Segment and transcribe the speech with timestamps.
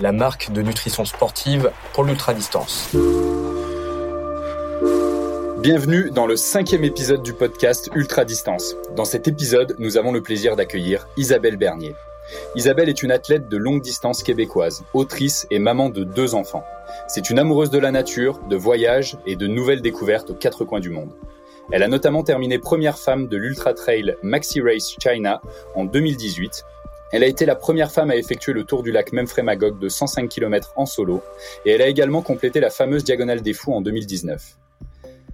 [0.00, 2.96] la marque de nutrition sportive pour l'ultra-distance.
[5.58, 8.76] Bienvenue dans le cinquième épisode du podcast Ultra Distance.
[8.96, 11.94] Dans cet épisode, nous avons le plaisir d'accueillir Isabelle Bernier.
[12.56, 16.64] Isabelle est une athlète de longue distance québécoise, autrice et maman de deux enfants.
[17.06, 20.80] C'est une amoureuse de la nature, de voyages et de nouvelles découvertes aux quatre coins
[20.80, 21.10] du monde.
[21.72, 25.42] Elle a notamment terminé première femme de l'Ultra Trail Maxi Race China
[25.74, 26.64] en 2018
[27.12, 30.28] elle a été la première femme à effectuer le tour du lac Memphremagog de 105
[30.28, 31.22] km en solo,
[31.64, 34.56] et elle a également complété la fameuse Diagonale des Fous en 2019.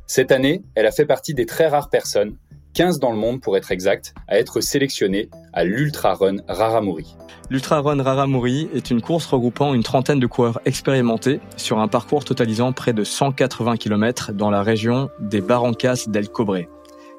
[0.06, 2.36] Cette année, elle a fait partie des très rares personnes,
[2.74, 7.16] 15 dans le monde pour être exact, à être sélectionnée à l'Ultra Run Raramuri.
[7.48, 12.24] L'Ultra Run Raramuri est une course regroupant une trentaine de coureurs expérimentés sur un parcours
[12.24, 16.66] totalisant près de 180 km dans la région des Barrancas del Cobre,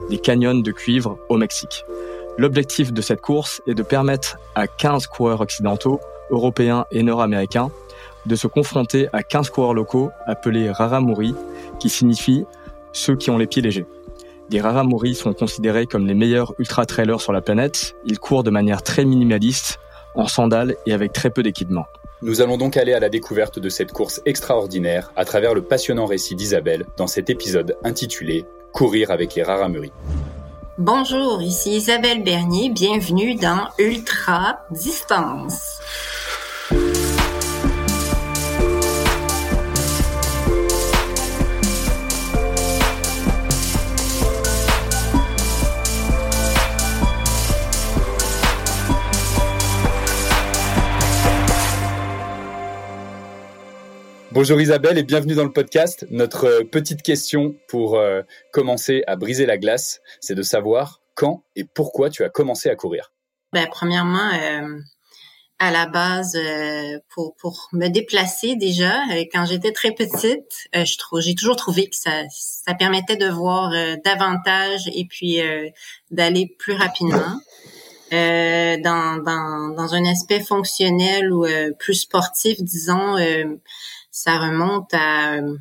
[0.10, 1.84] des canyons de cuivre au Mexique.
[2.38, 6.00] L'objectif de cette course est de permettre à 15 coureurs occidentaux,
[6.30, 7.72] européens et nord-américains
[8.28, 11.34] de se confronter à 15 coureurs locaux appelés Raramuri,
[11.80, 12.46] qui signifie
[12.92, 13.88] ceux qui ont les pieds légers.
[14.52, 17.96] Les Raramuri sont considérés comme les meilleurs ultra-trailers sur la planète.
[18.06, 19.80] Ils courent de manière très minimaliste,
[20.16, 21.86] en sandales et avec très peu d'équipement.
[22.22, 26.06] Nous allons donc aller à la découverte de cette course extraordinaire à travers le passionnant
[26.06, 29.92] récit d'Isabelle dans cet épisode intitulé Courir avec les Raramuri.
[30.80, 35.80] Bonjour, ici Isabelle Bernier, bienvenue dans Ultra Distance.
[54.40, 56.06] Bonjour Isabelle et bienvenue dans le podcast.
[56.12, 58.22] Notre euh, petite question pour euh,
[58.54, 62.76] commencer à briser la glace, c'est de savoir quand et pourquoi tu as commencé à
[62.76, 63.12] courir.
[63.52, 64.78] Ben, premièrement, euh,
[65.58, 66.38] à la base,
[67.10, 69.02] pour, me déplacer déjà,
[69.34, 72.22] quand j'étais très petite, j'ai toujours trouvé que ça,
[72.78, 73.72] permettait de voir
[74.06, 75.42] davantage et puis
[76.12, 77.42] d'aller plus rapidement.
[78.12, 81.48] dans un aspect fonctionnel ou
[81.80, 83.18] plus sportif, disons,
[84.12, 85.56] ça remonte à euh,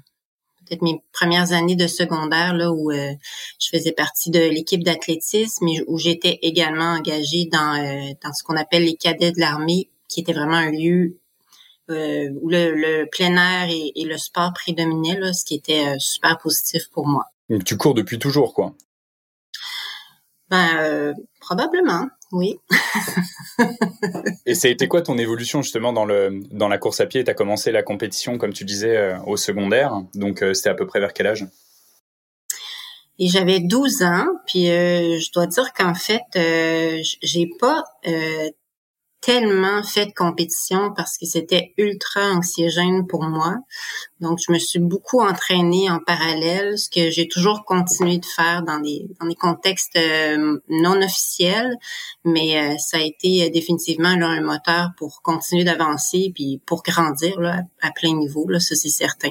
[0.65, 3.13] peut-être mes premières années de secondaire là où euh,
[3.61, 8.43] je faisais partie de l'équipe d'athlétisme et où j'étais également engagée dans euh, dans ce
[8.43, 11.19] qu'on appelle les cadets de l'armée qui était vraiment un lieu
[11.89, 17.07] où le, plein air et, le sport prédominaient là, ce qui était super positif pour
[17.07, 17.27] moi.
[17.49, 18.75] Donc tu cours depuis toujours quoi.
[20.51, 22.09] Ben probablement.
[22.33, 22.59] Oui.
[24.47, 27.23] et ça a été quoi ton évolution justement dans le dans la course à pied?
[27.23, 30.75] Tu as commencé la compétition comme tu disais euh, au secondaire, donc euh, c'était à
[30.75, 31.47] peu près vers quel âge?
[33.19, 36.23] Et j'avais 12 ans, puis euh, je dois dire qu'en fait
[37.23, 37.85] j'ai pas
[39.27, 43.57] tellement fait de compétition parce que c'était ultra anxiogène pour moi.
[44.21, 48.63] Donc, je me suis beaucoup entraînée en parallèle, ce que j'ai toujours continué de faire
[48.63, 51.75] dans des, dans des contextes euh, non officiels,
[52.25, 57.41] mais euh, ça a été euh, définitivement un moteur pour continuer d'avancer puis pour grandir
[57.41, 59.31] là, à plein niveau, là, ça c'est certain.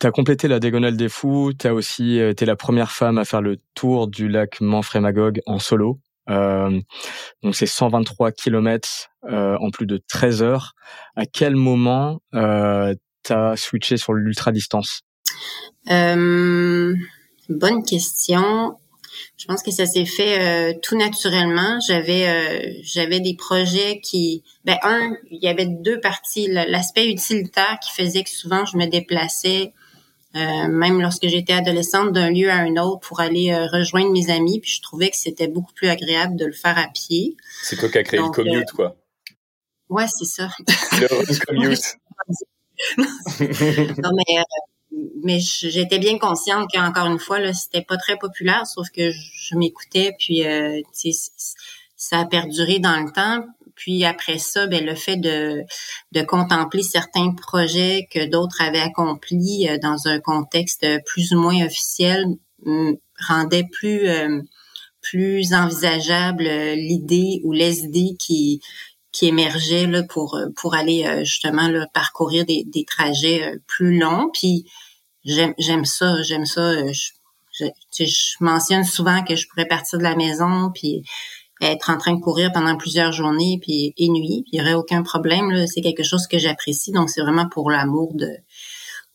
[0.00, 3.24] Tu as complété la Diagonale des Fous, tu as aussi été la première femme à
[3.24, 5.98] faire le tour du lac Manfred-Magog en solo.
[6.30, 6.80] Euh,
[7.42, 10.74] donc c'est 123 km euh, en plus de 13 heures.
[11.16, 12.94] À quel moment euh,
[13.24, 15.02] tu as switché sur l'ultra distance?
[17.48, 18.78] Bonne question.
[19.36, 21.78] Je pense que ça s'est fait tout naturellement.
[21.86, 27.90] J'avais j'avais des projets qui ben un, il y avait deux parties, l'aspect utilitaire qui
[27.90, 29.74] faisait que souvent je me déplaçais
[30.34, 34.30] euh, même lorsque j'étais adolescente, d'un lieu à un autre pour aller euh, rejoindre mes
[34.30, 34.60] amis.
[34.60, 37.36] Puis je trouvais que c'était beaucoup plus agréable de le faire à pied.
[37.62, 38.96] C'est toi qui as créé le commute, euh, quoi.
[39.90, 40.48] Ouais, c'est ça.
[41.00, 41.96] Le commute.
[44.02, 44.42] non, mais,
[45.22, 49.54] mais j'étais bien consciente qu'encore une fois, là, c'était pas très populaire, sauf que je,
[49.54, 50.44] m'écoutais, puis
[51.94, 53.46] ça a perduré dans le temps.
[53.82, 55.64] Puis après ça, ben, le fait de,
[56.12, 61.66] de contempler certains projets que d'autres avaient accomplis euh, dans un contexte plus ou moins
[61.66, 62.26] officiel
[63.26, 64.40] rendait plus euh,
[65.00, 68.60] plus envisageable euh, l'idée ou les idées qui
[69.10, 74.30] qui émergeaient là, pour pour aller justement là, parcourir des, des trajets plus longs.
[74.32, 74.64] Puis
[75.24, 76.86] j'aime j'aime ça, j'aime ça.
[76.92, 77.10] Je,
[77.52, 77.66] je,
[78.04, 81.02] je, mentionne souvent que je pourrais partir de la maison puis
[81.62, 85.02] être en train de courir pendant plusieurs journées puis et nuits, il y aurait aucun
[85.02, 85.66] problème.
[85.66, 88.28] C'est quelque chose que j'apprécie, donc c'est vraiment pour l'amour de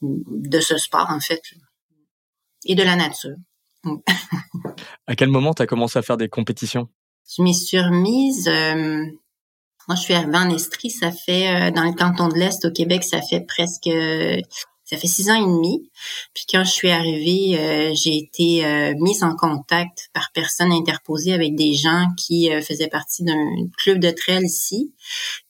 [0.02, 1.42] de ce sport en fait
[2.66, 3.36] et de la nature.
[5.08, 6.90] à quel moment tu as commencé à faire des compétitions?
[7.36, 8.48] Je m'y suis remise.
[8.48, 9.06] Euh,
[9.88, 12.72] moi, je suis arrivée en Estrie, ça fait euh, dans le canton de l'Est au
[12.72, 13.90] Québec, ça fait presque
[14.89, 15.92] ça fait six ans et demi.
[16.34, 21.34] Puis quand je suis arrivée, euh, j'ai été euh, mise en contact par personne interposée
[21.34, 24.94] avec des gens qui euh, faisaient partie d'un club de trail ici.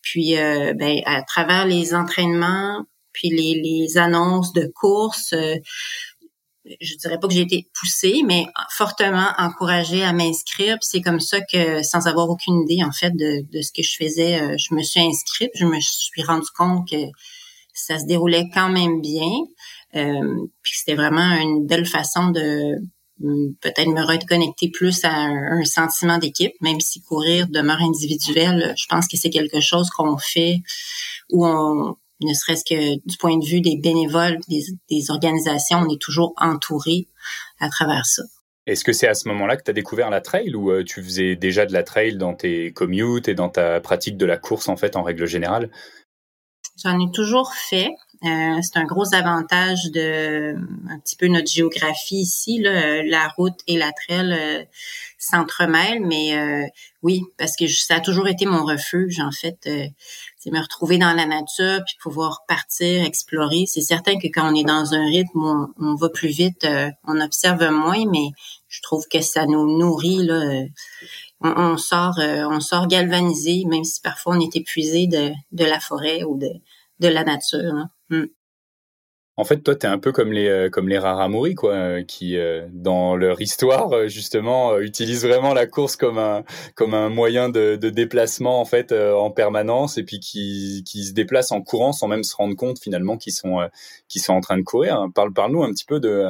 [0.02, 7.28] Puis ben, à travers les entraînements, puis les, les annonces de courses, je dirais pas
[7.28, 10.78] que j'ai été poussée, mais fortement encouragée à m'inscrire.
[10.80, 13.84] Puis c'est comme ça que, sans avoir aucune idée en fait de, de ce que
[13.84, 15.52] je faisais, je me suis inscrite.
[15.56, 16.96] Je me suis rendu compte que
[17.78, 19.30] ça se déroulait quand même bien.
[19.96, 22.76] Euh, puis c'était vraiment une belle façon de
[23.24, 28.74] hum, peut-être me reconnecter plus à un, sentiment d'équipe, même si courir demeure individuel.
[28.78, 30.62] Je pense que c'est quelque chose qu'on fait
[31.32, 35.94] où on, ne serait-ce que du point de vue des bénévoles, des, des organisations, on
[35.94, 37.08] est toujours entouré
[37.60, 38.24] à travers ça.
[38.66, 41.02] Est-ce que c'est à ce moment-là que tu as découvert la trail ou euh, tu
[41.02, 44.68] faisais déjà de la trail dans tes commutes et dans ta pratique de la course
[44.68, 45.70] en fait en règle générale?
[46.84, 47.92] J'en ai toujours fait.
[48.24, 50.56] Euh, c'est un gros avantage de
[50.90, 52.60] un petit peu notre géographie ici.
[52.60, 54.64] Là, la route et la trail euh,
[55.20, 56.66] s'entremêlent, mais euh,
[57.04, 59.58] oui, parce que ça a toujours été mon refuge en fait.
[60.38, 63.66] c'est me retrouver dans la nature puis pouvoir partir, explorer.
[63.68, 66.68] C'est certain que quand on est dans un rythme, on, on va plus vite,
[67.06, 68.30] on observe moins, mais
[68.68, 70.64] je trouve que ça nous nourrit là.
[71.42, 75.80] On, on, sort, on sort galvanisé, même si parfois on est épuisé de, de la
[75.80, 76.50] forêt ou de,
[77.00, 77.74] de la nature.
[77.74, 77.90] Hein.
[78.10, 78.26] Hmm.
[79.40, 82.04] En fait, toi, tu es un peu comme les euh, comme les Raramuri, quoi, euh,
[82.04, 86.44] qui euh, dans leur histoire justement utilisent vraiment la course comme un
[86.74, 91.14] comme un moyen de, de déplacement en fait en permanence et puis qui qui se
[91.14, 93.60] déplacent en courant sans même se rendre compte finalement qu'ils sont
[94.08, 95.06] qu'ils sont en train de courir.
[95.14, 96.26] Parle parle-nous un petit peu de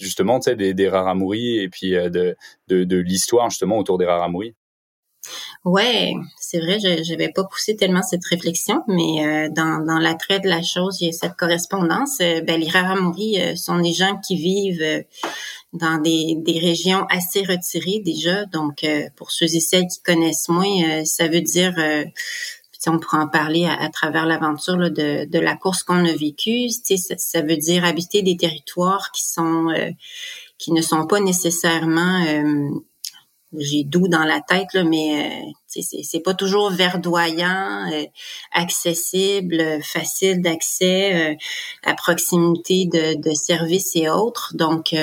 [0.00, 2.36] justement des, des Raramuri et puis de
[2.68, 4.54] de, de l'histoire justement autour des Raramuri.
[5.64, 10.40] Ouais, c'est vrai, je n'avais pas poussé tellement cette réflexion, mais euh, dans, dans l'attrait
[10.40, 12.18] de la chose, il y a cette correspondance.
[12.22, 15.04] Euh, ben, les Raramuri euh, sont des gens qui vivent
[15.74, 18.46] dans des, des régions assez retirées déjà.
[18.46, 18.84] Donc,
[19.16, 21.74] pour ceux et celles qui connaissent moins, ça veut dire,
[22.86, 26.68] on pourra en parler à, travers l'aventure de, la course qu'on a vécue.
[26.68, 29.68] Ça, ça veut dire habiter des territoires qui sont
[30.58, 32.24] qui ne sont pas nécessairement
[33.56, 38.04] j'ai doux dans la tête là, mais euh, c'est, pas toujours verdoyant, euh,
[38.52, 41.34] accessible, facile d'accès, euh,
[41.84, 44.52] à proximité de, de services et autres.
[44.54, 44.94] Donc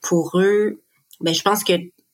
[0.00, 0.82] pour eux,
[1.20, 1.72] ben je pense que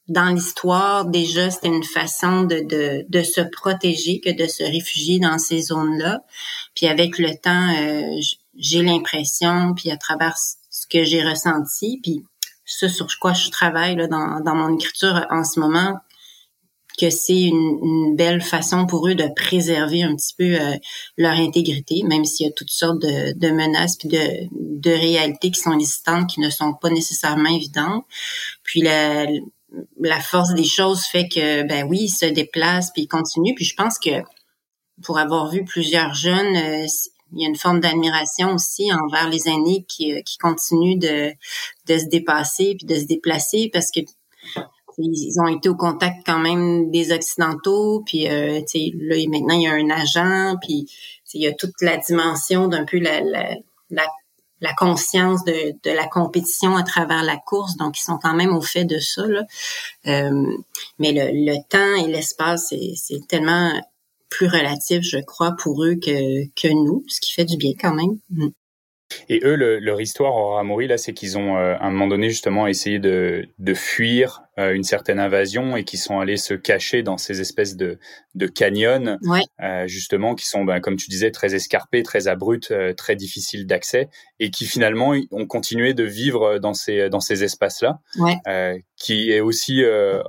[0.08, 5.18] dans l'histoire déjà c'était une façon de, de, de se protéger que de se réfugier
[5.18, 6.22] dans ces zones-là.
[6.74, 7.74] Puis avec le temps,
[8.56, 12.24] j'ai l'impression, puis à travers ce que j'ai ressenti, puis
[12.64, 15.98] ce sur quoi je travaille là, dans, dans mon écriture en ce moment,
[16.98, 20.74] que c'est une, belle façon pour eux de préserver un petit peu euh,
[21.16, 25.52] leur intégrité, même s'il y a toutes sortes de, de menaces puis de, de réalités
[25.52, 28.04] qui sont existantes, qui ne sont pas nécessairement évidentes.
[28.64, 29.26] Puis la,
[30.00, 33.54] la force des choses fait que, ben oui, ils se déplacent puis ils continuent.
[33.54, 34.22] Puis je pense que
[35.02, 36.86] pour avoir vu plusieurs jeunes, euh,
[37.32, 41.32] il y a une forme d'admiration aussi envers les aînés qui, euh, qui continuent de,
[41.86, 44.00] de se dépasser puis de se déplacer parce que
[45.00, 49.66] ils ont été au contact quand même des occidentaux puis euh, là maintenant il y
[49.68, 50.90] a un agent puis
[51.34, 53.20] il y a toute la dimension d'un peu la,
[54.74, 58.60] conscience de, de la compétition à travers la course donc ils sont quand même au
[58.60, 59.44] fait de ça là.
[60.06, 60.46] Euh,
[60.98, 63.72] mais le, le temps et l'espace c'est tellement
[64.30, 67.94] plus relatif, je crois, pour eux que, que nous, ce qui fait du bien quand
[67.94, 68.18] même.
[69.28, 72.28] Et eux, leur histoire au Ramori, là, c'est qu'ils ont euh, à un moment donné
[72.28, 77.02] justement essayé de, de fuir euh, une certaine invasion et qui sont allés se cacher
[77.02, 77.98] dans ces espèces de,
[78.34, 79.18] de canyons,
[79.62, 84.08] euh, justement, qui sont, ben, comme tu disais, très escarpés, très abrupts, très difficiles d'accès,
[84.40, 88.00] et qui finalement ont continué de vivre dans ces dans ces espaces-là,
[88.96, 89.82] qui est aussi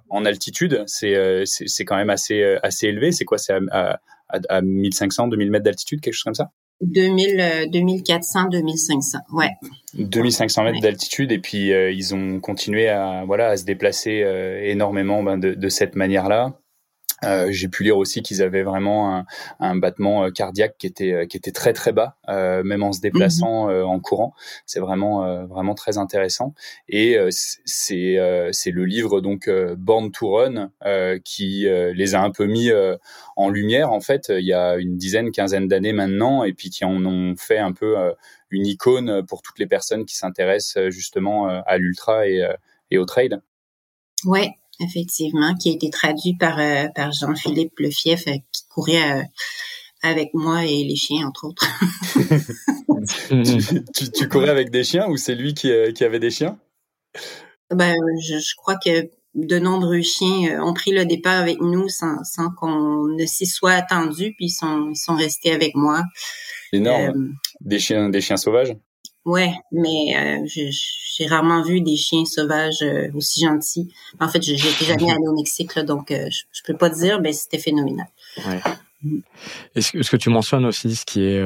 [0.10, 0.84] en altitude.
[0.88, 3.12] C'est c'est quand même assez assez élevé.
[3.12, 3.38] C'est quoi?
[3.38, 6.52] C'est à, à, à 1500, 2000 mètres d'altitude, quelque chose comme ça?
[6.82, 9.50] 2000, 2400, 2500, ouais.
[9.94, 14.62] 2500 mètres d'altitude et puis euh, ils ont continué à voilà à se déplacer euh,
[14.64, 16.60] énormément ben, de, de, cette manière-là.
[17.24, 19.26] Euh, j'ai pu lire aussi qu'ils avaient vraiment un,
[19.60, 22.94] un, battement euh, cardiaque qui était euh, qui était très très bas, euh, même en
[22.94, 23.86] se déplaçant mhm.
[23.86, 24.34] en courant.
[24.66, 26.54] C'est vraiment vraiment très intéressant.
[26.88, 28.18] Et c'est
[28.52, 30.72] c'est le livre donc Born to Run
[31.24, 32.70] qui les a un peu mis
[33.36, 36.86] en lumière en fait il y a une dizaine quinzaine d'années maintenant et puis qui
[36.86, 37.96] en ont fait un peu
[38.50, 42.48] une icône pour toutes les personnes qui s'intéressent justement à l'ultra et,
[42.92, 43.40] et au trail.
[44.26, 49.24] Ouais, effectivement, qui a été traduit par, euh, par Jean-Philippe Lefief, euh, qui courait euh,
[50.02, 51.68] avec moi et les chiens, entre autres.
[53.94, 56.58] tu, tu, courais avec des chiens ou c'est lui qui, qui, avait des chiens?
[57.74, 62.24] Ben, je, je, crois que de nombreux chiens ont pris le départ avec nous sans,
[62.24, 66.04] sans qu'on ne s'y soit attendu, puis ils sont, ils sont restés avec moi.
[66.72, 67.34] Énorme.
[67.60, 68.74] des chiens, des chiens sauvages?
[69.30, 73.94] Ouais, mais euh, j'ai rarement vu des chiens sauvages euh, aussi gentils.
[74.20, 77.22] En fait, j'étais jamais allée au Mexique, là, donc euh, je, je peux pas dire,
[77.22, 78.08] mais c'était phénoménal.
[78.48, 78.60] Ouais.
[79.76, 81.42] Et ce, que tu mentionnes aussi, ce qui est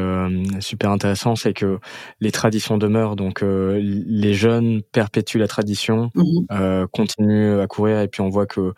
[0.59, 1.77] super intéressant, c'est que
[2.19, 3.15] les traditions demeurent.
[3.15, 6.87] Donc, les jeunes perpétuent la tradition, mm-hmm.
[6.87, 8.73] continuent à courir, et puis on voit que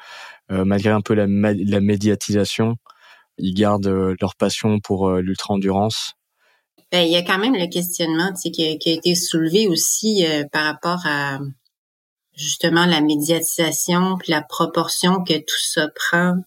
[0.50, 2.76] malgré un peu la, la médiatisation,
[3.38, 6.18] ils gardent leur passion pour l'ultra-endurance
[6.96, 10.46] ben, il y a quand même le questionnement qui, qui, a été soulevé aussi euh,
[10.50, 11.40] par rapport à
[12.38, 16.38] justement la médiatisation puis la proportion que tout ça prend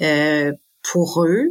[0.00, 0.52] euh,
[0.84, 1.48] pour eux.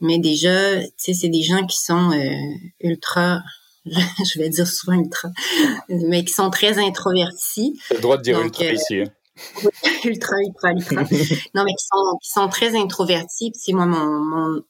[0.00, 2.34] Mais déjà, tu sais, c'est des gens qui sont euh,
[2.80, 3.42] ultra,
[3.84, 5.28] je vais dire souvent ultra,
[5.90, 7.78] mais qui sont très introvertis.
[7.90, 9.00] le droit de dire ultra ici.
[9.00, 9.10] Hein.
[10.04, 11.02] ultra, ultra, ultra.
[11.54, 13.52] non, mais qui sont, qui sont très introvertis.
[13.52, 14.62] Puis, moi, mon, mon,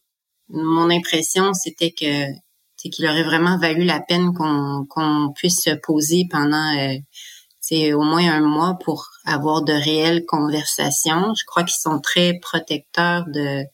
[0.49, 2.44] mon impression, c'était que
[2.85, 7.01] c'est qu'il aurait vraiment valu la peine qu'on qu'on puisse se poser pendant
[7.61, 11.33] c'est euh, au moins un mois pour avoir de réelles conversations.
[11.35, 13.65] Je crois qu'ils sont très protecteurs de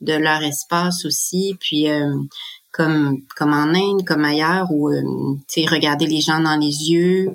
[0.00, 1.56] de leur espace aussi.
[1.60, 2.12] Puis euh,
[2.72, 5.02] comme comme en Inde, comme ailleurs, où euh,
[5.48, 7.30] tu regarder les gens dans les yeux,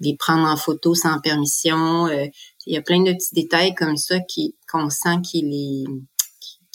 [0.00, 2.08] les prendre en photo sans permission.
[2.08, 5.86] il y a plein de petits détails comme ça qui qu'on sent qu'il est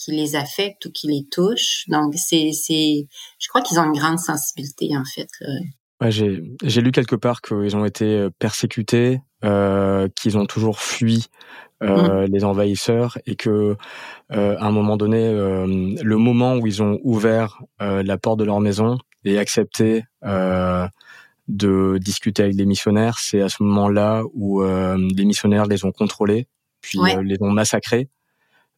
[0.00, 1.84] qui les affectent ou qui les touchent.
[1.88, 3.06] Donc, c'est, c'est,
[3.38, 5.28] je crois qu'ils ont une grande sensibilité, en fait.
[6.00, 10.80] Ouais, j'ai, j'ai lu quelque part qu'ils ont été euh, persécutés, euh, qu'ils ont toujours
[10.80, 11.26] fui
[11.82, 12.32] euh, mmh.
[12.32, 13.76] les envahisseurs et que
[14.32, 15.66] euh, à un moment donné, euh,
[16.02, 20.04] le moment où ils ont ouvert euh, la porte de leur maison et accepté
[21.48, 26.46] de discuter avec les missionnaires, c'est à ce moment-là où les missionnaires les ont contrôlés,
[26.80, 28.08] puis les ont massacrés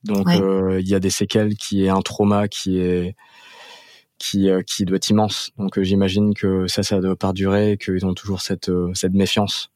[0.05, 3.15] donc euh, il y a des séquelles qui est un trauma qui est
[4.19, 5.51] qui euh, qui doit être immense.
[5.59, 9.71] Donc euh, j'imagine que ça ça doit perdurer et qu'ils ont toujours cette cette méfiance.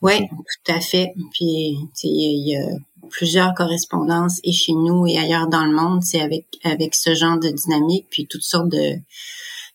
[0.00, 1.12] Oui, tout à fait.
[1.32, 2.76] Puis il y a
[3.10, 7.38] plusieurs correspondances et chez nous et ailleurs dans le monde, c'est avec avec ce genre
[7.38, 8.96] de dynamique puis toutes sortes de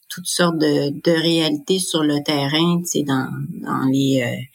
[0.09, 3.29] toutes sortes de, de réalités sur le terrain, tu sais dans
[3.61, 4.47] dans les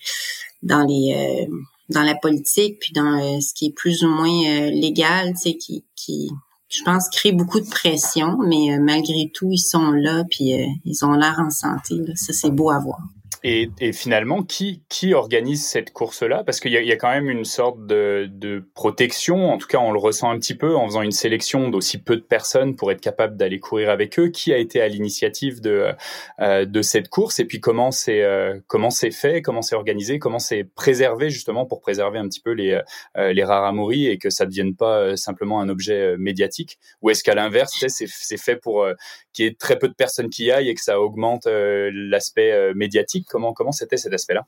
[0.62, 1.46] dans les
[1.92, 5.50] dans la politique puis dans euh, ce qui est plus ou moins euh, légal, tu
[5.50, 6.30] sais, qui, qui,
[6.68, 10.52] je pense, crée beaucoup de pression, mais euh, malgré tout, ils sont là puis
[10.84, 11.96] ils ont l'air en santé.
[12.14, 13.00] Ça, c'est beau à voir.
[13.44, 16.44] Et, et, finalement, qui, qui organise cette course-là?
[16.44, 19.78] Parce qu'il y, y, a quand même une sorte de, de, protection, en tout cas
[19.78, 22.92] on le ressent un petit peu en faisant une sélection d'aussi peu de personnes pour
[22.92, 24.28] être capable d'aller courir avec eux.
[24.28, 25.92] Qui a été à l'initiative de,
[26.40, 27.40] euh, de cette course?
[27.40, 29.42] Et puis comment c'est euh, comment c'est fait?
[29.42, 30.20] Comment c'est organisé?
[30.20, 32.80] Comment c'est préservé justement pour préserver un petit peu les,
[33.16, 36.16] euh, les rares amouris et que ça ne devienne pas euh, simplement un objet euh,
[36.16, 36.78] médiatique?
[37.02, 38.86] Ou est-ce qu'à l'inverse, c'est fait pour
[39.32, 42.72] qu'il y ait très peu de personnes qui y aillent et que ça augmente l'aspect
[42.74, 43.26] médiatique?
[43.32, 44.46] Comment comment c'était cet aspect-là?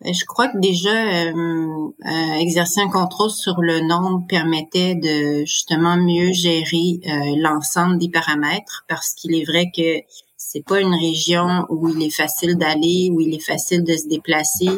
[0.00, 1.32] Ben, je crois que déjà euh,
[2.06, 8.08] euh, exercer un contrôle sur le nombre permettait de justement mieux gérer euh, l'ensemble des
[8.08, 10.04] paramètres parce qu'il est vrai que
[10.36, 14.06] c'est pas une région où il est facile d'aller, où il est facile de se
[14.08, 14.68] déplacer.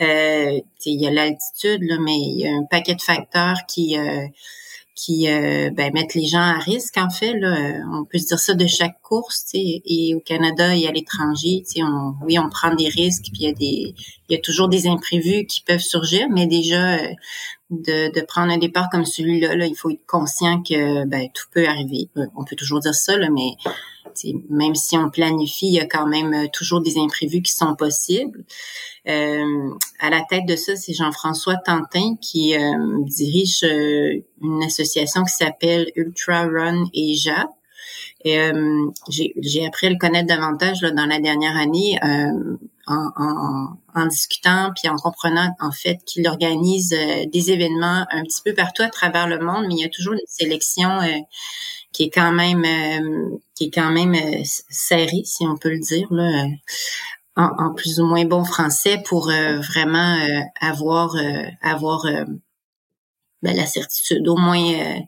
[0.00, 0.62] il
[1.02, 3.96] y a l'altitude, mais il y a un paquet de facteurs qui
[4.98, 7.56] qui euh, ben, mettent les gens à risque en fait là.
[7.92, 12.14] on peut se dire ça de chaque course et au Canada et à l'étranger on,
[12.24, 13.94] oui on prend des risques puis il y a des
[14.28, 17.14] y a toujours des imprévus qui peuvent surgir mais déjà euh,
[17.70, 21.44] de, de prendre un départ comme celui-là là, il faut être conscient que ben, tout
[21.52, 22.08] peut arriver.
[22.16, 23.56] Euh, on peut toujours dire ça là, mais
[24.48, 27.74] même si on planifie, il y a quand même euh, toujours des imprévus qui sont
[27.76, 28.44] possibles.
[29.06, 29.70] Euh,
[30.00, 32.54] à la tête de ça, c'est Jean-François Tantin qui
[33.04, 37.48] dirige une association qui s'appelle Ultra Run Asia,
[38.24, 38.38] Et
[39.08, 41.98] j'ai appris à le connaître davantage là, dans la dernière année
[42.88, 48.42] en, en, en, discutant puis en comprenant en fait qu'il organise des événements un petit
[48.44, 51.00] peu partout à travers le monde, mais il y a toujours une sélection
[51.92, 52.64] qui est quand même
[53.54, 54.14] qui est quand même
[54.44, 56.46] serrée, si on peut le dire là
[57.38, 62.04] en, plus ou moins bon français pour euh, vraiment euh, avoir euh, avoir
[63.42, 65.00] ben, la certitude, au moins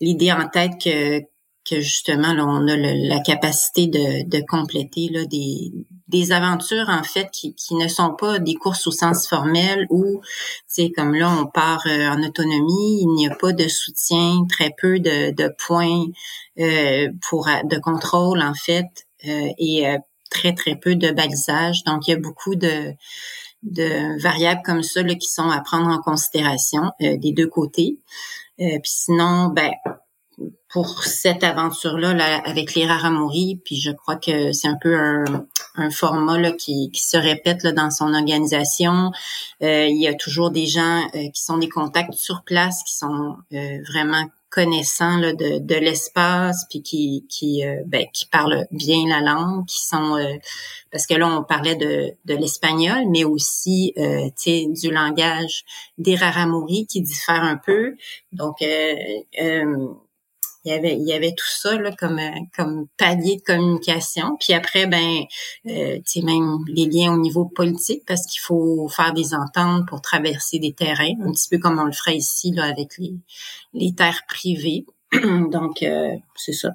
[0.00, 1.20] l'idée en tête que
[1.68, 5.72] que justement là, on a la capacité de, de compléter là, des,
[6.08, 10.20] des aventures en fait qui, qui ne sont pas des courses au sens formel où
[10.66, 15.00] c'est comme là on part en autonomie, il n'y a pas de soutien, très peu
[15.00, 16.06] de, de points
[17.28, 19.84] pour de contrôle en fait et
[20.30, 21.84] très, très peu de balisage.
[21.84, 22.92] Donc, il y a beaucoup de,
[23.62, 27.98] de variables comme ça là, qui sont à prendre en considération euh, des deux côtés.
[28.60, 29.72] Euh, puis sinon, ben
[30.68, 35.24] pour cette aventure-là là, avec les Raramuri, puis je crois que c'est un peu un,
[35.76, 39.12] un format là, qui, qui, se répète là, dans son organisation.
[39.62, 43.36] Euh, il y a toujours des gens qui sont des contacts sur place, qui sont
[43.50, 44.24] vraiment
[44.56, 49.66] connaissant là, de, de l'espace puis qui qui euh, ben, qui parlent bien la langue
[49.66, 50.34] qui sont euh,
[50.90, 55.64] parce que là on parlait de, de l'espagnol mais aussi euh, du langage
[55.98, 57.96] des raramuri qui diffère un peu
[58.32, 58.94] donc euh,
[60.66, 62.20] il y avait il y avait tout ça là, comme
[62.54, 64.36] comme palier de communication.
[64.40, 65.22] Puis après ben
[65.66, 69.86] euh, tu sais même les liens au niveau politique parce qu'il faut faire des ententes
[69.88, 73.14] pour traverser des terrains un petit peu comme on le ferait ici là avec les
[73.74, 74.84] les terres privées.
[75.50, 76.72] Donc, euh, c'est ça.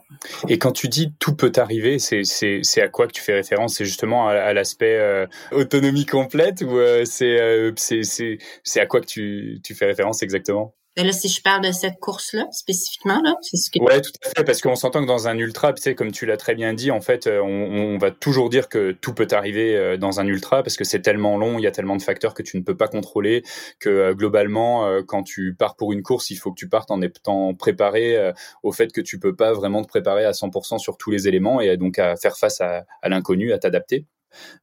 [0.48, 3.76] Et quand tu dis tout peut arriver, c'est, à quoi que tu fais référence?
[3.76, 9.60] C'est justement à, l'aspect euh, autonomie complète ou euh, c'est, c'est à quoi que tu,
[9.64, 10.74] tu fais référence exactement?
[10.98, 13.82] Ben là, si je parle de cette course-là, spécifiquement, là, c'est ce que...
[13.82, 16.26] Ouais, tout à fait, parce qu'on s'entend que dans un ultra, tu sais, comme tu
[16.26, 19.78] l'as très bien dit, en fait, euh, on, va toujours dire que tout peut arriver
[19.78, 22.34] euh, dans un ultra, parce que c'est tellement long, il y a tellement de facteurs
[22.34, 23.42] que tu ne peux pas contrôler,
[23.80, 27.02] que euh, globalement, quand tu pars pour une course, il faut que tu partes en
[27.02, 28.34] étant préparé
[28.64, 31.62] au fait que tu peux pas vraiment te préparer à 100% sur tous les éléments,
[31.62, 34.06] et donc à faire face à l'inconnu, à t'adapter.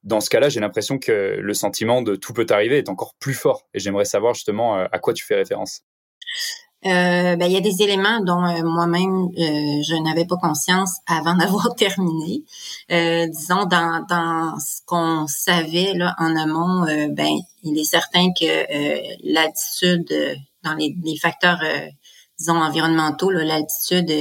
[0.03, 3.35] Dans ce cas-là, j'ai l'impression que le sentiment de tout peut arriver est encore plus
[3.35, 5.83] fort, et j'aimerais savoir justement à quoi tu fais référence.
[6.87, 10.99] Euh, ben, il y a des éléments dont euh, moi-même euh, je n'avais pas conscience
[11.09, 12.45] avant d'avoir terminé.
[12.89, 17.33] disons dans, dans ce qu'on savait là en amont, ben
[17.65, 20.07] il est certain que l'altitude
[20.63, 21.61] dans les, les facteurs
[22.39, 24.13] disons environnementaux, l'altitude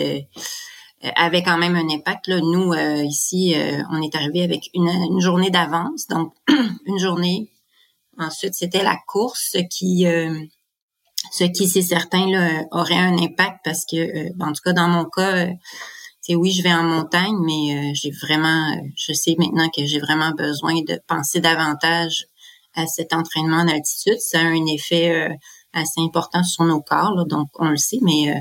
[1.15, 2.27] avait quand même un impact.
[2.27, 2.39] Là.
[2.41, 3.55] Nous ici,
[3.91, 6.33] on est arrivé avec une, une journée d'avance, donc
[6.85, 7.51] une journée.
[8.17, 10.07] Ensuite, c'était la course qui
[11.31, 14.87] ce qui, c'est certain, là, aurait un impact parce que, euh, en tout cas, dans
[14.87, 15.47] mon cas,
[16.21, 19.85] c'est euh, oui, je vais en montagne, mais euh, j'ai vraiment, je sais maintenant que
[19.85, 22.25] j'ai vraiment besoin de penser davantage
[22.75, 24.19] à cet entraînement en altitude.
[24.19, 25.29] Ça a un effet
[25.73, 28.39] assez important sur nos corps, donc on le sait, mais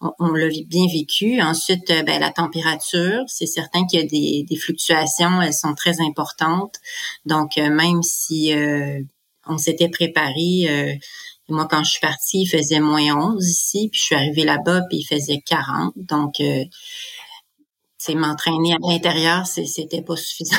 [0.00, 1.42] on, l'a bien vécu.
[1.42, 6.00] Ensuite, ben, la température, c'est certain qu'il y a des, des, fluctuations, elles sont très
[6.00, 6.76] importantes.
[7.26, 8.54] Donc, même si
[9.46, 10.98] on s'était préparé,
[11.48, 14.82] moi, quand je suis partie, il faisait moins 11 ici, puis je suis arrivée là-bas,
[14.88, 15.92] puis il faisait 40.
[15.96, 16.64] Donc, euh,
[17.98, 20.56] c'est m'entraîner à l'intérieur, c'était pas suffisant.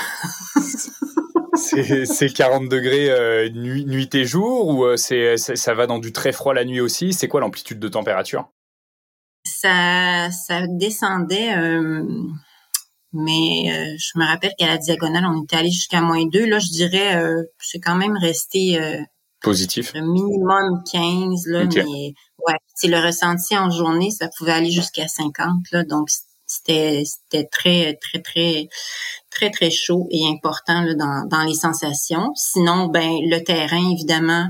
[2.06, 6.12] c'est 40 degrés euh, nuit, nuit et jour ou euh, c'est ça va dans du
[6.12, 7.14] très froid la nuit aussi?
[7.14, 8.50] C'est quoi l'amplitude de température?
[9.46, 12.04] Ça ça descendait euh,
[13.14, 16.60] mais euh, je me rappelle qu'à la diagonale on était allé jusqu'à moins 2 là
[16.60, 17.22] je dirais
[17.60, 18.80] c'est quand même resté
[19.42, 19.94] Positif?
[19.94, 22.14] Le minimum 15, là, mais
[22.48, 26.10] ouais, c'est le ressenti en journée, ça pouvait aller jusqu'à 50, là, donc
[26.46, 28.68] c'était c'était très très très
[29.30, 32.32] très très chaud et important là, dans, dans les sensations.
[32.36, 34.50] Sinon, ben le terrain évidemment,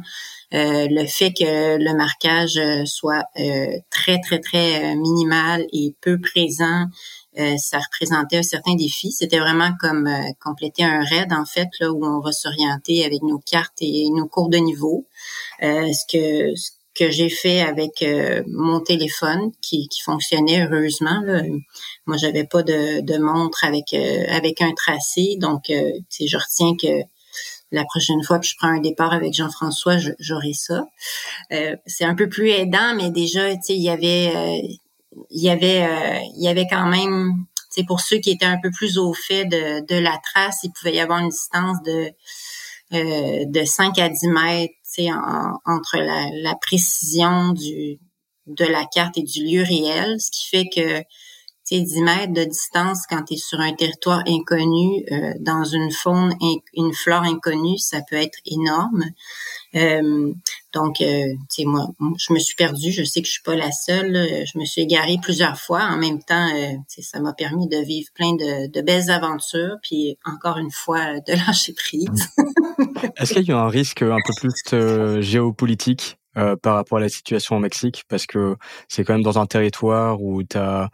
[0.53, 6.19] euh, le fait que le marquage euh, soit euh, très très très minimal et peu
[6.19, 6.85] présent,
[7.37, 9.11] euh, ça représentait un certain défi.
[9.11, 13.21] C'était vraiment comme euh, compléter un raid en fait là où on va s'orienter avec
[13.21, 15.05] nos cartes et nos cours de niveau.
[15.61, 18.03] Euh, ce que ce que j'ai fait avec
[18.47, 21.21] mon téléphone qui, qui fonctionnait heureusement.
[21.23, 21.43] Là.
[22.05, 27.03] Moi, j'avais pas de, de montre avec avec un tracé, donc je retiens que
[27.71, 30.87] la prochaine fois que je prends un départ avec Jean-François, j'aurai ça.
[31.85, 34.33] c'est un peu plus aidant, mais déjà, tu sais, il y avait
[35.29, 38.59] il y avait euh, il y avait quand même c'est pour ceux qui étaient un
[38.61, 42.11] peu plus au fait de, de la trace, il pouvait y avoir une distance de
[42.93, 47.99] euh, de 5 à 10 mètres en, entre la, la, précision du
[48.47, 51.03] de la carte et du lieu réel, ce qui fait que
[51.71, 56.33] 10 mètres de distance quand tu es sur un territoire inconnu, euh, dans une faune,
[56.73, 59.03] une flore inconnue, ça peut être énorme.
[59.75, 60.33] Euh,
[60.73, 62.91] donc, euh, tu sais, moi, je me suis perdue.
[62.91, 64.13] Je sais que je suis pas la seule.
[64.45, 65.83] Je me suis égarée plusieurs fois.
[65.83, 69.77] En même temps, euh, ça m'a permis de vivre plein de, de, belles aventures.
[69.81, 72.29] Puis, encore une fois, de lâcher prise.
[73.17, 76.17] Est-ce qu'il y a un risque un peu plus géopolitique
[76.61, 78.03] par rapport à la situation au Mexique?
[78.07, 78.55] Parce que
[78.87, 80.89] c'est quand même dans un territoire où tu as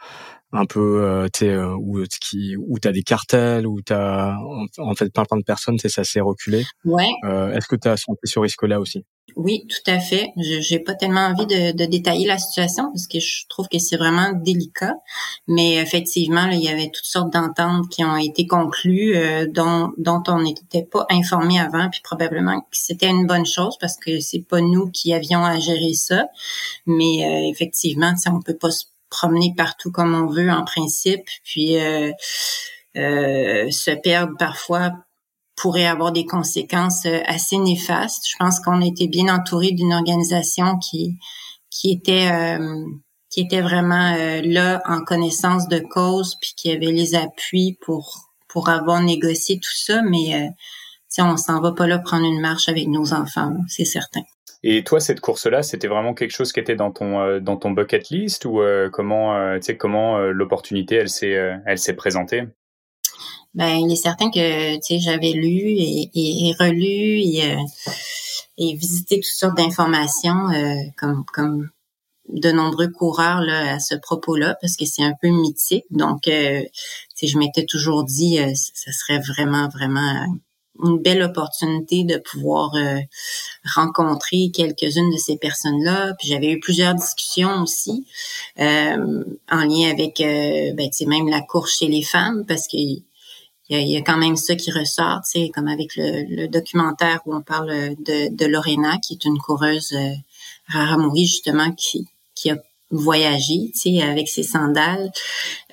[0.56, 4.96] un peu euh, tu euh, où qui où t'as des cartels où t'as en, en
[4.96, 6.66] fait plein plein de personnes c'est ça s'est reculé.
[6.86, 7.10] Ouais.
[7.26, 9.06] Euh, est-ce que tu as senti ce risque là aussi?
[9.36, 10.30] Oui tout à fait.
[10.38, 13.98] J'ai pas tellement envie de, de, détailler la situation parce que je trouve que c'est
[13.98, 14.94] vraiment délicat.
[15.48, 20.24] Mais effectivement il y avait toutes sortes d'ententes qui ont été conclues euh, dont dont
[20.28, 24.48] on n'était pas informé avant puis probablement que c'était une bonne chose parce que c'est
[24.48, 26.28] pas nous qui avions à gérer ça.
[26.86, 31.78] Mais euh, effectivement on peut pas se promener partout comme on veut en principe, puis
[31.78, 32.12] euh,
[32.98, 34.92] euh, se perdre parfois
[35.56, 38.28] pourrait avoir des conséquences euh, assez néfastes.
[38.30, 41.18] Je pense qu'on était bien entouré d'une organisation qui
[41.70, 42.32] qui était
[43.30, 48.70] qui était vraiment là en connaissance de cause puis qui avait les appuis pour pour
[48.70, 50.50] avoir négocié tout ça mais
[51.10, 54.24] si on s'en va pas là prendre une marche avec nos enfants, c'est certain.
[54.68, 57.70] Et toi, cette course-là, c'était vraiment quelque chose qui était dans ton euh, dans ton
[57.70, 62.46] bucket list ou euh, comment euh, tu sais comment l'opportunité elle s'est elle s'est présentée?
[63.54, 67.22] Ben, il est certain que tu sais j'avais lu et, relu
[68.58, 70.48] et, visité toutes sortes d'informations
[70.98, 71.70] comme comme
[72.30, 75.86] de nombreux coureurs là, à ce propos-là parce que c'est un peu mythique.
[75.92, 76.64] Donc, euh,
[77.22, 80.26] je m'étais toujours dit, ça serait vraiment, vraiment
[80.84, 83.00] une belle opportunité de pouvoir euh,
[83.76, 86.14] rencontrer quelques-unes de ces personnes-là.
[86.20, 88.06] Puis j'avais eu plusieurs discussions aussi
[88.60, 92.78] euh, en lien avec euh, ben, même la course chez les femmes parce que
[93.68, 95.22] il y, a, quand même ça qui ressort,
[95.54, 100.14] comme avec le, documentaire où on parle de, de Lorena, qui est une coureuse euh,
[100.68, 102.08] Raramuri, justement, qui,
[102.96, 105.12] voyager, tu sais, avec ses sandales.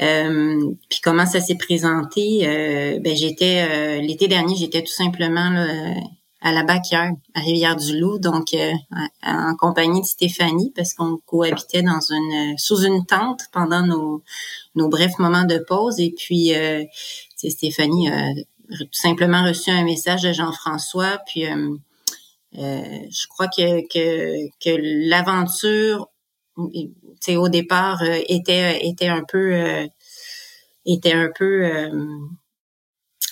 [0.01, 0.59] Euh,
[0.89, 2.47] puis comment ça s'est présenté?
[2.47, 5.95] Euh, Ben j'étais euh, l'été dernier, j'étais tout simplement là,
[6.41, 8.49] à la backyard, à Rivière-du-Loup, donc
[9.23, 11.85] en compagnie de Stéphanie, parce qu'on cohabitait
[12.57, 14.23] sous une tente pendant nos
[14.75, 16.01] nos brefs moments de pause.
[16.01, 16.53] Et puis,
[17.37, 18.33] Stéphanie a
[18.71, 21.45] tout simplement reçu un message de Jean-François, puis
[22.55, 26.09] je crois que l'aventure
[26.57, 29.87] au départ euh, était était un peu euh,
[30.85, 31.91] était un peu euh,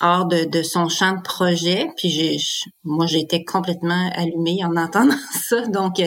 [0.01, 1.89] hors de, de, son champ de projet.
[1.97, 2.37] Puis j'ai,
[2.85, 5.17] moi, j'étais complètement allumée en entendant
[5.49, 5.67] ça.
[5.67, 6.01] Donc,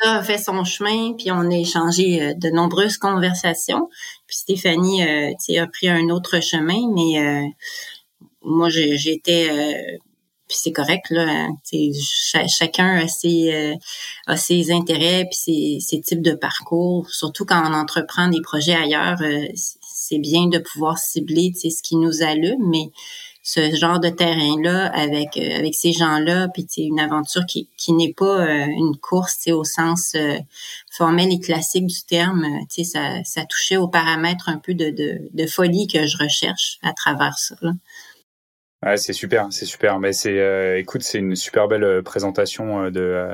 [0.00, 3.88] ça a fait son chemin, puis on a échangé de nombreuses conversations.
[4.26, 7.54] Puis Stéphanie, a pris un autre chemin, mais
[8.42, 10.00] moi, j'étais
[10.54, 11.56] puis c'est correct là hein.
[12.46, 13.74] chacun a ses euh,
[14.28, 19.20] a ses intérêts puis ses, types de parcours surtout quand on entreprend des projets ailleurs
[19.20, 19.46] euh,
[19.82, 22.90] c'est bien de pouvoir cibler ce qui nous allume mais
[23.42, 27.92] ce genre de terrain là avec euh, avec ces gens là puis une aventure qui
[27.92, 30.16] n'est pas une course au sens
[30.92, 36.06] formel et classique du terme ça ça touchait aux paramètres un peu de, folie que
[36.06, 37.56] je recherche à travers ça.
[38.84, 39.98] Ouais, c'est super, c'est super.
[39.98, 43.28] Mais c'est, euh, écoute, c'est une super belle euh, présentation euh, de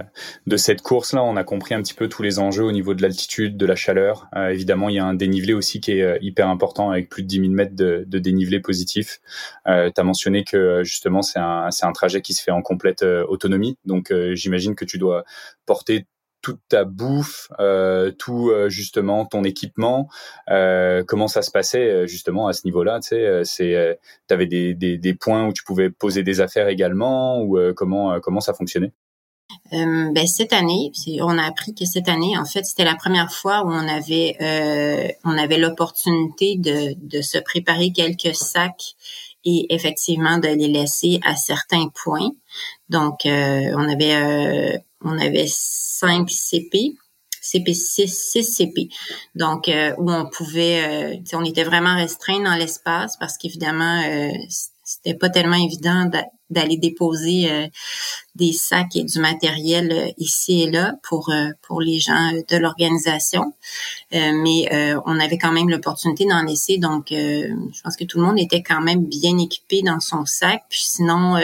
[0.47, 1.25] de cette course-là.
[1.25, 3.75] On a compris un petit peu tous les enjeux au niveau de l'altitude, de la
[3.75, 4.29] chaleur.
[4.37, 7.41] évidemment, il y a un dénivelé aussi qui est hyper important avec plus de 10
[7.41, 9.21] 000 mètres de, de dénivelé positif.
[9.67, 12.63] Euh, tu as mentionné que justement c'est un c'est un trajet qui se fait en
[12.63, 13.77] complète autonomie.
[13.85, 15.25] Donc j'imagine que tu dois
[15.67, 16.07] porter
[16.43, 20.09] toute ta bouffe, euh, tout euh, justement ton équipement,
[20.51, 24.47] euh, comment ça se passait euh, justement à ce niveau-là, tu sais, euh, c'est, t'avais
[24.47, 28.55] des, des, des, points où tu pouvais poser des affaires également ou comment comment ça
[28.55, 28.93] fonctionnait?
[29.73, 33.65] Ben cette année, on a appris que cette année, en fait, c'était la première fois
[33.65, 38.95] où on avait on avait l'opportunité de, de se préparer quelques sacs
[39.45, 42.31] et effectivement de les laisser à certains points.
[42.89, 46.97] Donc, on avait on avait 5 CP,
[47.41, 48.89] CP 6, CP.
[49.35, 54.31] Donc euh, où on pouvait, euh, on était vraiment restreint dans l'espace parce qu'évidemment euh,
[54.85, 56.11] c'était pas tellement évident
[56.51, 57.71] d'aller déposer
[58.35, 61.33] des sacs et du matériel ici et là pour
[61.63, 63.53] pour les gens de l'organisation.
[64.11, 64.69] mais
[65.07, 66.79] on avait quand même l'opportunité d'en laisser.
[66.79, 70.65] Donc je pense que tout le monde était quand même bien équipé dans son sac.
[70.69, 71.37] Puis sinon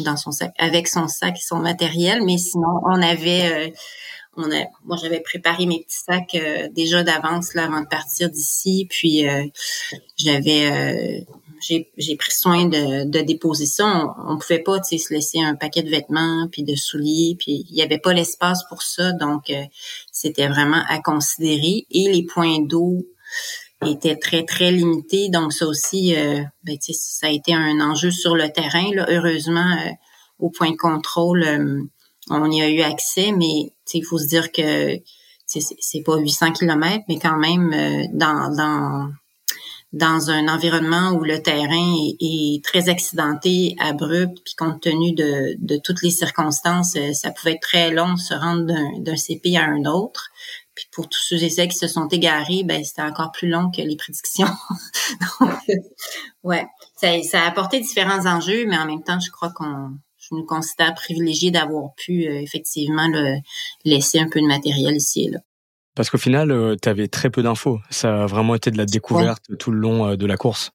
[0.00, 3.70] dans son sac, avec son sac et son matériel, mais sinon on avait euh,
[4.36, 8.30] on a, moi j'avais préparé mes petits sacs euh, déjà d'avance là avant de partir
[8.30, 9.44] d'ici, puis euh,
[10.16, 11.26] j'avais
[11.60, 13.86] j'ai pris soin de, de déposer ça.
[13.86, 17.36] On, on pouvait pas, tu sais, se laisser un paquet de vêtements puis de souliers,
[17.38, 19.52] puis il y avait pas l'espace pour ça, donc
[20.10, 21.86] c'était vraiment à considérer.
[21.92, 23.06] Et les points d'eau
[23.86, 26.14] étaient très très limités, donc ça aussi,
[26.64, 28.90] ben, ça a été un enjeu sur le terrain.
[28.94, 29.06] Là.
[29.08, 29.76] Heureusement,
[30.38, 31.44] au point de contrôle
[32.30, 34.98] on y a eu accès, mais il faut se dire que
[35.46, 39.10] c'est pas 800 km, mais quand même euh, dans, dans
[39.92, 45.76] dans un environnement où le terrain est, très accidenté, abrupt, puis compte tenu de, de,
[45.76, 49.64] toutes les circonstances, euh, ça pouvait être très long de se rendre d'un CP à
[49.64, 50.30] un autre.
[50.74, 53.70] Puis pour tous ceux et celles qui se sont égarés, ben c'était encore plus long
[53.70, 54.48] que les prédictions.
[55.40, 55.52] Donc,
[56.42, 60.34] ouais, ça, ça a apporté différents enjeux, mais en même temps, je crois qu'on je
[60.34, 63.08] nous considère privilégié d'avoir pu euh, effectivement
[63.84, 65.38] laisser un peu de matériel ici et là.
[65.94, 67.78] Parce qu'au final, euh, tu avais très peu d'infos.
[67.90, 70.70] Ça a vraiment été de la découverte tout le long euh, de la course.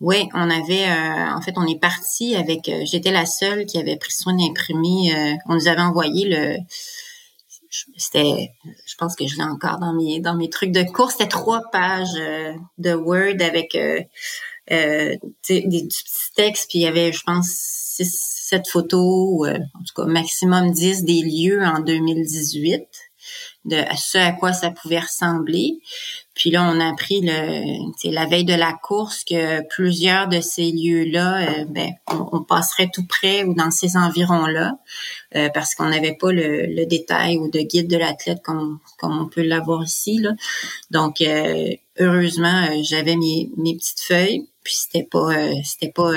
[0.00, 2.70] Oui, on avait, en fait, on est parti avec.
[2.84, 5.36] J'étais la seule qui avait pris soin d'imprimer.
[5.44, 6.56] on nous avait envoyé le.
[7.96, 8.50] C'était,
[8.86, 11.12] je pense que je l'ai encore dans mes dans mes trucs de course.
[11.12, 12.20] C'était trois pages
[12.78, 16.68] de Word avec des petits textes.
[16.70, 21.04] Puis il y avait, je pense, six cette photo, euh, en tout cas maximum 10
[21.04, 22.82] des lieux en 2018,
[23.64, 25.80] de ce à quoi ça pouvait ressembler.
[26.34, 30.70] Puis là, on a appris le, la veille de la course que plusieurs de ces
[30.70, 34.78] lieux-là, euh, ben, on, passerait tout près ou dans ces environs-là,
[35.36, 39.28] euh, parce qu'on n'avait pas le, détail ou de guide de l'athlète comme, comme on
[39.28, 40.24] peut l'avoir ici.
[40.90, 41.22] Donc,
[41.98, 45.30] heureusement, j'avais mes, mes petites feuilles, puis c'était pas,
[45.62, 46.12] c'était pas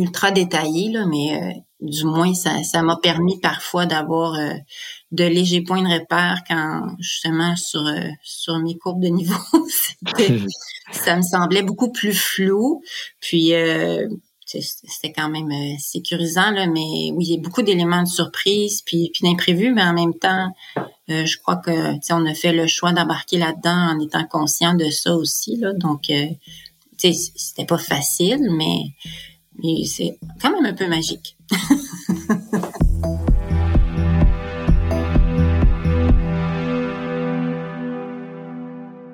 [0.00, 4.54] ultra détaillé, là, mais euh, du moins, ça, ça m'a permis parfois d'avoir euh,
[5.12, 9.34] de légers points de repère quand justement sur euh, sur mes courbes de niveau,
[10.92, 12.82] ça me semblait beaucoup plus flou.
[13.20, 13.52] Puis
[14.44, 19.10] c'était quand même sécurisant, là, mais oui, il y a beaucoup d'éléments de surprise, puis,
[19.12, 20.48] puis d'imprévus, mais en même temps,
[21.06, 25.14] je crois que on a fait le choix d'embarquer là-dedans en étant conscient de ça
[25.14, 25.56] aussi.
[25.56, 26.10] Là, donc,
[27.08, 28.92] c'était pas facile, mais
[29.62, 31.36] et c'est quand même un peu magique.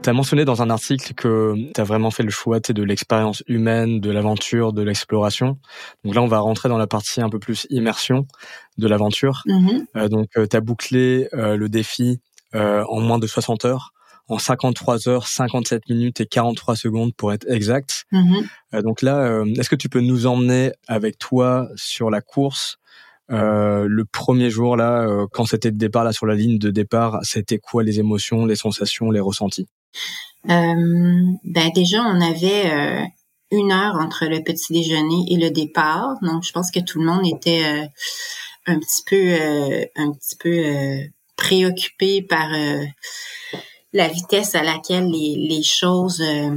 [0.07, 3.43] Tu as mentionné dans un article que tu as vraiment fait le choix de l'expérience
[3.49, 5.59] humaine, de l'aventure, de l'exploration.
[6.05, 8.25] Donc là, on va rentrer dans la partie un peu plus immersion
[8.79, 9.43] de l'aventure.
[9.49, 9.85] Mm-hmm.
[9.97, 12.21] Euh, donc, euh, tu as bouclé euh, le défi
[12.55, 13.95] en moins de 60 heures
[14.29, 18.07] en 53 heures, 57 minutes et 43 secondes pour être exact.
[18.13, 18.47] Mm-hmm.
[18.75, 22.79] Euh, donc là, euh, est-ce que tu peux nous emmener avec toi sur la course
[23.33, 27.19] euh, le premier jour là, quand c'était le départ là sur la ligne de départ,
[27.23, 29.67] c'était quoi les émotions, les sensations, les ressentis?
[30.45, 31.37] Ben
[31.75, 33.05] déjà, on avait
[33.51, 37.07] une heure entre le petit déjeuner et le départ, donc je pense que tout le
[37.07, 37.91] monde était
[38.67, 39.35] un petit peu,
[39.97, 42.49] un petit peu préoccupé par
[43.97, 46.51] la vitesse à laquelle les, les choses euh,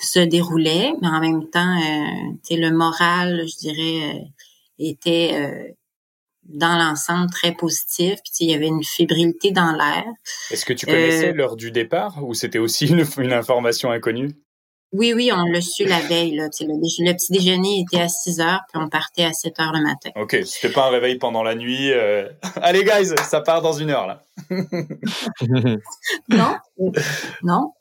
[0.00, 4.24] se déroulaient, mais en même temps, euh, le moral, je dirais, euh,
[4.78, 5.72] était euh,
[6.44, 8.20] dans l'ensemble très positif.
[8.24, 10.04] Puis il y avait une fébrilité dans l'air.
[10.50, 14.34] Est-ce que tu connaissais l'heure du départ ou c'était aussi une, une information inconnue?
[14.92, 16.36] Oui, oui, on l'a su la veille.
[16.36, 16.48] Là.
[16.60, 19.82] Le, le, petit déjeuner était à 6 heures, puis on partait à 7 heures le
[19.82, 20.10] matin.
[20.16, 21.92] OK, c'était pas un réveil pendant la nuit.
[21.92, 22.28] Euh...
[22.62, 24.22] Allez, guys, ça part dans une heure, là.
[26.28, 26.56] non,
[27.42, 27.72] non.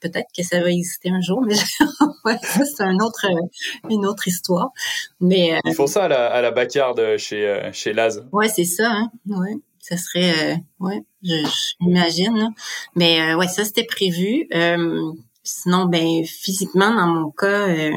[0.00, 1.54] Peut-être que ça va exister un jour, mais
[2.24, 3.26] ouais, ça, c'est un autre,
[3.90, 4.70] une autre histoire.
[5.20, 5.58] Mais euh...
[5.64, 8.24] Ils font ça à la, à la backyard chez, euh, chez Laz.
[8.30, 8.90] Ouais, c'est ça.
[8.90, 9.10] Hein?
[9.26, 10.52] Ouais, ça serait...
[10.52, 12.52] Euh, ouais, j'imagine.
[12.94, 14.46] Mais euh, ouais, ça, c'était prévu.
[14.54, 15.12] Euh,
[15.48, 17.92] Sinon, ben physiquement, dans mon cas, euh,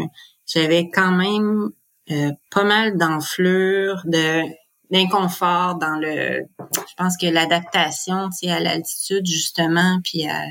[0.46, 1.72] j'avais quand même
[2.10, 4.44] euh, pas mal d'enflure, de
[4.90, 6.46] d'inconfort dans le.
[6.60, 10.46] Je pense que l'adaptation, tu sais, à l'altitude justement, puis à,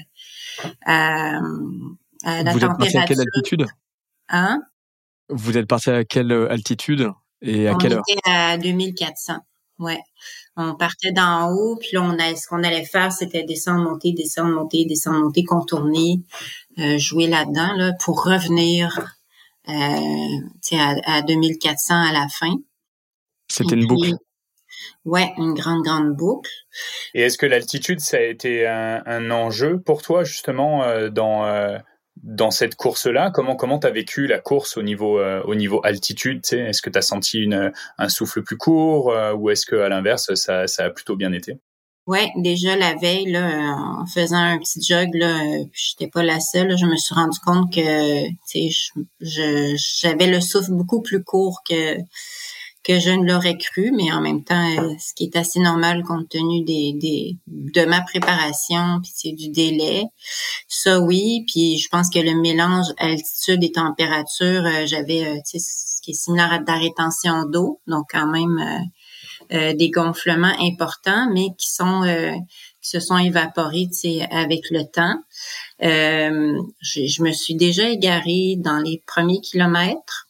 [0.85, 1.41] à,
[2.25, 2.67] la Vous température.
[2.67, 3.67] Êtes parti à quelle altitude?
[4.29, 4.63] Hein?
[5.29, 7.11] Vous êtes parti à quelle altitude
[7.43, 8.03] et à quelle heure?
[8.09, 9.39] était à 2400.
[9.79, 10.01] Ouais.
[10.63, 14.13] On partait d'en haut, puis là, on a, ce qu'on allait faire, c'était descendre, monter,
[14.13, 16.21] descendre, monter, descendre, monter, contourner,
[16.79, 19.01] euh, jouer là-dedans là, pour revenir
[19.69, 19.73] euh,
[20.73, 22.55] à, à 2400 à la fin.
[23.49, 24.15] C'était une boucle.
[25.05, 26.51] Ouais, une grande, grande boucle.
[27.15, 31.45] Et est-ce que l'altitude, ça a été un, un, enjeu pour toi, justement, euh, dans,
[31.47, 31.79] euh,
[32.23, 36.43] dans cette course-là, comment comment t'as vécu la course au niveau euh, au niveau altitude
[36.53, 40.35] Est-ce que t'as senti une, un souffle plus court euh, ou est-ce que à l'inverse
[40.35, 41.59] ça, ça a plutôt bien été?
[42.07, 45.39] Ouais, déjà la veille, là, en faisant un petit jog, là,
[45.73, 46.77] j'étais pas la seule.
[46.77, 51.99] je me suis rendu compte que, tu sais, j'avais le souffle beaucoup plus court que
[52.91, 56.03] que je ne l'aurais cru, mais en même temps, euh, ce qui est assez normal
[56.03, 60.07] compte tenu des, des de ma préparation, puis c'est du délai.
[60.67, 65.59] Ça oui, puis je pense que le mélange altitude et température, euh, j'avais, euh, tu
[65.59, 68.89] sais, ce qui est similaire à de la rétention d'eau, donc quand même
[69.51, 72.03] des gonflements importants, mais qui sont
[72.81, 75.17] qui se sont évaporés, tu sais, avec le temps.
[75.81, 80.30] je, je me suis déjà égarée dans les premiers kilomètres.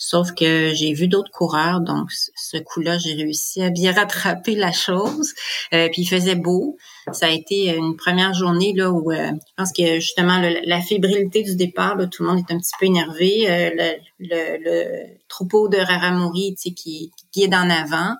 [0.00, 4.70] Sauf que j'ai vu d'autres coureurs, donc ce coup-là, j'ai réussi à bien rattraper la
[4.70, 5.34] chose.
[5.74, 6.76] Euh, puis il faisait beau.
[7.12, 11.42] Ça a été une première journée là où euh, je pense que justement la fébrilité
[11.42, 13.50] du départ, tout le monde est un petit peu énervé.
[13.50, 18.14] Euh, le, troupeau de Raramuri, tu sais, qui, qui en avant.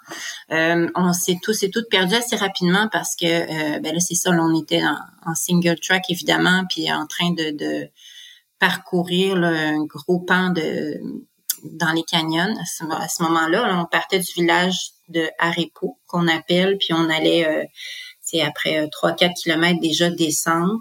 [0.51, 4.61] on s'est tous et toutes perdus assez rapidement parce que ben là c'est ça, on
[4.61, 4.83] était
[5.27, 7.89] en, single track évidemment, puis en train de, de
[8.59, 11.01] parcourir un gros pan de
[11.65, 12.55] dans les canyons.
[12.59, 17.69] À ce, moment-là, on partait du village de Arepo, qu'on appelle, puis on allait,
[18.21, 20.81] c'est euh, après 3-4 euh, kilomètres déjà descendre.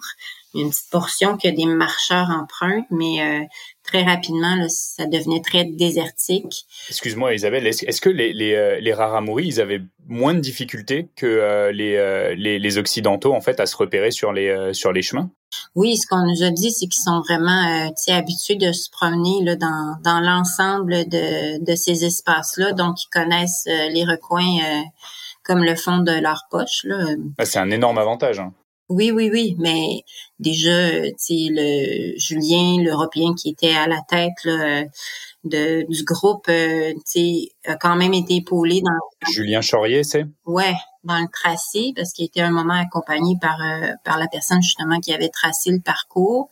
[0.57, 3.45] Il y a une petite portion que des marcheurs empruntent, mais euh,
[3.83, 6.65] très rapidement, ça devenait très désertique.
[6.89, 12.35] Excuse-moi, Isabelle, est-ce, que les, les, les Raramuri, ils avaient moins de difficultés que les,
[12.35, 15.29] les, les, Occidentaux, en fait, à se repérer sur les, sur les chemins?
[15.75, 19.43] Oui, ce qu'on nous a dit, c'est qu'ils sont vraiment euh, habitués de se promener
[19.43, 24.81] là, dans, dans l'ensemble de, de ces espaces-là, donc ils connaissent euh, les recoins euh,
[25.43, 26.83] comme le fond de leur poche.
[26.83, 27.15] Là.
[27.37, 28.39] Ah, c'est un énorme avantage.
[28.39, 28.53] Hein.
[28.89, 30.03] Oui, oui, oui, mais
[30.39, 34.83] déjà, tu le Julien, l'Européen qui était à la tête là,
[35.43, 36.93] de, du groupe, euh,
[37.65, 39.31] a quand même été épaulé dans...
[39.31, 40.25] Julien Chaurier, c'est?
[40.45, 40.73] Ouais,
[41.03, 44.99] dans le tracé, parce qu'il était un moment accompagné par euh, par la personne justement
[44.99, 46.49] qui avait tracé le parcours.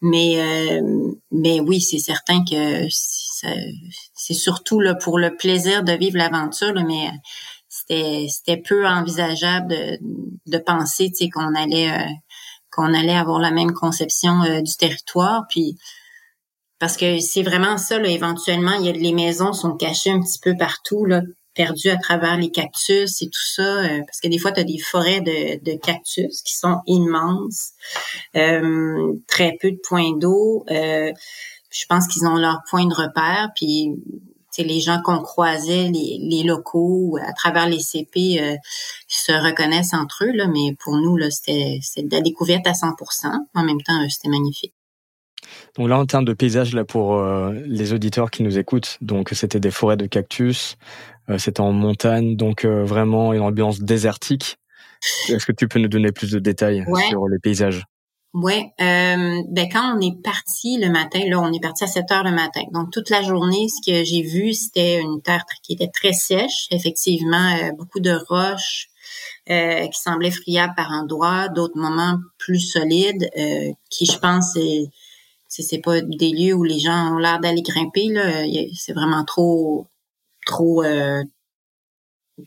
[0.00, 6.16] Mais euh, mais oui, c'est certain que c'est surtout là pour le plaisir de vivre
[6.16, 7.10] l'aventure, mais
[7.80, 9.98] c'était c'était peu envisageable de,
[10.46, 11.90] de penser, tu sais, qu'on allait
[12.70, 15.44] qu'on allait avoir la même conception du territoire.
[15.48, 15.76] Puis
[16.78, 20.20] parce que c'est vraiment ça, là, éventuellement, il y a, les maisons sont cachées un
[20.20, 21.22] petit peu partout, là,
[21.54, 23.62] perdues à travers les cactus et tout ça.
[23.62, 27.72] Euh, parce que des fois, tu as des forêts de, de, cactus qui sont immenses,
[28.36, 30.64] euh, très peu de points d'eau.
[30.70, 31.12] Euh,
[31.70, 33.90] je pense qu'ils ont leur point de repère, puis
[34.62, 38.56] les gens qu'on croisait, les, les, locaux, à travers les CP, euh,
[39.08, 43.26] se reconnaissent entre eux, là, mais pour nous, là, c'était, de la découverte à 100%
[43.54, 44.74] En même temps, c'était magnifique.
[45.76, 49.30] Donc là, en termes de paysage, là pour euh, les auditeurs qui nous écoutent, donc
[49.32, 50.76] c'était des forêts de cactus,
[51.30, 54.58] euh, c'était en montagne, donc euh, vraiment une ambiance désertique.
[55.28, 57.84] Est-ce que tu peux nous donner plus de détails sur les paysages?
[58.34, 62.24] Ouais, ben quand on est parti le matin, là on est parti à 7 heures
[62.24, 62.60] le matin.
[62.72, 66.68] Donc toute la journée, ce que j'ai vu, c'était une terre qui était très sèche,
[66.70, 68.90] effectivement, beaucoup de roches,
[69.46, 73.30] qui semblaient friables par endroits, d'autres moments plus solides,
[73.90, 74.56] qui je pense
[75.48, 79.86] c'est pas des lieux où les gens ont l'air d'aller grimper là c'est vraiment trop
[80.46, 81.22] trop euh,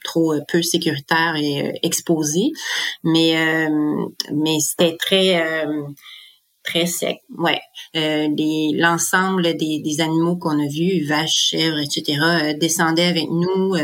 [0.04, 2.52] trop euh, peu sécuritaire et euh, exposé.
[3.04, 3.68] Mais
[4.34, 5.66] mais c'était très
[6.64, 7.18] très sec.
[7.38, 7.60] Ouais.
[7.94, 13.76] L'ensemble des, des animaux qu'on a vus vaches chèvres etc descendaient avec nous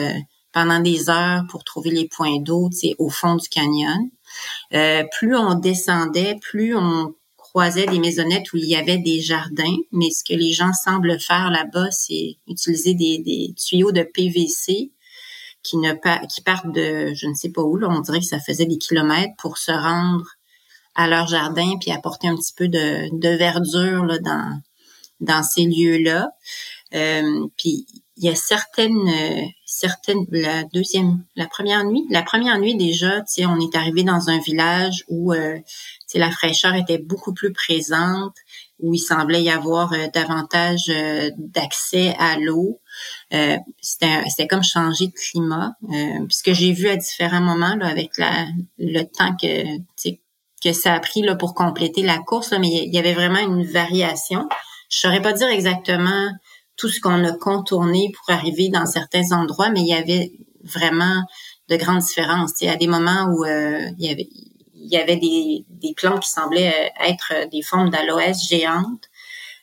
[0.52, 4.10] pendant des heures pour trouver les points d'eau au fond du canyon.
[4.72, 7.14] Plus on descendait plus on
[7.58, 11.20] croisait des maisonnettes où il y avait des jardins, mais ce que les gens semblent
[11.20, 14.92] faire là-bas, c'est utiliser des, tuyaux de PVC
[15.68, 15.94] qui ne
[16.28, 18.78] qui partent de je ne sais pas où là, on dirait que ça faisait des
[18.78, 20.26] kilomètres pour se rendre
[20.96, 24.62] à leur jardin puis apporter un petit peu de, de verdure là, dans
[25.20, 26.30] dans ces lieux-là.
[26.94, 29.12] Euh, puis il y a certaines
[29.66, 34.04] certaines la deuxième la première nuit la première nuit déjà tu sais on est arrivé
[34.04, 35.58] dans un village où euh,
[36.16, 38.36] la fraîcheur était beaucoup plus présente,
[38.80, 40.92] où il semblait y avoir euh, davantage
[41.38, 42.80] d'accès à l'eau.
[43.34, 45.74] Euh, c'était comme changer de climat.
[46.30, 48.48] ce que j'ai vu à différents moments là, avec la,
[48.78, 49.78] le temps que
[50.64, 53.64] que ça a pris là, pour compléter la course, mais il y avait vraiment une
[53.64, 54.50] variation.
[54.90, 56.32] Je saurais pas dire exactement
[56.78, 60.32] tout ce qu'on a contourné pour arriver dans certains endroits, mais il y avait
[60.64, 61.24] vraiment
[61.70, 62.60] de grandes différences.
[62.64, 64.28] à des moments où il y avait
[64.88, 69.10] il y avait des, des plantes qui semblaient euh, être euh, des formes d'aloès géantes,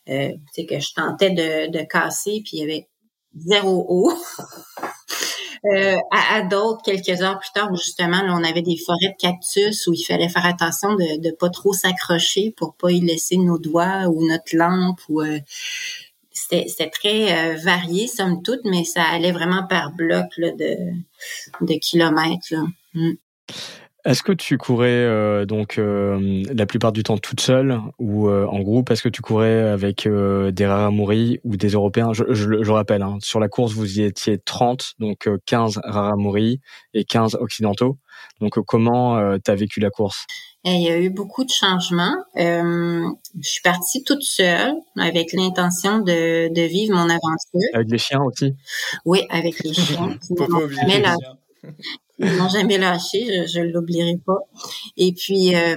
[0.09, 2.89] euh, que je tentais de, de casser, puis il y avait
[3.37, 4.13] zéro eau.
[5.75, 9.17] euh, à, d'autres quelques heures plus tard où justement là, on avait des forêts de
[9.19, 13.37] cactus où il fallait faire attention de ne pas trop s'accrocher pour pas y laisser
[13.37, 15.39] nos doigts ou notre lampe ou euh,
[16.33, 22.55] c'était très varié somme toute, mais ça allait vraiment par bloc de, kilomètres.
[22.93, 23.13] Mm.
[24.05, 28.47] Est-ce que tu courais euh, donc euh, la plupart du temps toute seule ou euh,
[28.47, 28.91] en groupe?
[28.91, 32.13] Est-ce que tu courais avec des Raramuri ou des Européens?
[32.13, 36.61] Je, je, rappelle, hein, sur la course, vous y étiez 30, donc 15 Raramuri
[36.93, 37.97] et 15 occidentaux.
[38.41, 40.27] Donc comment tu as vécu la course?
[40.65, 42.17] Il y a eu beaucoup de changements.
[42.37, 43.09] je
[43.41, 47.71] suis partie toute seule avec l'intention de, de, vivre mon aventure.
[47.73, 48.55] Avec les chiens aussi?
[49.07, 50.19] Oui, avec les chiens.
[50.87, 51.17] Mais là,
[52.19, 54.39] ils m'ont jamais lâché, je, je l'oublierai pas.
[54.97, 55.77] Et puis, euh,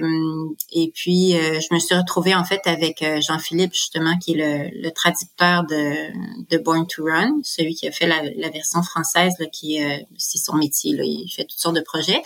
[0.72, 4.36] et puis, euh, je me suis retrouvée en fait avec euh, Jean-Philippe justement, qui est
[4.36, 8.82] le, le, traducteur de, de Born to Run, celui qui a fait la, la version
[8.82, 9.80] française, là, qui
[10.16, 12.22] c'est son métier, là, il fait toutes sortes de projets,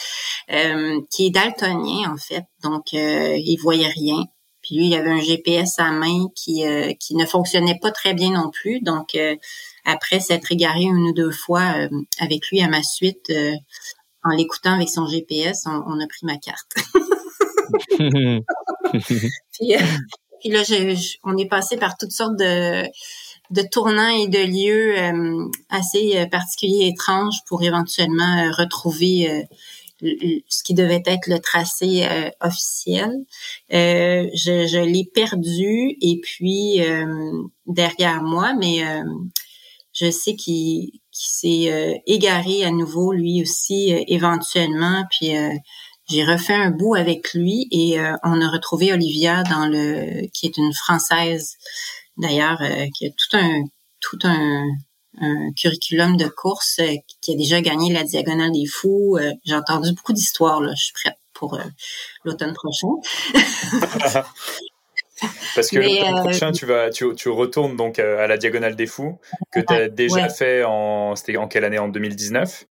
[1.11, 4.25] qui est daltonien en fait, donc il voyait rien.
[4.63, 6.65] Puis lui, il avait un GPS à main qui
[7.01, 9.19] qui ne fonctionnait pas très bien non plus, donc
[9.85, 11.75] après s'être égaré une ou deux fois
[12.19, 13.33] avec lui à ma suite,
[14.25, 16.75] en l'écoutant avec son GPS, on, a pris ma carte.
[17.99, 19.81] puis, euh,
[20.41, 20.63] puis, là,
[21.25, 22.89] on est passé par toutes sortes de,
[23.71, 29.47] tournants et de lieux euh, assez euh, particuliers étranges pour éventuellement retrouver
[30.01, 32.09] ce qui devait être le tracé
[32.41, 33.11] officiel.
[33.71, 36.81] je l'ai perdu et puis
[37.67, 38.83] derrière moi, mais
[39.93, 45.05] je sais qu'il s'est euh, égaré à nouveau lui aussi euh, éventuellement.
[45.11, 45.51] Puis euh,
[46.09, 50.57] j'ai refait un bout avec lui et on a retrouvé Olivia dans le qui est
[50.57, 51.55] une française
[52.17, 52.61] d'ailleurs
[52.95, 53.63] qui a tout un
[54.01, 54.65] tout un,
[55.57, 56.81] curriculum de course
[57.21, 59.17] qui a déjà gagné la diagonale des fous.
[59.45, 60.73] j'ai entendu beaucoup d'histoires là.
[60.77, 61.57] Je suis prête pour
[62.25, 62.89] l'automne prochain.
[65.55, 68.87] Parce que le euh, prochain, tu vas, tu, tu, retournes donc à la Diagonale des
[68.87, 69.19] Fous,
[69.51, 71.79] que tu as déjà fait en, c'était en quelle année?
[71.79, 72.67] En 2019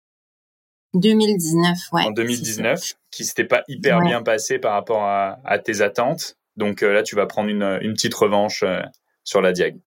[0.94, 2.02] 2019, ouais.
[2.04, 6.36] En 2019, qui s'était pas hyper bien passé par rapport à, à tes attentes.
[6.56, 8.82] Donc euh, là, tu vas prendre une, une petite revanche euh,
[9.24, 9.78] sur la Diag.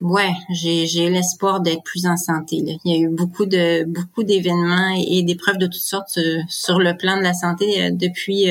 [0.00, 2.60] Ouais, j'ai, l'espoir d'être plus en santé.
[2.64, 2.74] Là.
[2.84, 6.18] Il y a eu beaucoup de beaucoup d'événements et, d'épreuves de toutes sortes
[6.48, 8.50] sur le plan de la santé depuis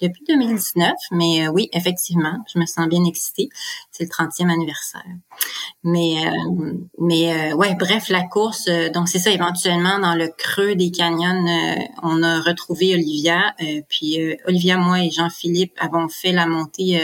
[0.00, 3.48] depuis 2019, mais euh, oui, effectivement, je me sens bien excitée.
[3.90, 5.04] C'est le 30e anniversaire.
[5.82, 10.74] Mais euh, mais euh, ouais, bref, la course, donc c'est ça, éventuellement, dans le creux
[10.74, 11.44] des canyons,
[12.02, 13.54] on a retrouvé Olivia.
[13.88, 17.00] puis Olivia, moi et Jean-Philippe avons fait la montée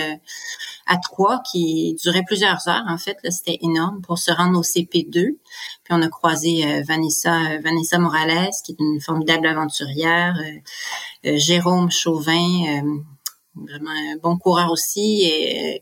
[0.86, 2.84] à trois qui durait plusieurs heures.
[2.88, 5.36] En fait, c'était énorme pour se rendre au CP2.
[5.85, 10.35] Puis on a croisé Vanessa Vanessa Morales, qui est une formidable aventurière.
[11.26, 12.99] Euh, Jérôme Chauvin, euh,
[13.55, 15.78] vraiment un bon coureur aussi, et euh,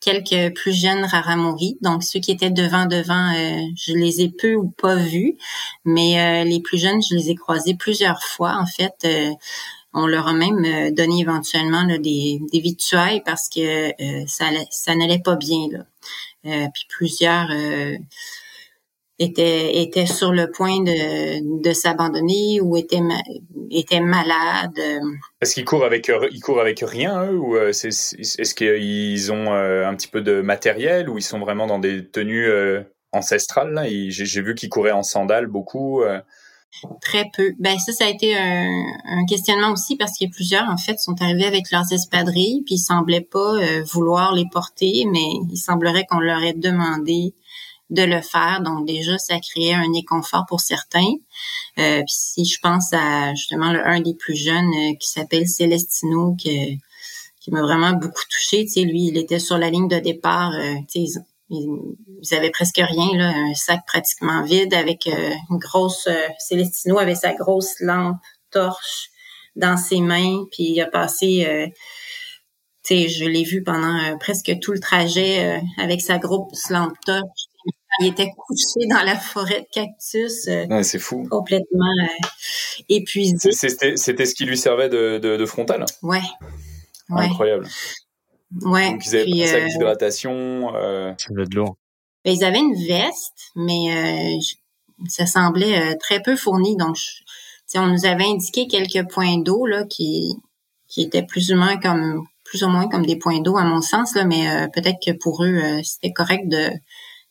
[0.00, 1.78] quelques plus jeunes Raramuri.
[1.80, 3.32] Donc ceux qui étaient devant devant,
[3.76, 5.36] je les ai peu ou pas vus,
[5.84, 8.56] mais les plus jeunes, je les ai croisés plusieurs fois.
[8.58, 9.06] En fait,
[9.92, 13.90] on leur a même donné éventuellement des, des victuailles parce que
[14.26, 15.84] ça ça n'allait pas bien là.
[16.70, 17.50] puis plusieurs
[19.20, 23.00] était était sur le point de, de s'abandonner ou était
[23.70, 24.80] était malade.
[25.42, 29.86] Est-ce qu'ils courent avec ils courent avec rien eux, ou euh, est-ce qu'ils ont euh,
[29.86, 32.80] un petit peu de matériel ou ils sont vraiment dans des tenues euh,
[33.12, 36.02] ancestrales j'ai, vu qu'ils couraient en sandales beaucoup.
[37.02, 37.52] Très peu.
[37.58, 38.70] Ben ça, ça a été un,
[39.04, 42.78] un questionnement aussi parce que plusieurs en fait sont arrivés avec leurs espadrilles puis ils
[42.78, 43.56] semblaient pas
[43.92, 47.34] vouloir les porter, mais il semblerait qu'on leur ait demandé
[47.90, 48.62] de le faire.
[48.62, 51.12] Donc déjà, ça créait un inconfort pour certains.
[51.78, 55.48] Euh, puis si je pense à justement le, un des plus jeunes euh, qui s'appelle
[55.48, 56.78] Celestino, qui,
[57.40, 58.64] qui m'a vraiment beaucoup touché.
[58.64, 60.52] Tu sais, lui, il était sur la ligne de départ.
[60.54, 61.20] Euh, tu sais,
[61.50, 66.08] ils, avaient presque rien, là, un sac pratiquement vide avec euh, une grosse.
[66.38, 68.18] Celestino avait sa grosse lampe
[68.52, 69.10] torche
[69.56, 71.72] dans ses mains, puis il a passé
[72.84, 77.49] tu sais, je l'ai vu pendant presque tout le trajet avec sa grosse lampe torche
[77.98, 80.46] il était couché dans la forêt de cactus.
[80.48, 81.26] Euh, c'est fou.
[81.28, 83.50] Complètement euh, épuisé.
[83.52, 85.84] C'était, ce qui lui servait de, de, frontal.
[86.02, 86.20] Ouais.
[87.10, 87.66] Incroyable.
[88.62, 88.92] Ouais.
[88.92, 90.74] Donc ils avaient pas euh, d'hydratation.
[90.74, 91.12] Euh...
[91.18, 91.76] Ça de lourd.
[92.24, 94.38] Ben, ils avaient une veste, mais
[95.08, 96.76] ça semblait très peu fourni.
[96.76, 96.96] Donc,
[97.74, 100.36] on nous avait indiqué quelques points d'eau là qui
[100.86, 103.80] qui étaient plus ou moins comme plus ou moins comme des points d'eau à mon
[103.80, 106.70] sens là, mais peut-être que pour eux c'était correct de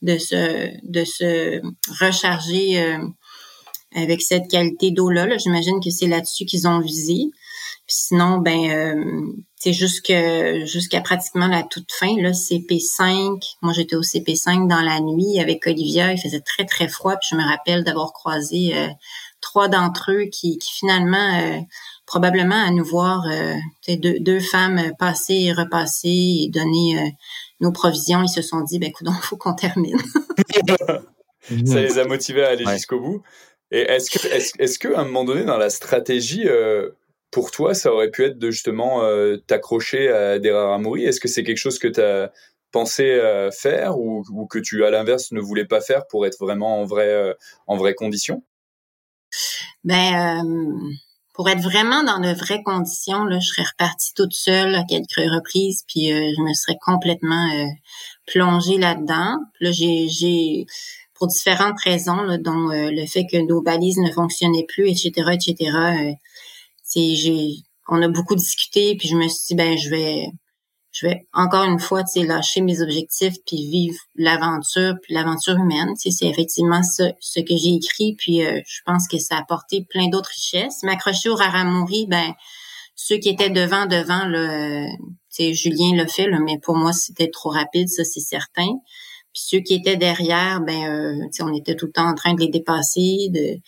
[0.01, 1.61] de se de se
[1.99, 2.99] recharger euh,
[3.95, 5.25] avec cette qualité d'eau-là.
[5.27, 7.31] -là, J'imagine que c'est là-dessus qu'ils ont visé.
[7.87, 13.41] sinon, ben euh, c'est jusqu'à pratiquement la toute fin, là, CP5.
[13.61, 16.13] Moi, j'étais au CP5 dans la nuit avec Olivia.
[16.13, 17.15] Il faisait très, très froid.
[17.17, 18.87] Puis je me rappelle d'avoir croisé euh,
[19.41, 21.59] trois d'entre eux qui, finalement, euh,
[22.05, 23.23] probablement à nous voir
[23.87, 27.15] deux, deux, femmes passer et repasser et donner
[27.59, 29.97] nos provisions, ils se sont dit, ben, écoute, faut qu'on termine.
[31.65, 33.23] ça les a motivés à aller jusqu'au bout.
[33.71, 36.89] Et est-ce que, est-ce, est-ce qu'à un moment donné dans la stratégie, euh,
[37.31, 41.27] pour toi, ça aurait pu être de justement euh, t'accrocher à des Raramuri Est-ce que
[41.27, 42.31] c'est quelque chose que tu as
[42.71, 46.37] pensé euh, faire ou, ou, que tu, à l'inverse, ne voulais pas faire pour être
[46.39, 47.35] vraiment en vrai,
[47.67, 48.43] en vraies conditions
[49.83, 50.43] Ben,
[51.39, 55.31] pour être vraiment dans de vraies conditions, là, je serais repartie toute seule à quelques
[55.33, 57.65] reprises, puis euh, je me serais complètement euh,
[58.25, 59.37] plongée là-dedans.
[59.61, 60.65] Là, j'ai,
[61.13, 66.17] pour différentes raisons, dont euh, le fait que nos balises ne fonctionnaient plus, etc., etc.
[66.83, 67.51] c'est, j'ai,
[67.87, 70.25] on a beaucoup discuté, puis je me suis dit, ben, je vais,
[70.91, 75.55] je vais encore une fois, tu sais, lâcher mes objectifs puis vivre l'aventure, puis l'aventure
[75.55, 75.93] humaine.
[76.01, 79.41] Tu sais, c'est effectivement ce que j'ai écrit, puis euh, je pense que ça a
[79.41, 80.83] apporté plein d'autres richesses.
[80.83, 82.33] M'accrocher au Raramuri, ben
[83.01, 84.85] ceux qui étaient devant, devant, là,
[85.33, 88.67] tu sais, Julien l'a fait, là, mais pour moi, c'était trop rapide, ça, c'est certain.
[89.31, 92.13] Puis ceux qui étaient derrière, ben, euh, tu sais, on était tout le temps en
[92.13, 93.59] train de les dépasser, de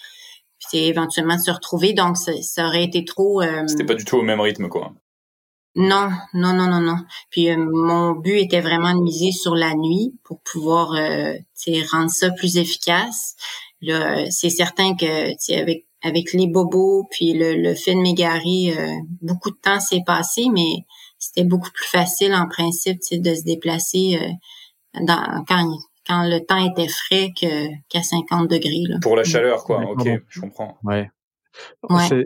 [0.59, 3.41] puis éventuellement de se retrouver, donc ça, ça aurait été trop...
[3.41, 4.93] Euh, c'était pas du tout au même rythme, quoi.
[5.75, 6.97] Non, non, non, non, non.
[7.29, 11.33] Puis euh, mon but était vraiment de miser sur la nuit pour pouvoir euh,
[11.91, 13.35] rendre ça plus efficace.
[13.81, 18.75] Là, euh, c'est certain que avec avec les bobos puis le, le fait de m'égarer,
[18.77, 18.91] euh,
[19.21, 20.85] beaucoup de temps s'est passé, mais
[21.19, 24.19] c'était beaucoup plus facile en principe de se déplacer
[24.95, 28.83] dans, quand quand le temps était frais que qu'à 50 degrés.
[28.89, 28.97] Là.
[29.01, 29.81] Pour la chaleur, quoi.
[29.91, 30.77] Ok, je comprends.
[30.83, 31.09] Ouais.
[31.89, 32.25] ouais.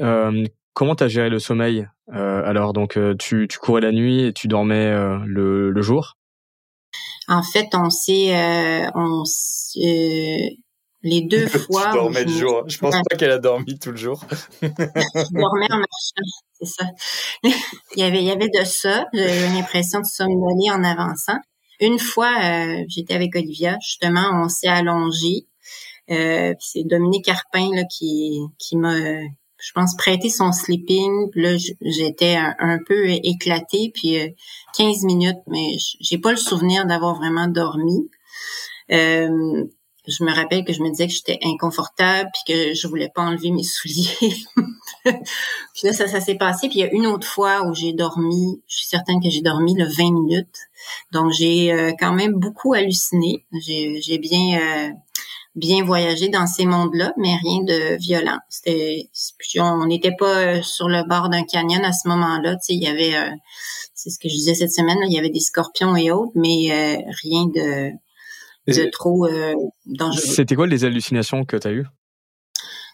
[0.00, 1.80] Euh, comment t'as géré le sommeil?
[1.80, 5.82] euh, alors donc euh, tu, tu courais la nuit et tu dormais euh, le, le
[5.82, 6.16] jour?
[7.28, 9.24] En fait, on s'est on
[11.02, 11.90] les deux fois.
[11.90, 12.64] tu dormais le jour.
[12.68, 14.24] Je pense pas qu'elle a dormi tout le jour.
[14.62, 16.22] je dormais en marchant,
[16.60, 16.86] c'est ça.
[17.42, 19.06] il y avait il y avait de ça.
[19.12, 21.38] J'ai l'impression de somnoler en avançant.
[21.80, 22.32] Une fois,
[22.88, 23.76] j'étais avec Olivia.
[23.82, 25.46] Justement, on s'est allongé.
[26.08, 28.94] c'est Dominique Carpin là, qui qui m'a
[29.66, 31.28] je pense, prêter son sleeping.
[31.34, 34.16] là, j'étais un, peu éclatée, puis
[34.78, 38.08] 15 euh, minutes, mais j'ai pas le souvenir d'avoir vraiment dormi.
[38.92, 39.64] Euh,
[40.06, 43.22] je me rappelle que je me disais que j'étais inconfortable puis que je voulais pas
[43.22, 44.36] enlever mes souliers.
[45.04, 46.68] puis là, ça, ça s'est passé.
[46.68, 49.42] Puis il y a une autre fois où j'ai dormi, je suis certaine que j'ai
[49.42, 50.58] dormi le 20 minutes.
[51.10, 53.44] Donc j'ai euh, quand même beaucoup halluciné.
[53.52, 54.94] J'ai bien
[55.56, 58.38] bien voyager dans ces mondes-là, mais rien de violent.
[58.48, 59.08] C'était,
[59.58, 62.56] on n'était pas euh, sur le bord d'un canyon à ce moment-là.
[62.56, 63.30] Tu sais, il y avait, euh,
[63.94, 66.70] c'est ce que je disais cette semaine, il y avait des scorpions et autres, mais
[66.70, 67.90] euh, rien de,
[68.70, 69.26] de trop
[69.86, 70.20] dangereux.
[70.20, 71.86] C'était quoi les hallucinations que tu as eues?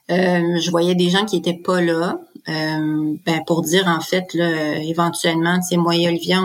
[0.08, 2.20] je voyais des gens qui étaient pas là.
[2.46, 6.42] ben pour dire en fait là, éventuellement, tu sais, moi et Olivia,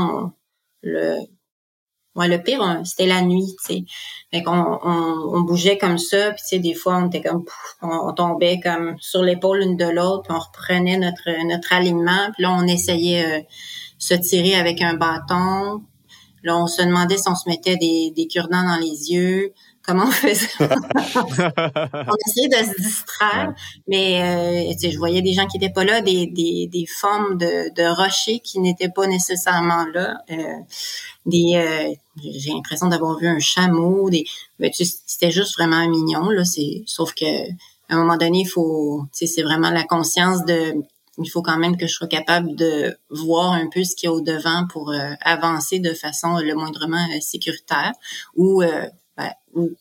[0.83, 1.17] le
[2.17, 3.83] Ouais, le pire, c'était la nuit, tu sais.
[4.33, 7.45] Fait qu'on on, bougeait comme ça, puis tu des fois, on était comme,
[7.81, 12.51] on, tombait comme sur l'épaule l'une de l'autre, on reprenait notre notre alignement, puis là,
[12.57, 13.41] on essayait euh,
[13.99, 15.83] se tirer avec un bâton.
[16.43, 19.53] Là, on se demandait si on se mettait des, des cure-dents dans les yeux
[19.87, 20.49] comment on faisait.
[20.59, 23.53] on essayait de se distraire,
[23.87, 26.85] mais euh, tu sais, je voyais des gens qui étaient pas là, des, des, des
[26.85, 30.17] formes de, de rochers qui n'étaient pas nécessairement là.
[30.29, 30.57] Euh,
[31.25, 34.09] des, euh, j'ai l'impression d'avoir vu un chameau.
[34.09, 34.25] Des,
[34.59, 36.43] ben, c'était juste vraiment mignon là.
[36.43, 37.49] C'est, sauf que
[37.89, 40.75] à un moment donné, il faut, c'est vraiment la conscience de
[41.19, 44.09] il faut quand même que je sois capable de voir un peu ce qu'il y
[44.09, 47.93] a au devant pour euh, avancer de façon le moindrement sécuritaire
[48.35, 48.61] ou
[49.17, 49.31] ben,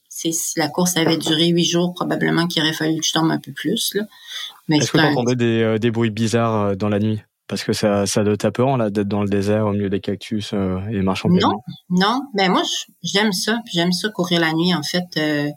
[0.08, 3.38] si la course avait duré huit jours, probablement qu'il aurait fallu que je tombe un
[3.38, 3.94] peu plus.
[3.94, 4.02] Là.
[4.70, 7.20] Est-ce que tu entendais des, euh, des, bruits bizarres euh, dans la nuit?
[7.48, 10.00] Parce que ça, ça doit être apeurant là, d'être dans le désert au milieu des
[10.00, 11.60] cactus euh, et marcher en Non,
[11.90, 12.22] non.
[12.34, 12.62] Ben moi,
[13.02, 13.60] j'aime ça.
[13.72, 15.04] J'aime ça courir la nuit, en fait.
[15.16, 15.48] Euh,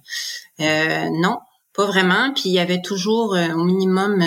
[0.59, 1.37] euh, non,
[1.73, 2.31] pas vraiment.
[2.33, 4.23] Puis il y avait toujours au minimum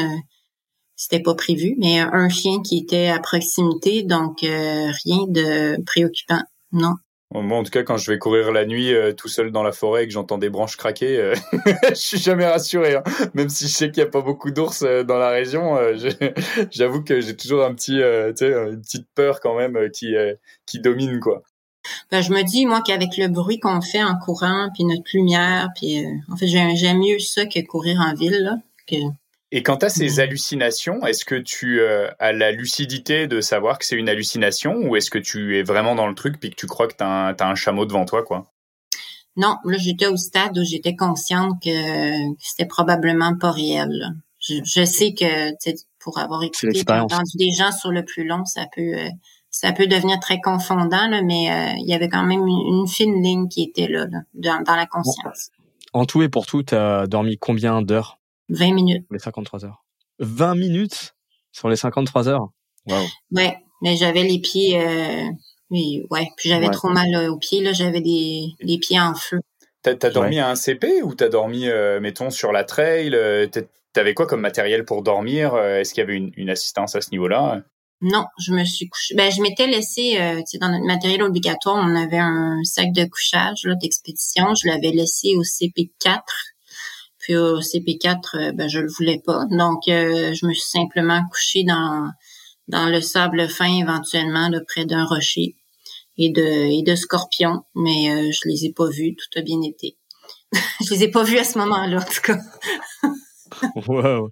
[0.97, 6.43] c'était pas prévu, mais un chien qui était à proximité, donc rien de préoccupant.
[6.73, 6.95] Non.
[7.35, 9.73] Moi, en tout cas, quand je vais courir la nuit euh, tout seul dans la
[9.73, 11.35] forêt et que j'entends des branches craquer, euh,
[11.89, 12.97] je suis jamais rassuré.
[12.97, 13.03] Hein.
[13.35, 15.79] Même si je sais qu'il n'y a pas beaucoup d'ours euh, dans la région,
[16.71, 17.99] j'avoue que j'ai toujours un petit,
[18.37, 20.15] sais, une petite peur quand même qui
[20.67, 21.43] qui domine quoi.
[22.11, 25.71] Ben, je me dis, moi, qu'avec le bruit qu'on fait en courant, puis notre lumière,
[25.75, 28.39] puis euh, en fait, j'aime mieux ça que courir en ville.
[28.43, 28.57] Là,
[28.87, 28.97] que...
[29.55, 33.79] Et quand tu as ces hallucinations, est-ce que tu euh, as la lucidité de savoir
[33.79, 36.57] que c'est une hallucination ou est-ce que tu es vraiment dans le truc puis que
[36.57, 38.47] tu crois que tu as, un chameau devant toi, quoi?
[39.37, 41.69] Non, là, j'étais au stade où j'étais consciente que,
[42.39, 44.15] c'était probablement pas réel.
[44.41, 45.53] Je, je, sais que,
[45.99, 49.09] pour avoir écouté, entendu des gens sur le plus long, ça peut, euh,
[49.51, 53.23] ça peut devenir très confondant, là, mais euh, il y avait quand même une, fine
[53.23, 55.51] ligne qui était là, dans, dans, la conscience.
[55.93, 58.19] En tout et pour tout, tu as dormi combien d'heures?
[58.49, 59.07] 20 minutes.
[59.11, 59.85] Les 53 heures.
[60.19, 61.15] 20 minutes
[61.53, 62.49] sur les 53 heures?
[62.87, 62.97] Wow.
[63.33, 64.81] Ouais, mais j'avais les pieds...
[64.81, 65.29] Euh,
[65.71, 69.15] oui, ouais, puis j'avais trop mal euh, aux pieds, là, j'avais des, des pieds en
[69.15, 69.39] feu.
[69.83, 73.17] T'as as dormi à un CP ou t'as dormi, euh, mettons, sur la trail?
[73.95, 75.57] T'avais quoi comme matériel pour dormir?
[75.57, 77.63] Est-ce qu'il y avait une, une, assistance à ce niveau-là?
[78.03, 79.15] Non, je me suis couché.
[79.15, 83.63] Ben, je m'étais laissé, euh, dans notre matériel obligatoire, on avait un sac de couchage
[83.81, 84.55] d'expédition.
[84.61, 86.21] Je l'avais laissé au CP4
[87.23, 89.47] puis au CP4, euh, ben, je le voulais pas.
[89.51, 92.11] Donc, euh, je me suis simplement couchée dans,
[92.67, 95.55] dans le sable fin, éventuellement, là, près d'un rocher
[96.19, 97.63] et de, et de scorpions.
[97.77, 99.15] Mais euh, je les ai pas vus.
[99.15, 99.97] Tout a bien été.
[100.85, 102.39] je les ai pas vus à ce moment-là, en tout cas.
[103.87, 104.31] wow.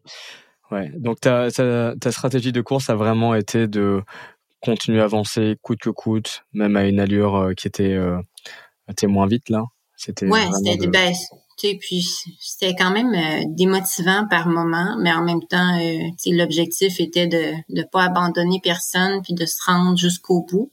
[0.72, 0.90] Ouais.
[0.96, 4.02] Donc, ta, ta, ta stratégie de course a vraiment été de
[4.60, 8.20] continuer à avancer coûte que coûte, même à une allure qui était, euh,
[8.88, 9.62] était moins vite, là.
[9.96, 10.90] C'était ouais, c'était de...
[10.90, 11.12] ben,
[11.80, 12.06] puis
[12.40, 17.52] c'était quand même euh, démotivant par moment, mais en même temps, euh, l'objectif était de
[17.68, 20.72] ne pas abandonner personne puis de se rendre jusqu'au bout.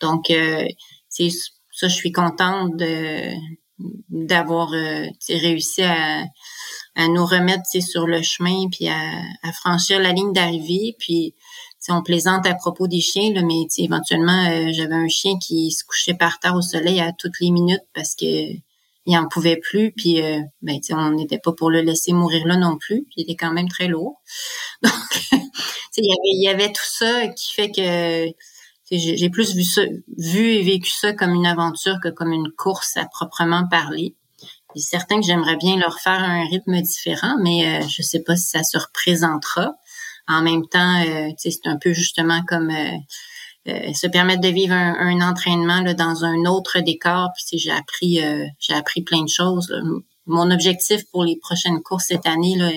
[0.00, 0.66] Donc, euh,
[1.08, 3.32] ça, je suis contente de
[4.08, 6.22] d'avoir euh, réussi à,
[6.94, 9.00] à nous remettre sur le chemin puis à,
[9.42, 10.94] à franchir la ligne d'arrivée.
[10.98, 11.34] Puis,
[11.88, 16.14] on plaisante à propos des chiens, là, mais éventuellement, j'avais un chien qui se couchait
[16.14, 18.24] par terre au soleil à toutes les minutes parce que
[19.06, 22.56] il en pouvait plus, puis euh, ben, on n'était pas pour le laisser mourir là
[22.56, 24.22] non plus, puis il était quand même très lourd.
[24.82, 24.92] Donc,
[25.96, 28.34] il y avait, il y avait tout ça qui fait que
[28.90, 29.82] j'ai plus vu ça,
[30.18, 34.14] vu et vécu ça comme une aventure que comme une course à proprement parler.
[34.74, 38.22] Il est certain que j'aimerais bien leur faire un rythme différent, mais euh, je sais
[38.22, 39.74] pas si ça se représentera.
[40.26, 42.96] En même temps, euh, c'est un peu justement comme euh,
[43.66, 47.30] se permettre de vivre un, entraînement là, dans un autre décor.
[47.34, 49.74] Puis j'ai appris, euh, j'ai appris plein de choses.
[50.26, 52.70] Mon objectif pour les prochaines courses cette année là,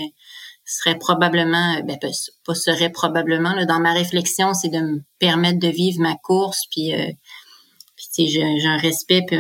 [0.65, 1.97] serait probablement, euh, ben,
[2.45, 6.65] pas serait probablement là, dans ma réflexion, c'est de me permettre de vivre ma course.
[6.71, 7.11] Puis, euh,
[7.95, 9.37] puis j'ai un respect, puis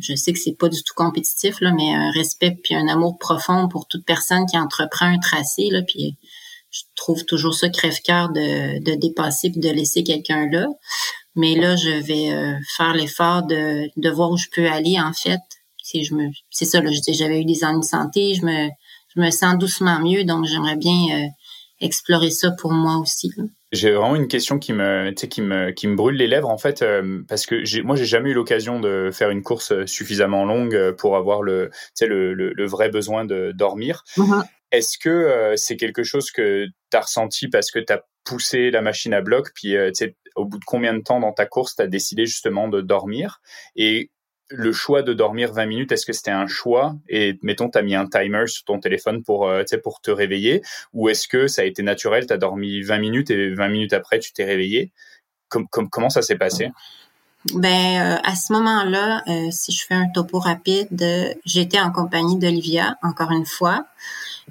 [0.00, 3.18] je sais que c'est pas du tout compétitif là, mais un respect puis un amour
[3.18, 5.82] profond pour toute personne qui entreprend un tracé là.
[5.82, 6.16] Puis
[6.70, 10.66] je trouve toujours ça crève-cœur de, de dépasser puis de laisser quelqu'un là.
[11.36, 15.12] Mais là, je vais euh, faire l'effort de, de voir où je peux aller, en
[15.12, 15.38] fait.
[15.82, 18.68] Si je me, c'est ça, là, j'avais eu des ennuis de santé, je me,
[19.14, 21.26] je me sens doucement mieux, donc j'aimerais bien euh,
[21.80, 23.32] explorer ça pour moi aussi.
[23.72, 26.82] J'ai vraiment une question qui me, qui me, qui me brûle les lèvres en fait,
[26.82, 30.92] euh, parce que j'ai, moi j'ai jamais eu l'occasion de faire une course suffisamment longue
[30.98, 34.02] pour avoir le, le, le, le vrai besoin de dormir.
[34.16, 34.44] Mm-hmm.
[34.72, 38.70] Est-ce que euh, c'est quelque chose que tu as ressenti parce que tu as poussé
[38.70, 39.90] la machine à bloc, puis euh,
[40.36, 43.40] au bout de combien de temps dans ta course tu as décidé justement de dormir?
[43.76, 44.10] Et
[44.50, 46.96] le choix de dormir 20 minutes, est-ce que c'était un choix?
[47.08, 50.62] Et mettons, tu as mis un timer sur ton téléphone pour, euh, pour te réveiller.
[50.92, 53.92] Ou est-ce que ça a été naturel, tu as dormi 20 minutes et 20 minutes
[53.92, 54.92] après, tu t'es réveillé?
[55.48, 56.70] Comment ça s'est passé?
[57.54, 63.30] Ben à ce moment-là, si je fais un topo rapide, j'étais en compagnie d'Olivia, encore
[63.30, 63.86] une fois.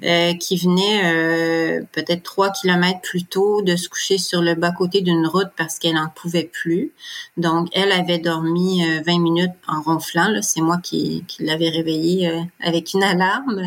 [0.02, 5.02] Euh, qui venait euh, peut-être trois kilomètres plus tôt de se coucher sur le bas-côté
[5.02, 6.92] d'une route parce qu'elle n'en pouvait plus.
[7.36, 10.40] Donc, elle avait dormi 20 euh, minutes en ronflant.
[10.40, 13.64] C'est moi qui, qui l'avais réveillée avec une alarme.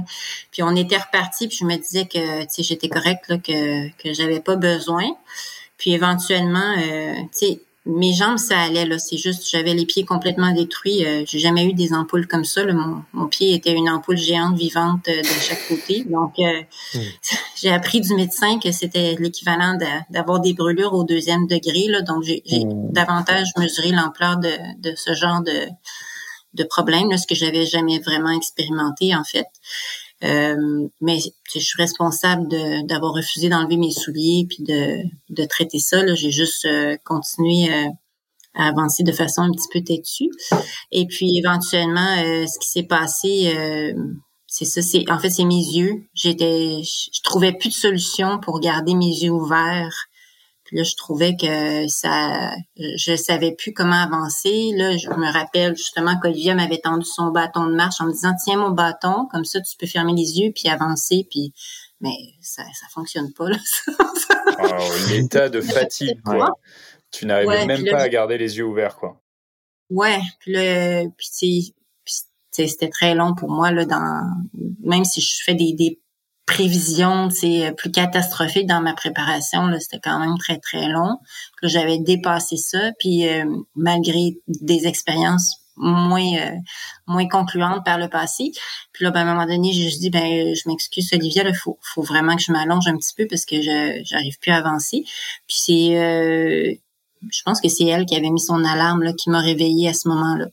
[0.49, 4.39] Puis on était reparti, puis je me disais que j'étais correcte, là, que, que j'avais
[4.39, 5.05] pas besoin.
[5.77, 8.85] Puis éventuellement, tu sais, mes jambes, ça allait.
[8.85, 11.05] Là, c'est juste, j'avais les pieds complètement détruits.
[11.05, 12.65] Euh, j'ai jamais eu des ampoules comme ça.
[12.65, 16.05] Mon, mon, pied était une ampoule géante vivante euh, de chaque côté.
[16.05, 16.61] Donc, euh,
[16.95, 16.99] hmm.
[17.61, 19.77] j'ai appris du médecin que c'était l'équivalent
[20.09, 21.87] d'avoir des brûlures au deuxième degré.
[21.87, 22.91] Là, donc, j'ai hmm.
[22.91, 25.67] davantage mesuré l'ampleur de, de, ce genre de,
[26.53, 29.47] de problème, là, ce que j'avais jamais vraiment expérimenté en fait.
[30.23, 31.19] Euh, mais
[31.53, 32.47] je suis responsable
[32.87, 36.01] d'avoir refusé d'enlever mes souliers puis de, de traiter ça.
[36.15, 37.89] J'ai juste euh, continué euh,
[38.55, 40.29] à avancer de façon un petit peu têtue.
[40.91, 43.51] Et puis éventuellement, ce qui s'est passé,
[44.45, 44.81] c'est ça.
[44.83, 46.03] C'est en fait c'est mes yeux.
[46.13, 50.07] J'étais, je trouvais plus de solution pour garder mes yeux ouverts
[50.73, 54.71] Puis là, je trouvais que ça, je savais plus comment avancer.
[54.75, 58.33] Là, je me rappelle justement qu'Olivia m'avait tendu son bâton de marche en me disant
[58.43, 61.27] tiens mon bâton, comme ça tu peux fermer les yeux puis avancer.
[61.29, 61.53] Puis
[62.01, 63.57] mais ça, ça fonctionne pas là.
[64.63, 66.49] oh, L'état de fatigue, quoi.
[67.11, 69.21] Tu n'arrivais même pas à garder les yeux ouverts, quoi.
[69.91, 71.27] Ouais, puis là, puis
[72.51, 74.23] c'était très long pour moi là dans
[74.83, 75.99] même si je fais des, des
[76.45, 81.17] prévisions c'est plus catastrophiques dans ma préparation c'était quand même très très long.
[81.61, 86.55] Que j'avais dépassé ça puis euh, malgré des expériences moins euh,
[87.07, 88.51] moins concluantes par le passé
[88.91, 91.79] puis là ben, à un moment donné juste dit ben je m'excuse Olivia il faut
[91.81, 95.03] faut vraiment que je m'allonge un petit peu parce que je j'arrive plus à avancer.
[95.47, 96.73] Puis c'est euh,
[97.31, 99.93] je pense que c'est elle qui avait mis son alarme là qui m'a réveillée à
[99.93, 100.47] ce moment-là.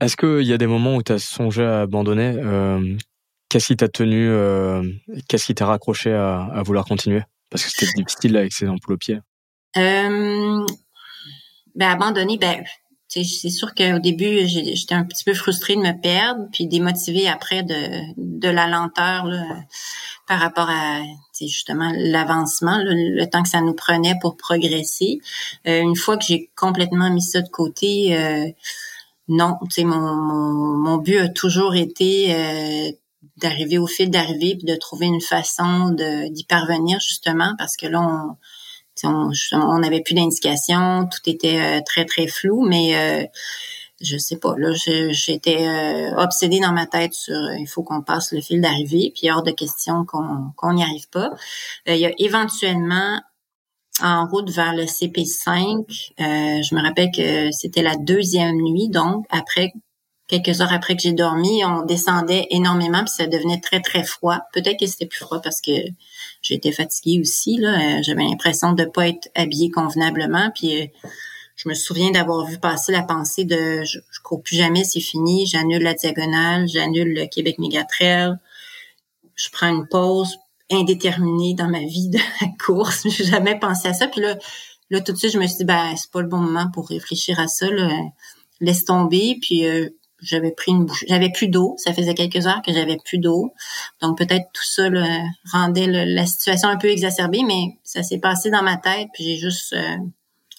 [0.00, 2.96] Est-ce qu'il y a des moments où tu as songé à abandonner euh,
[3.54, 4.82] Qu'est-ce qui t'a tenu euh,
[5.28, 7.22] Qu'est-ce qui t'a raccroché à, vouloir continuer?
[7.52, 9.20] Parce que c'était difficile avec ces ampoules aux pieds.
[9.76, 10.66] Euh,
[11.76, 12.64] ben abandonner, ben
[13.06, 17.62] c'est sûr qu'au début j'étais un petit peu frustrée de me perdre, puis démotivée après
[17.62, 17.76] de,
[18.16, 19.44] de la lenteur là,
[20.26, 21.02] par rapport à
[21.40, 25.20] justement l'avancement, le, temps que ça nous prenait pour progresser.
[25.68, 28.18] Euh, une fois que j'ai complètement mis ça de côté.
[29.26, 30.14] Non, mon,
[30.76, 32.98] mon, but a toujours été
[33.36, 38.00] d'arriver au fil d'arrivée puis de trouver une façon d'y parvenir justement parce que là
[38.00, 38.36] on
[39.52, 43.26] on n'avait plus d'indications, tout était euh, très très flou, mais euh,
[44.00, 44.54] je sais pas.
[44.56, 44.72] Là,
[45.10, 49.30] j'étais euh, obsédée dans ma tête sur il faut qu'on passe le fil d'arrivée, puis
[49.30, 51.30] hors de question qu'on qu'on n'y arrive pas.
[51.86, 53.20] il y a éventuellement
[54.02, 55.84] en route vers le CP5.
[56.20, 59.72] Euh, je me rappelle que c'était la deuxième nuit, donc après
[60.42, 64.40] quelques heures après que j'ai dormi, on descendait énormément puis ça devenait très très froid.
[64.52, 65.72] Peut-être que c'était plus froid parce que
[66.42, 67.78] j'étais fatiguée aussi là.
[67.78, 70.86] Euh, j'avais l'impression de pas être habillée convenablement puis euh,
[71.56, 75.00] je me souviens d'avoir vu passer la pensée de je, je cours plus jamais, c'est
[75.00, 78.34] fini, j'annule la diagonale, j'annule le Québec Mégatrail,
[79.36, 80.36] je prends une pause,
[80.70, 83.02] indéterminée dans ma vie de la course.
[83.08, 84.08] J'ai jamais pensé à ça.
[84.08, 84.36] Puis là,
[84.90, 86.88] là tout de suite, je me suis dit, ben c'est pas le bon moment pour
[86.88, 87.70] réfléchir à ça.
[87.70, 87.90] Là.
[88.60, 89.38] Laisse tomber.
[89.40, 89.90] Puis euh,
[90.24, 91.74] j'avais pris une bouche, j'avais plus d'eau.
[91.78, 93.52] Ça faisait quelques heures que j'avais plus d'eau.
[94.00, 94.88] Donc peut-être tout ça
[95.52, 99.08] rendait la situation un peu exacerbée, mais ça s'est passé dans ma tête.
[99.14, 99.96] Puis j'ai juste euh,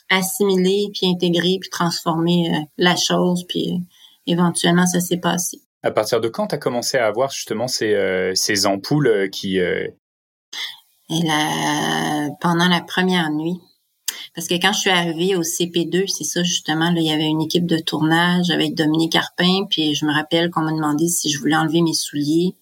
[0.10, 3.46] assimilé, puis intégré, puis transformé euh, la chose.
[3.48, 3.82] Puis
[4.28, 5.62] éventuellement, ça s'est passé.
[5.84, 9.28] À partir de quand tu as commencé à avoir justement ces, euh, ces ampoules euh,
[9.28, 9.60] qui...
[9.60, 9.88] Euh...
[11.10, 12.30] Et la...
[12.42, 13.60] pendant la première nuit.
[14.36, 17.26] Parce que quand je suis arrivée au CP2, c'est ça justement, là, il y avait
[17.26, 21.30] une équipe de tournage avec Dominique Carpin, puis je me rappelle qu'on m'a demandé si
[21.30, 22.56] je voulais enlever mes souliers.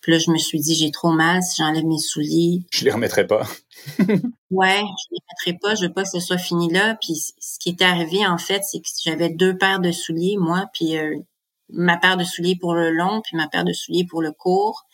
[0.00, 2.62] Puis là, je me suis dit, j'ai trop mal si j'enlève mes souliers.
[2.70, 3.46] Je les remettrai pas.
[3.98, 5.74] ouais, je les remettrai pas.
[5.74, 6.96] Je veux pas que ce soit fini là.
[7.00, 10.66] Puis ce qui était arrivé, en fait, c'est que j'avais deux paires de souliers, moi,
[10.72, 11.16] puis euh,
[11.70, 14.86] ma paire de souliers pour le long, puis ma paire de souliers pour le court,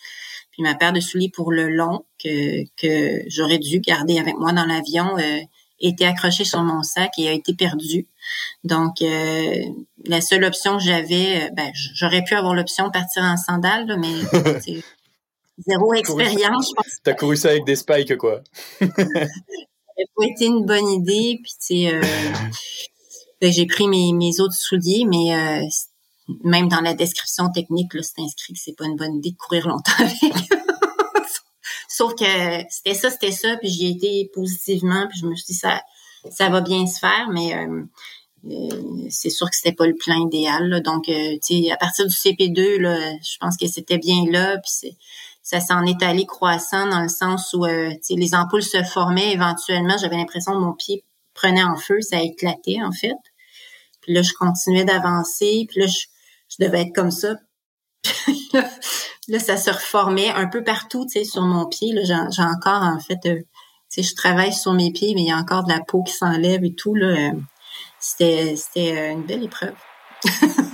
[0.51, 4.53] puis ma paire de souliers pour le long que, que j'aurais dû garder avec moi
[4.53, 5.41] dans l'avion euh,
[5.81, 8.07] était accrochée sur mon sac et a été perdue.
[8.65, 9.65] Donc, euh,
[10.05, 13.97] la seule option que j'avais, euh, ben, j'aurais pu avoir l'option de partir en sandales,
[13.99, 14.13] mais
[14.63, 14.83] c'est
[15.67, 16.69] zéro expérience.
[16.71, 16.99] Je pense.
[17.03, 18.43] T'as couru ça avec des spikes, quoi.
[18.81, 21.41] ça pas été une bonne idée.
[21.43, 22.01] Puis, tu sais,
[23.41, 25.67] ben, j'ai pris mes, mes autres souliers, mais euh,
[26.45, 29.37] même dans la description technique, là, c'est inscrit que c'est pas une bonne idée de
[29.37, 30.13] courir longtemps avec.
[31.93, 32.25] Sauf que
[32.69, 35.83] c'était ça, c'était ça, puis j'y ai été positivement, puis je me suis dit ça,
[36.31, 37.83] ça va bien se faire, mais euh,
[38.49, 40.83] euh, c'est sûr que c'était pas le plan idéal.
[40.85, 44.59] Donc, euh, tu sais, à partir du CP2, là, je pense que c'était bien là,
[44.59, 44.95] puis
[45.43, 49.99] ça s'en est allé croissant dans le sens où euh, les ampoules se formaient éventuellement.
[49.99, 53.17] J'avais l'impression que mon pied prenait en feu, ça éclatait en fait.
[54.01, 56.07] Puis là, je continuais d'avancer, puis là, je,
[56.51, 57.35] je devais être comme ça.
[59.29, 61.93] Là, ça se reformait un peu partout, tu sais, sur mon pied.
[61.93, 63.41] Là, j'ai encore, en fait, euh,
[63.91, 66.03] tu sais, je travaille sur mes pieds, mais il y a encore de la peau
[66.03, 66.95] qui s'enlève et tout.
[66.95, 67.33] Là, euh,
[67.99, 69.75] c'était, c'était euh, une belle épreuve.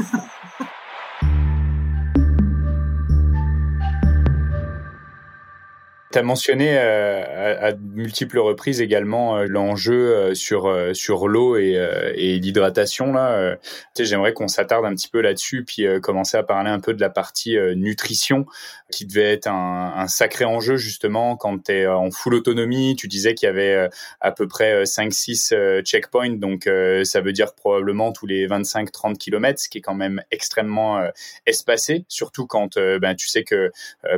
[6.17, 11.73] Tu as mentionné euh, à, multiples reprises également euh, l'enjeu euh, sur sur l'eau et,
[12.15, 13.59] et l'hydratation là.
[13.93, 17.03] sais, j'aimerais qu'on s'attarde un petit peu là-dessus puis commencer à parler un peu de
[17.03, 18.47] la partie nutrition
[18.91, 22.97] qui devait être un, un sacré enjeu justement quand tu es en full autonomie.
[22.97, 23.91] Tu disais qu'il y avait
[24.21, 26.69] à peu près 5-6 checkpoints, donc
[27.05, 31.05] ça veut dire probablement tous les 25-30 km, ce qui est quand même extrêmement
[31.45, 33.71] espacé, surtout quand ben, tu sais que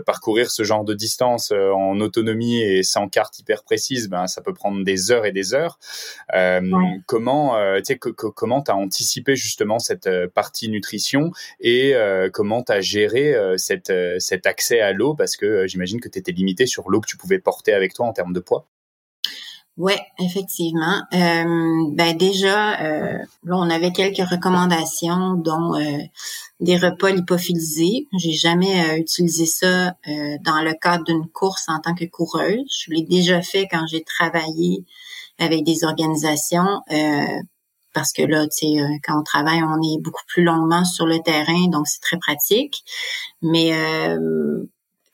[0.07, 4.43] parcourir ce genre de distance en en autonomie et sans carte hyper précise, ben ça
[4.43, 5.79] peut prendre des heures et des heures.
[6.35, 6.61] Euh,
[7.07, 12.63] Comment, euh, tu sais, comment t'as anticipé justement cette euh, partie nutrition et euh, comment
[12.63, 15.15] t'as géré cette, cet accès à l'eau?
[15.15, 18.07] Parce que j'imagine que tu étais limité sur l'eau que tu pouvais porter avec toi
[18.07, 18.67] en termes de poids.
[19.79, 21.03] Ouais, effectivement.
[21.15, 25.99] Euh, ben déjà, euh, là, on avait quelques recommandations, dont euh,
[26.59, 28.09] des repas lipophilisés.
[28.19, 29.95] J'ai jamais euh, utilisé ça
[30.43, 32.67] dans le cadre d'une course en tant que coureuse.
[32.87, 34.85] Je l'ai déjà fait quand j'ai travaillé
[35.39, 36.83] avec des organisations.
[37.95, 41.21] parce que là, tu sais, quand on travaille, on est beaucoup plus longuement sur le
[41.21, 42.83] terrain, donc c'est très pratique.
[43.43, 43.73] Mais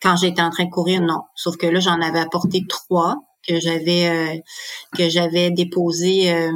[0.02, 1.22] quand j'étais en train de courir, non.
[1.34, 4.38] Sauf que là, j'en avais apporté trois que j'avais euh,
[4.96, 6.50] que j'avais déposé euh,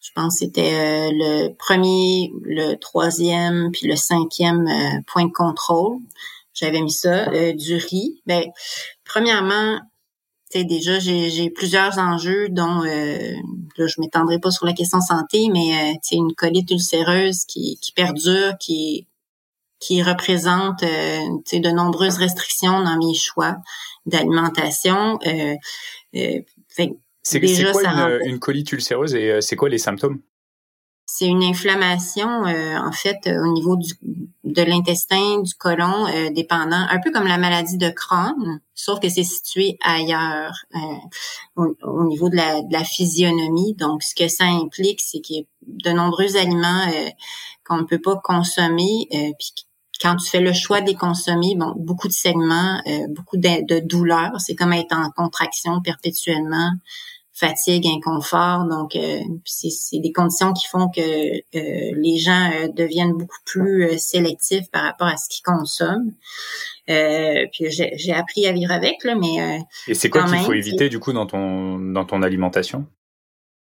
[0.00, 4.66] je pense que c'était euh, le premier, le troisième, puis le cinquième
[5.06, 5.98] point de contrôle.
[6.52, 8.20] J'avais mis ça, du riz.
[8.26, 8.44] Ben,
[9.04, 9.78] premièrement,
[10.50, 15.96] tu déjà, j'ai plusieurs enjeux dont là, je m'étendrai pas sur la question santé, mais
[16.02, 19.06] tu une colite ulcéreuse qui, qui perdure, qui
[19.80, 23.56] qui représente de nombreuses restrictions dans mes choix
[24.06, 25.18] d'alimentation.
[25.26, 25.54] Euh,
[26.16, 26.40] euh,
[27.22, 27.40] c'est
[27.72, 30.20] quoi une, une, colite ulcéreuse et euh, c'est quoi les symptômes?
[31.06, 33.94] C'est une inflammation, en fait, au niveau du,
[34.44, 39.24] de l'intestin, du côlon, dépendant, un peu comme la maladie de Crohn, sauf que c'est
[39.24, 40.52] situé ailleurs,
[41.56, 43.74] au, niveau de la, de la, physionomie.
[43.74, 46.86] Donc, ce que ça implique, c'est qu'il y a de nombreux aliments
[47.66, 49.52] qu'on ne peut pas consommer, puis
[50.00, 53.80] quand tu fais le choix des consommer, bon, beaucoup de segments, euh, beaucoup de, de
[53.80, 56.70] douleurs, c'est comme être en contraction perpétuellement,
[57.34, 58.64] fatigue, inconfort.
[58.64, 64.70] Donc, euh, c'est des conditions qui font que euh, les gens deviennent beaucoup plus sélectifs
[64.70, 66.12] par rapport à ce qu'ils consomment.
[66.86, 70.98] puis j'ai appris à vivre avec, là, mais et c'est quoi qu'il faut éviter du
[70.98, 72.86] coup dans ton dans ton alimentation?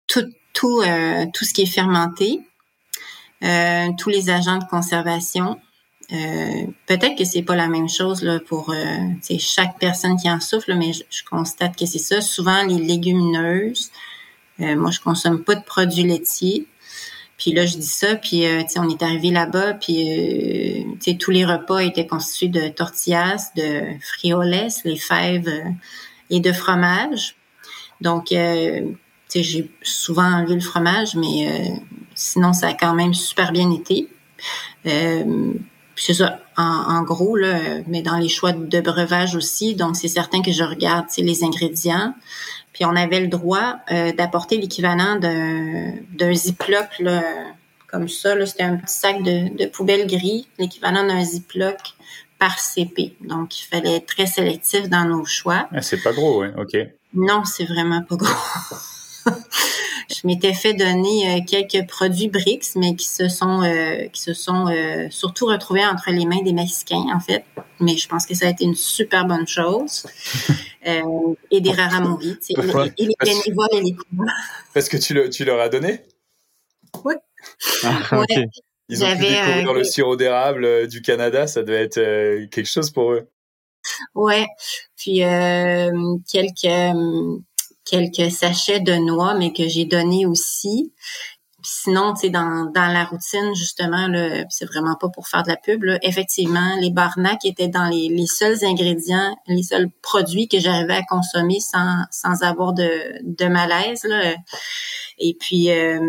[0.08, 0.84] Tout tout
[1.34, 2.40] tout ce qui est fermenté,
[3.42, 5.58] tous les agents de conservation,
[6.14, 10.40] euh, peut-être que c'est pas la même chose là, pour euh, chaque personne qui en
[10.40, 12.22] souffre, mais je, constate que c'est ça.
[12.22, 13.92] Souvent, les légumineuses,
[14.60, 16.68] euh, moi, je consomme pas de produits laitiers.
[17.38, 20.86] Puis là, je dis ça, puis euh, on est arrivé là-bas, puis
[21.20, 25.52] tous les repas étaient constitués de tortillas, de frioles, les fèves
[26.30, 27.36] et de fromage.
[28.02, 31.74] Donc, j'ai souvent enlevé le fromage, mais
[32.14, 34.08] sinon, ça a quand même super bien été.
[34.86, 35.54] Euh,
[35.96, 39.76] c'est ça, en, gros, là, mais dans les choix de breuvage aussi.
[39.76, 42.14] Donc, c'est certain que je regarde les ingrédients.
[42.74, 47.22] Puis on avait le droit euh, d'apporter l'équivalent d'un ziploc là,
[47.88, 48.34] comme ça.
[48.46, 51.78] C'était un petit sac de, de poubelle gris, l'équivalent d'un ziploc
[52.40, 53.16] par CP.
[53.22, 55.70] Donc, il fallait être très sélectif dans nos choix.
[55.72, 56.76] Ah, c'est pas gros, oui, OK.
[57.14, 58.34] Non, c'est vraiment pas gros.
[60.10, 64.34] Je m'étais fait donner euh, quelques produits BRICS, mais qui se sont euh, qui se
[64.34, 67.46] sont euh, surtout retrouvés entre les mains des Mexicains, en fait.
[67.80, 70.06] Mais je pense que ça a été une super bonne chose.
[71.52, 73.96] et des raramouris, tu sais, et, les bénévoles et les
[74.74, 76.02] Parce que tu, le, tu leur as donné?
[77.06, 77.14] Oui.
[77.84, 78.02] Ah,
[78.90, 83.14] Ils ont pu découvrir le sirop d'érable du Canada, ça devait être quelque chose pour
[83.14, 83.30] eux.
[84.14, 84.46] Ouais.
[84.98, 85.22] Puis
[86.30, 86.96] quelques
[87.86, 90.94] quelques sachets de noix, mais que j'ai donné aussi.
[91.64, 94.08] sinon, tu sais, dans, dans la routine, justement,
[94.50, 98.28] c'est vraiment pas pour faire de la pub, effectivement, les barnacs étaient dans les, les
[98.28, 104.04] seuls ingrédients, les seuls produits que j'arrivais à consommer sans, sans avoir de, de malaise.
[104.04, 104.36] Là.
[105.20, 106.00] Et puis, euh,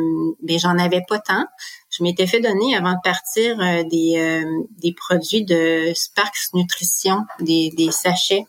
[0.43, 1.45] ben, j'en avais pas tant.
[1.91, 7.21] Je m'étais fait donner avant de partir euh, des, euh, des produits de Sparks Nutrition,
[7.41, 8.45] des, des sachets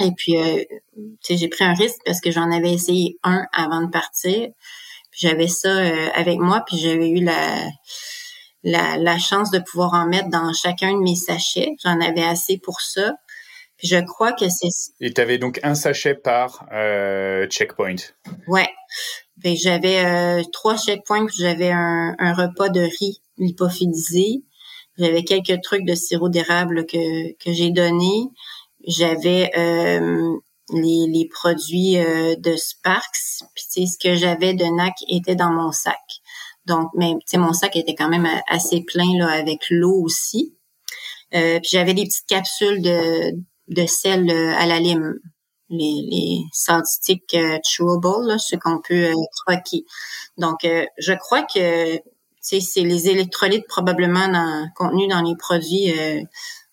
[0.00, 0.64] et puis, euh,
[1.28, 4.48] j'ai pris un risque parce que j'en avais essayé un avant de partir.
[5.10, 7.66] Puis j'avais ça euh, avec moi, puis j'avais eu la,
[8.62, 11.70] la, la chance de pouvoir en mettre dans chacun de mes sachets.
[11.82, 13.14] J'en avais assez pour ça.
[13.76, 14.68] Puis je crois que c'est...
[15.00, 17.94] Et tu avais donc un sachet par euh, checkpoint.
[18.48, 18.68] Ouais.
[19.44, 24.42] J'avais euh, trois checkpoints, j'avais un, un repas de riz lipophilisé.
[24.98, 28.24] J'avais quelques trucs de sirop d'érable que, que j'ai donné.
[28.88, 30.38] J'avais euh,
[30.72, 33.44] les, les, produits euh, de Sparks.
[33.54, 36.00] Puis ce que j'avais de NAC était dans mon sac.
[36.64, 40.56] Donc, mais mon sac était quand même assez plein là avec l'eau aussi.
[41.34, 43.32] Euh, puis j'avais des petites capsules de,
[43.68, 45.18] de sel à la lime,
[45.68, 49.12] les, les salt sticks chewable, là, ce qu'on peut
[49.44, 49.84] croquer.
[50.38, 51.98] Donc, je crois que
[52.40, 55.92] c'est les électrolytes probablement dans, contenus dans les produits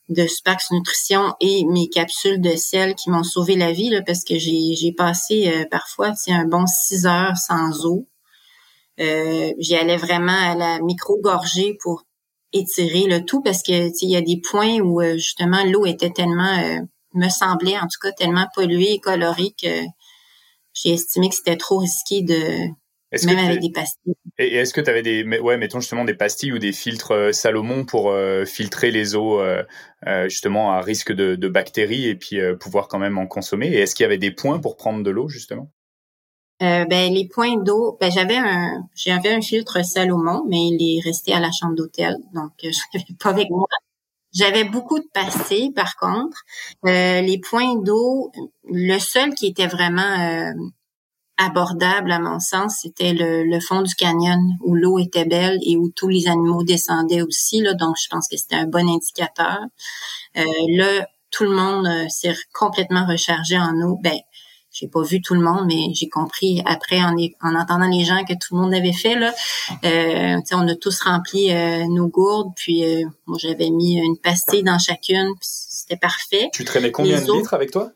[0.09, 4.23] de Sparks Nutrition et mes capsules de sel qui m'ont sauvé la vie là, parce
[4.23, 8.07] que j'ai passé euh, parfois un bon six heures sans eau.
[8.99, 12.03] Euh, J'y allais vraiment à la micro-gorgée pour
[12.53, 16.11] étirer le tout parce que il y a des points où euh, justement l'eau était
[16.11, 16.79] tellement euh,
[17.13, 19.81] me semblait en tout cas tellement polluée et colorée que
[20.73, 22.69] j'ai estimé que c'était trop risqué de
[23.23, 24.13] même avec des pastilles.
[24.37, 27.31] Et est-ce que tu avais des ouais mettons justement des pastilles ou des filtres euh,
[27.31, 28.13] Salomon pour
[28.45, 29.41] filtrer les eaux
[30.27, 33.67] justement à risque de, de bactéries et puis pouvoir quand même en consommer?
[33.67, 35.69] Et est-ce qu'il y avait des points pour prendre de l'eau justement?
[36.61, 41.01] Euh, ben les points d'eau, ben j'avais un j'avais un filtre Salomon, mais il est
[41.01, 43.67] resté à la chambre d'hôtel, donc euh, je l'avais pas avec moi.
[44.33, 46.43] J'avais beaucoup de passés, par contre.
[46.85, 48.31] Euh, les points d'eau,
[48.65, 50.53] le seul qui était vraiment
[51.37, 55.77] abordable à mon sens, c'était le, le, fond du canyon où l'eau était belle et
[55.77, 57.61] où tous les animaux descendaient aussi.
[57.61, 59.59] Là, donc je pense que c'était un bon indicateur.
[60.35, 63.99] là, tout le monde s'est complètement rechargé en eau.
[64.01, 64.17] Ben,
[64.75, 68.25] j'ai pas vu tout le monde, mais j'ai compris après en, en entendant les gens
[68.25, 69.33] que tout le monde avait fait là.
[69.85, 74.63] Euh, on a tous rempli euh, nos gourdes, puis euh, moi j'avais mis une pastille
[74.63, 76.49] dans chacune, c'était parfait.
[76.51, 77.91] Tu traînais combien de litres avec toi?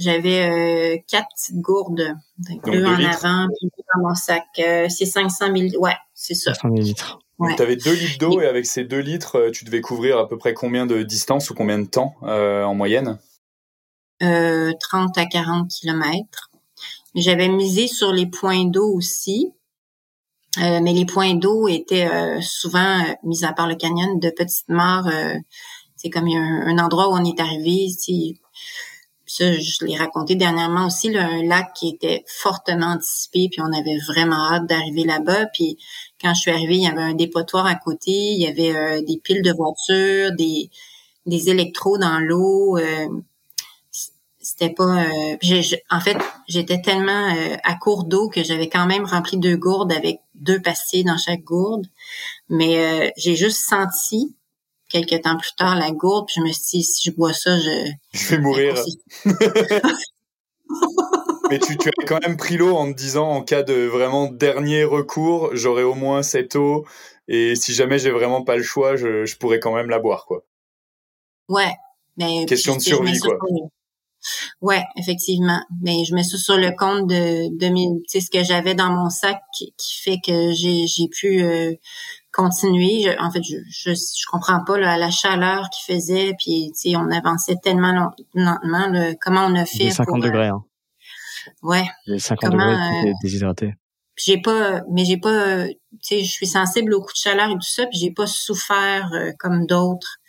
[0.00, 4.44] J'avais euh, quatre petites gourdes, deux, en avant, puis dans mon sac.
[4.56, 6.54] c'est 500 000, ouais, c'est ça.
[6.54, 7.18] 500 litres.
[7.38, 10.28] Donc, tu avais 2 litres d'eau et avec ces 2 litres, tu devais couvrir à
[10.28, 13.18] peu près combien de distance ou combien de temps en moyenne?
[14.20, 14.72] 30 euh,
[15.16, 16.50] à 40 kilomètres.
[17.14, 19.52] J'avais misé sur les points d'eau aussi,
[20.58, 24.68] euh, mais les points d'eau étaient euh, souvent, mis à part le canyon, de petites
[24.68, 25.10] mares.
[25.96, 27.88] c'est comme un, un, endroit où on est arrivé.
[29.32, 33.72] Ça, je l'ai raconté dernièrement aussi, là, un lac qui était fortement anticipé, puis on
[33.72, 35.46] avait vraiment hâte d'arriver là-bas.
[35.52, 35.78] Puis
[36.20, 39.18] quand je suis arrivée, il y avait un dépotoir à côté, il y avait des
[39.18, 40.68] piles de voitures, des,
[41.26, 42.76] des électros dans l'eau
[44.40, 45.36] c'était pas euh,
[45.90, 46.16] en fait
[46.48, 50.60] j'étais tellement euh, à court d'eau que j'avais quand même rempli deux gourdes avec deux
[50.60, 51.86] pastilles dans chaque gourde
[52.48, 54.34] mais euh, j'ai juste senti
[54.90, 57.58] quelques temps plus tard la gourde puis je me suis dit si je bois ça
[57.58, 58.74] je je vais mourir.
[61.50, 64.30] mais tu, tu as quand même pris l'eau en te disant en cas de vraiment
[64.30, 66.86] dernier recours j'aurai au moins cette eau.
[67.28, 70.26] Et si jamais j'ai vraiment pas le choix je, je pourrais quand même la boire
[70.26, 70.44] quoi.
[71.48, 71.72] Ouais.
[72.16, 73.38] Mais question de survie quoi.
[74.60, 75.60] Ouais, effectivement.
[75.82, 79.10] Mais je mets ça sur le compte de, de sais ce que j'avais dans mon
[79.10, 79.72] sac qui,
[80.02, 81.74] fait que j'ai, j'ai pu euh,
[82.32, 83.16] continuer.
[83.18, 87.10] en fait, je, je, je comprends pas la chaleur qu'il faisait, puis tu sais, on
[87.10, 87.92] avançait tellement
[88.34, 89.14] lentement.
[89.20, 90.48] comment on a fait 50 degrés.
[90.48, 90.64] Hein.
[91.62, 91.84] Ouais.
[92.06, 93.74] Les 50 degrés, euh, déshydraté.
[94.16, 97.54] J'ai pas, mais j'ai pas, tu sais, je suis sensible au coup de chaleur et
[97.54, 100.19] tout ça, puis j'ai pas souffert euh, comme d'autres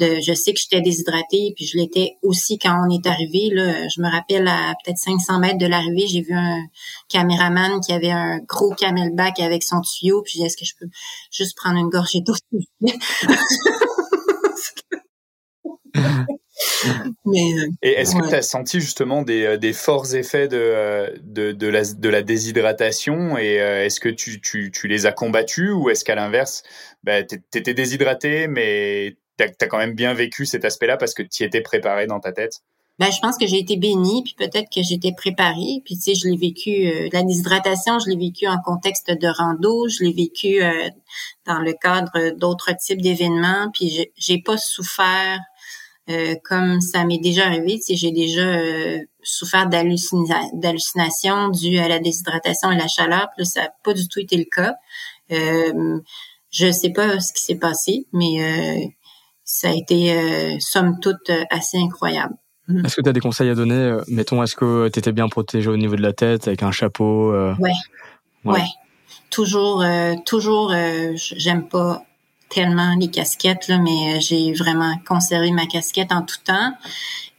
[0.00, 3.50] je sais que j'étais déshydratée, puis je l'étais aussi quand on est arrivé.
[3.52, 6.62] Là, je me rappelle à peut-être 500 mètres de l'arrivée, j'ai vu un
[7.08, 10.74] caméraman qui avait un gros camelback avec son tuyau, puis j'ai dit, est-ce que je
[10.78, 10.86] peux
[11.30, 12.34] juste prendre une gorgée d'eau?
[17.24, 20.56] Mais, euh, Et est-ce que tu as senti justement des, euh, des forts effets de,
[20.56, 25.12] euh, de, de, la, de la déshydratation et est-ce que tu, tu, tu les as
[25.12, 26.62] combattus ou est-ce qu'à l'inverse,
[27.02, 31.22] bah, tu étais déshydraté mais tu as, quand même bien vécu cet aspect-là parce que
[31.22, 32.62] tu étais préparé dans ta tête?
[32.98, 35.82] Ben, je pense que j'ai été bénie, puis peut-être que j'étais préparée.
[35.84, 39.28] Puis tu sais, je l'ai vécu, euh, la déshydratation, je l'ai vécu en contexte de
[39.28, 40.88] rando, je l'ai vécu euh,
[41.46, 43.70] dans le cadre d'autres types d'événements.
[43.74, 45.40] Puis j'ai pas souffert
[46.08, 47.76] euh, comme ça m'est déjà arrivé.
[47.76, 48.58] Tu sais, j'ai déjà
[49.22, 53.28] souffert d'hallucinations dues à la déshydratation et la chaleur.
[53.36, 54.74] Puis ça n'a pas du tout été le cas.
[55.28, 58.88] je sais pas ce qui s'est passé, mais
[59.56, 62.34] ça a été, euh, somme toute, euh, assez incroyable.
[62.68, 62.84] Mhm.
[62.84, 65.28] Est-ce que tu as des conseils à donner euh, Mettons, est-ce que tu étais bien
[65.28, 67.54] protégé au niveau de la tête avec un chapeau ouais.
[67.58, 68.52] ouais.
[68.52, 68.64] ouais.
[69.30, 69.84] Toujours,
[70.24, 70.72] toujours,
[71.14, 72.02] j'aime pas
[72.48, 76.72] tellement les casquettes, là, mais j'ai vraiment conservé ma casquette en tout temps.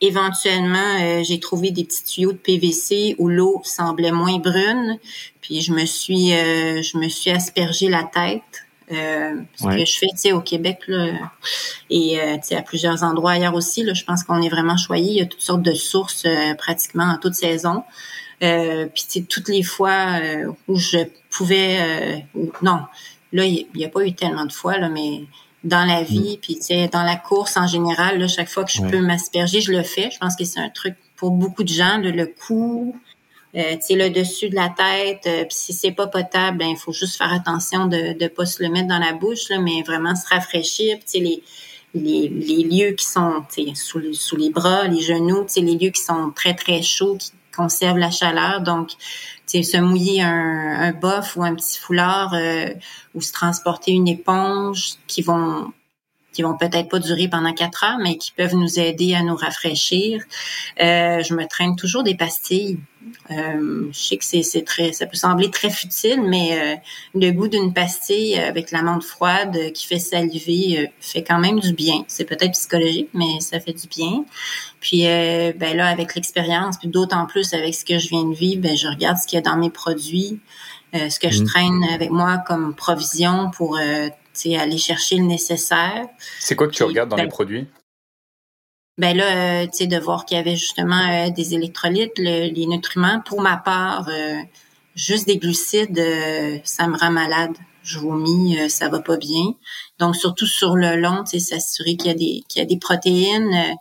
[0.01, 4.99] Éventuellement, j'ai trouvé des petits tuyaux de PVC où l'eau semblait moins brune,
[5.41, 10.07] puis je me suis, je me suis aspergé la tête euh, ce que je fais,
[10.11, 11.13] tu sais, au Québec, là,
[11.89, 14.77] et euh, tu sais, à plusieurs endroits ailleurs aussi, là, je pense qu'on est vraiment
[14.77, 15.11] choyé.
[15.11, 17.83] Il y a toutes sortes de sources euh, pratiquement en toute saison.
[18.43, 22.25] Euh, puis tu sais, toutes les fois euh, où je pouvais,
[22.61, 22.79] non,
[23.33, 25.23] là, il n'y a pas eu tellement de fois, là, mais
[25.63, 26.05] dans la mm.
[26.05, 29.01] vie, puis tu sais, dans la course en général, là, chaque fois que je peux
[29.01, 30.09] m'asperger, je le fais.
[30.11, 32.95] Je pense que c'est un truc pour beaucoup de gens, le coup,
[33.55, 35.25] euh, le dessus de la tête.
[35.27, 38.45] Euh, puis si c'est pas potable, ben il faut juste faire attention de ne pas
[38.45, 40.97] se le mettre dans la bouche, là, mais vraiment se rafraîchir.
[40.99, 41.43] Puis les
[41.93, 43.43] les, les lieux qui sont
[43.75, 47.97] sous, sous les bras, les genoux, les lieux qui sont très, très chauds, qui conservent
[47.97, 48.61] la chaleur.
[48.61, 48.91] Donc,
[49.47, 52.67] se mouiller un, un bof ou un petit foulard euh,
[53.15, 55.71] ou se transporter une éponge qui vont
[56.38, 59.35] qui vont peut-être pas durer pendant quatre heures, mais qui peuvent nous aider à nous
[59.35, 60.23] rafraîchir.
[60.79, 62.77] Euh, je me traîne toujours des pastilles.
[63.31, 66.75] Euh, je sais que c'est très, ça peut sembler très futile, mais euh,
[67.15, 72.05] le goût d'une pastille avec l'amande froide qui fait saliver fait quand même du bien.
[72.07, 74.23] C'est peut-être psychologique, mais ça fait du bien.
[74.79, 78.61] Puis ben là, avec l'expérience, puis d'autant plus avec ce que je viens de vivre,
[78.61, 80.39] ben je regarde ce qu'il y a dans mes produits.
[80.93, 81.45] ce que je mmh.
[81.47, 83.79] traîne avec moi comme provision pour
[84.45, 86.07] aller chercher le nécessaire.
[86.39, 87.67] C'est quoi que tu regardes dans les ben, produits?
[88.97, 92.65] Ben là, euh, tu sais, de voir qu'il y avait justement euh, des électrolytes, les
[92.65, 93.21] nutriments.
[93.21, 94.41] Pour ma part, euh,
[94.95, 96.03] juste des glucides,
[96.63, 97.55] ça me rend malade.
[97.83, 99.53] Je vomis, ça va pas bien.
[99.99, 102.65] Donc surtout sur le long, tu sais, s'assurer qu'il y a des qu'il y a
[102.65, 103.77] des protéines.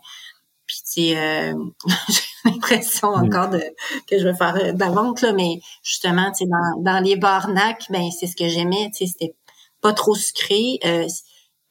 [0.67, 1.53] puis tu sais,
[2.09, 3.25] j'ai l'impression mm.
[3.25, 3.61] encore de
[4.07, 8.09] que je vais faire d'avance là, mais justement, tu sais, dans, dans les barnacs, ben
[8.17, 8.91] c'est ce que j'aimais.
[8.95, 9.33] Tu sais, c'était
[9.81, 10.79] pas trop sucré.
[10.85, 11.07] Euh,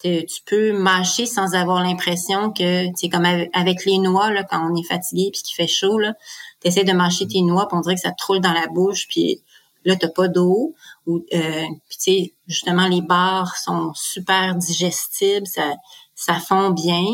[0.03, 4.77] tu peux mâcher sans avoir l'impression que c'est comme avec les noix là quand on
[4.77, 6.15] est fatigué puis qu'il fait chaud là,
[6.61, 8.69] tu essaies de mâcher tes noix, puis on dirait que ça te roule dans la
[8.69, 9.43] bouche puis
[9.85, 10.75] là t'as pas d'eau
[11.07, 15.75] ou euh, puis tu sais justement les barres sont super digestibles, ça
[16.17, 17.05] ça fond bien.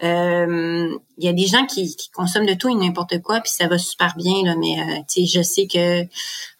[0.00, 3.68] Il euh, y a des gens qui, consomment de tout et n'importe quoi, puis ça
[3.68, 6.04] va super bien, là, mais euh, je sais que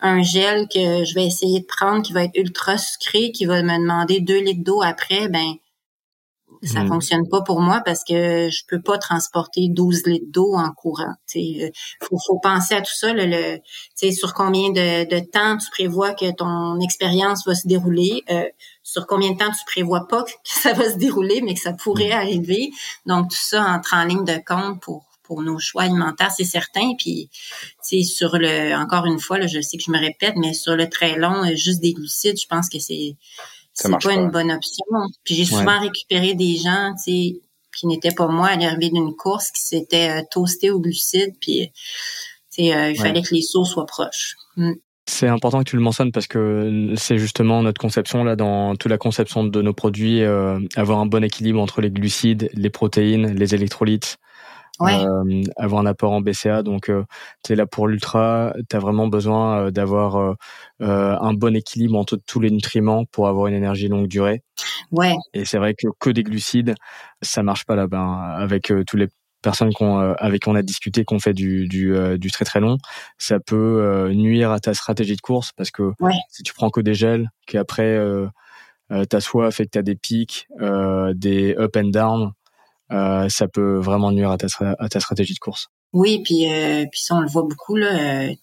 [0.00, 3.62] un gel que je vais essayer de prendre qui va être ultra sucré, qui va
[3.62, 5.54] me demander deux litres d'eau après, ben
[6.62, 6.88] ça mm.
[6.88, 11.14] fonctionne pas pour moi parce que je peux pas transporter 12 litres d'eau en courant.
[11.34, 11.70] Il euh,
[12.02, 13.12] faut, faut penser à tout ça.
[13.12, 18.22] Le, le sur combien de, de, temps tu prévois que ton expérience va se dérouler.
[18.30, 18.44] Euh,
[18.86, 21.72] sur combien de temps tu prévois pas que ça va se dérouler, mais que ça
[21.72, 22.18] pourrait mm.
[22.18, 22.70] arriver.
[23.04, 26.94] Donc, tout ça entre en ligne de compte pour pour nos choix alimentaires, c'est certain.
[26.96, 27.30] Puis,
[27.82, 30.76] c'est sur le, encore une fois, là, je sais que je me répète, mais sur
[30.76, 33.16] le très long, euh, juste des glucides, je pense que c'est
[33.72, 34.84] c'est pas, une bonne option.
[35.24, 37.40] Puis j'ai souvent récupéré des gens, tu sais,
[37.76, 41.72] qui n'étaient pas moi à l'arrivée d'une course, qui s'étaient euh, toastés au glucides, puis
[42.52, 44.36] tu sais, euh, il fallait que les sauts soient proches.
[44.54, 44.74] Mm.
[45.08, 48.90] C'est important que tu le mentionnes parce que c'est justement notre conception là dans toute
[48.90, 53.32] la conception de nos produits, euh, avoir un bon équilibre entre les glucides, les protéines,
[53.34, 54.18] les électrolytes,
[54.82, 56.62] euh, avoir un apport en BCA.
[56.62, 57.04] Donc, euh,
[57.44, 60.34] tu es là pour l'ultra, tu as vraiment besoin euh, d'avoir euh,
[60.80, 64.42] un bon équilibre entre tous les nutriments pour avoir une énergie longue durée.
[64.92, 65.14] Ouais.
[65.34, 66.74] Et c'est vrai que que des glucides,
[67.22, 67.98] ça marche pas là-bas.
[67.98, 68.30] Hein.
[68.38, 69.08] Avec tous les
[69.46, 72.78] personnes qu'on, avec qui on a discuté, qu'on fait du, du, du, très très long,
[73.16, 75.92] ça peut nuire à ta stratégie de course parce que
[76.30, 78.28] si tu prends que des gels, qu'après euh,
[79.08, 80.48] ta soif et que tu as des pics,
[81.14, 82.32] des up and down,
[82.92, 84.46] euh, ça peut vraiment nuire à ta,
[84.78, 85.68] à ta stratégie de course.
[85.92, 88.34] Oui, puis euh, puis ça on le voit beaucoup là, euh,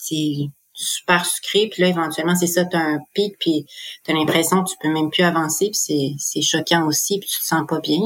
[0.74, 3.66] super sucré, puis là éventuellement c'est ça, t'as un pic, puis
[4.04, 7.40] t'as l'impression que tu peux même plus avancer, puis c'est c'est choquant aussi, puis tu
[7.40, 8.00] te sens pas bien.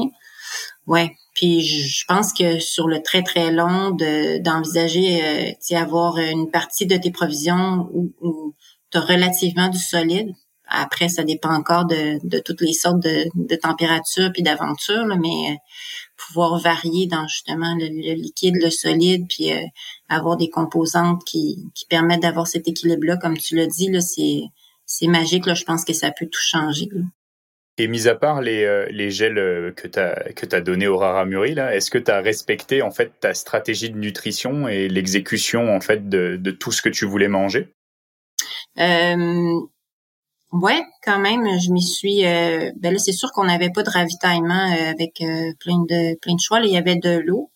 [0.86, 6.18] Ouais, puis je pense que sur le très très long de d'envisager, euh, tu avoir
[6.18, 8.54] une partie de tes provisions où, où
[8.90, 10.32] tu as relativement du solide.
[10.70, 15.56] Après, ça dépend encore de, de toutes les sortes de, de températures puis d'aventures, mais
[16.16, 19.62] pouvoir varier dans justement le, liquide, le solide, puis euh,
[20.08, 24.42] avoir des composantes qui, qui permettent d'avoir cet équilibre-là, comme tu l'as dit, c'est,
[24.84, 25.46] c'est magique.
[25.46, 26.88] Là, je pense que ça peut tout changer.
[27.78, 30.88] Et mis à part les, euh, les gels euh, que tu as que tu donné
[30.88, 34.88] au Raramuri là, est-ce que tu as respecté en fait ta stratégie de nutrition et
[34.88, 37.68] l'exécution en fait de, de tout ce que tu voulais manger?
[38.78, 39.60] Euh,
[40.52, 42.24] Ouais, quand même, je m'y suis.
[42.26, 46.18] Euh, ben là, c'est sûr qu'on n'avait pas de ravitaillement euh, avec euh, plein de
[46.20, 46.60] plein de choix.
[46.60, 47.50] il y avait de l'eau.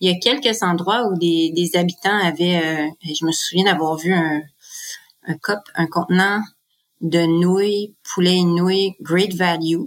[0.00, 2.88] Il y a quelques endroits où des, des habitants avaient.
[3.02, 4.42] je me souviens d'avoir vu un
[5.28, 6.40] un cop, un contenant
[7.00, 9.84] de nouilles, poulet et nouilles Great Value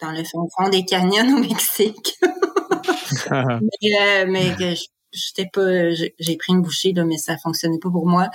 [0.00, 2.18] dans le fond, des canyons au Mexique.
[3.30, 4.76] mais mais
[5.12, 5.90] j'étais pas.
[5.92, 8.28] J'ai pris une bouchée là, mais ça fonctionnait pas pour moi.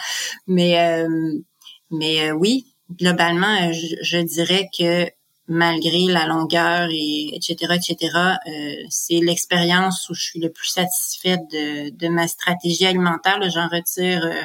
[0.47, 1.05] Mais
[1.91, 3.71] mais oui, globalement, euh,
[4.01, 5.07] je, dirais que
[5.47, 8.17] malgré la longueur et etc etc
[8.47, 13.67] euh, c'est l'expérience où je suis le plus satisfaite de, de ma stratégie alimentaire j'en
[13.67, 14.41] retire euh,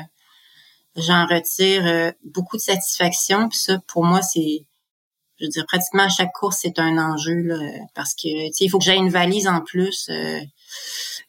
[1.00, 4.66] j'en retire beaucoup de satisfaction puis ça pour moi c'est
[5.38, 7.56] je veux dire, pratiquement à chaque course, c'est un enjeu là,
[7.94, 10.08] parce que il faut que j'aie une valise en plus.
[10.10, 10.40] Euh,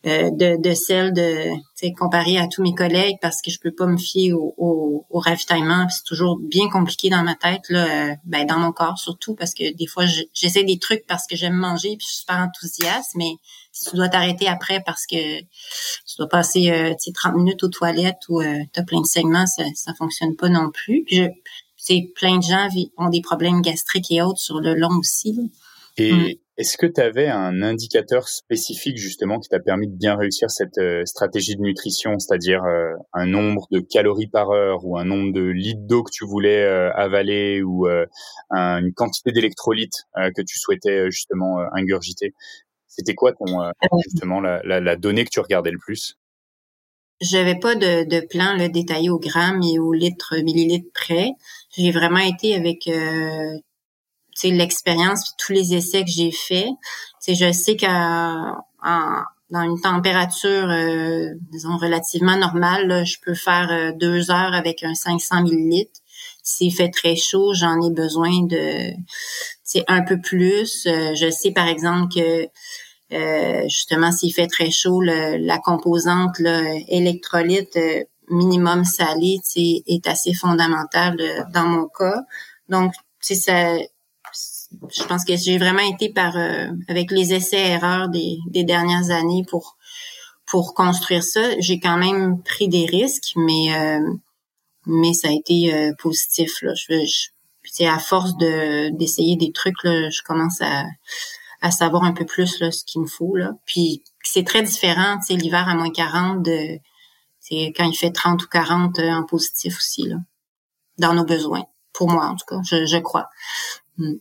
[0.06, 1.52] euh, de, de celle de
[1.98, 5.20] comparée à tous mes collègues parce que je peux pas me fier au, au, au
[5.20, 9.36] ravitaillement c'est toujours bien compliqué dans ma tête là euh, ben dans mon corps surtout
[9.36, 12.38] parce que des fois j'essaie des trucs parce que j'aime manger puis je suis super
[12.38, 13.34] enthousiaste mais
[13.88, 18.42] tu dois t'arrêter après parce que tu dois passer euh, 30 minutes aux toilettes ou
[18.42, 21.04] euh, tu as plein de segments ça ça fonctionne pas non plus.
[21.06, 21.28] Puis
[21.78, 25.52] c'est plein de gens ont des problèmes gastriques et autres sur le long aussi
[25.98, 26.34] et mm.
[26.60, 30.78] Est-ce que tu avais un indicateur spécifique justement qui t'a permis de bien réussir cette
[30.78, 35.32] euh, stratégie de nutrition, c'est-à-dire euh, un nombre de calories par heure ou un nombre
[35.32, 37.88] de litres d'eau que tu voulais euh, avaler ou
[38.52, 40.04] une quantité d'électrolytes
[40.36, 42.34] que tu souhaitais justement ingurgiter?
[42.90, 43.46] C'était quoi ton
[44.04, 46.18] justement la, la, donnée que tu regardais le plus?
[47.22, 51.32] J'avais pas de, de plan le détaillé au gramme et au litre millilitre près.
[51.78, 52.90] J'ai vraiment été avec
[54.44, 56.70] l'expérience tous les essais que j'ai faits.
[57.28, 58.58] je sais qu'à
[59.50, 64.94] dans une température, euh, disons, relativement normale, je peux faire euh, deux heures avec un
[64.94, 66.00] 500 millilitres.
[66.44, 68.92] S'il fait très chaud, j'en ai besoin de,
[69.70, 70.88] c'est un peu plus.
[70.88, 72.48] Euh, je sais, par exemple, que
[73.68, 77.78] justement, s'il fait très chaud, la composante là, électrolyte
[78.30, 81.18] minimum salé est assez fondamentale
[81.54, 82.22] dans mon cas.
[82.70, 83.78] Donc, ça
[84.96, 89.10] je pense que j'ai vraiment été par euh, avec les essais erreurs des, des dernières
[89.12, 89.78] années pour
[90.46, 91.60] pour construire ça.
[91.60, 94.14] J'ai quand même pris des risques, mais euh,
[94.86, 96.62] mais ça a été euh, positif.
[96.62, 96.74] Là.
[96.76, 97.30] Je,
[97.72, 100.86] c'est à force de d'essayer des trucs, là, je commence à,
[101.62, 103.36] à savoir un peu plus là, ce qu'il me faut.
[103.36, 103.52] Là.
[103.66, 106.80] Puis c'est très différent, tu l'hiver à moins 40 de
[107.40, 110.18] c'est quand il fait 30 ou 40 en positif aussi, là,
[110.98, 111.64] dans nos besoins.
[111.94, 113.30] Pour moi, en tout cas, je, je crois.
[113.98, 114.16] Mm.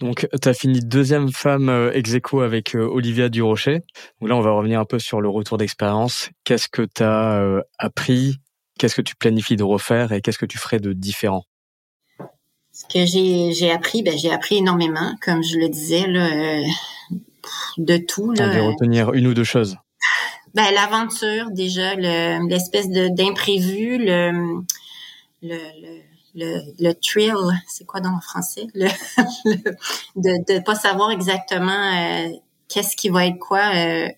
[0.00, 3.82] Donc, tu as fini deuxième femme euh, ex avec euh, Olivia Durocher.
[4.20, 6.30] Donc là, on va revenir un peu sur le retour d'expérience.
[6.42, 8.38] Qu'est-ce que tu as euh, appris?
[8.78, 11.44] Qu'est-ce que tu planifies de refaire et qu'est-ce que tu ferais de différent?
[12.82, 16.60] Ce que j'ai, j'ai appris, ben, j'ai appris énormément, comme je le disais, là,
[17.78, 18.32] de tout.
[18.32, 18.50] Là.
[18.62, 19.76] On retenir une ou deux choses.
[20.54, 24.62] Ben, l'aventure, déjà, l'espèce de, d'imprévu, le,
[25.42, 26.02] le, le
[26.34, 27.36] le, le thrill,
[27.68, 28.66] c'est quoi dans le français?
[28.74, 28.88] Le,
[30.16, 32.28] de ne pas savoir exactement euh,
[32.68, 34.08] qu'est-ce qui va être quoi, euh,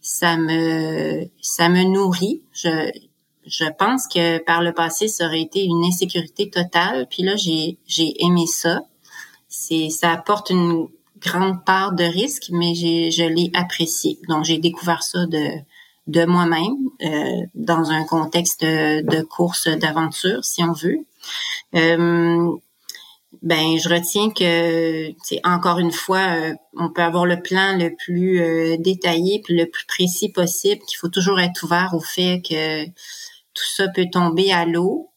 [0.00, 2.42] ça me ça me nourrit.
[2.52, 2.90] Je,
[3.46, 7.06] je pense que par le passé, ça aurait été une insécurité totale.
[7.10, 8.82] Puis là, j'ai j'ai aimé ça.
[9.48, 10.88] C'est ça apporte une
[11.18, 14.18] grande part de risque, mais je l'ai apprécié.
[14.28, 15.48] Donc j'ai découvert ça de
[16.08, 21.06] de moi-même euh, dans un contexte de, course d'aventure, si on veut.
[21.76, 22.50] Euh,
[23.40, 25.12] ben je retiens que
[25.46, 29.66] encore une fois euh, on peut avoir le plan le plus euh, détaillé puis le
[29.66, 32.84] plus précis possible qu'il faut toujours être ouvert au fait que
[33.54, 35.12] tout ça peut tomber à l'eau.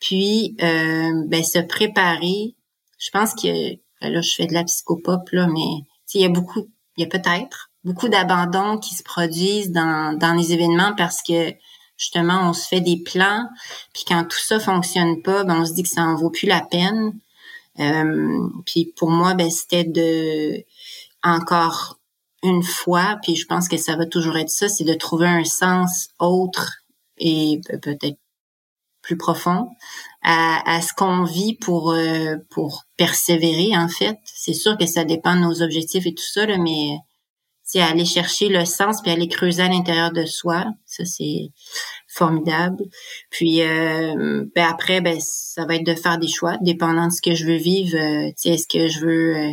[0.00, 2.54] Puis ben se préparer.
[2.98, 5.84] Je pense que ben là je fais de la psychopop là mais
[6.14, 10.34] il y a beaucoup il y a peut-être beaucoup d'abandon qui se produisent dans dans
[10.34, 11.54] les événements parce que
[12.00, 13.46] justement, on se fait des plans,
[13.92, 16.46] puis quand tout ça fonctionne pas, ben on se dit que ça en vaut plus
[16.46, 17.12] la peine.
[17.78, 20.64] Euh, puis pour moi, ben c'était de
[21.22, 21.98] encore
[22.42, 25.44] une fois, puis je pense que ça va toujours être ça, c'est de trouver un
[25.44, 26.79] sens autre
[27.20, 28.18] et peut-être
[29.02, 29.68] plus profond
[30.22, 34.18] à, à ce qu'on vit pour euh, pour persévérer en fait.
[34.24, 36.98] C'est sûr que ça dépend de nos objectifs et tout ça, là, mais
[37.70, 40.64] c'est aller chercher le sens puis aller creuser à l'intérieur de soi.
[40.86, 41.52] Ça, c'est
[42.08, 42.82] formidable.
[43.30, 47.22] Puis euh, ben après, ben ça va être de faire des choix, dépendant de ce
[47.22, 47.96] que je veux vivre.
[47.96, 49.52] Euh, est-ce que je veux euh,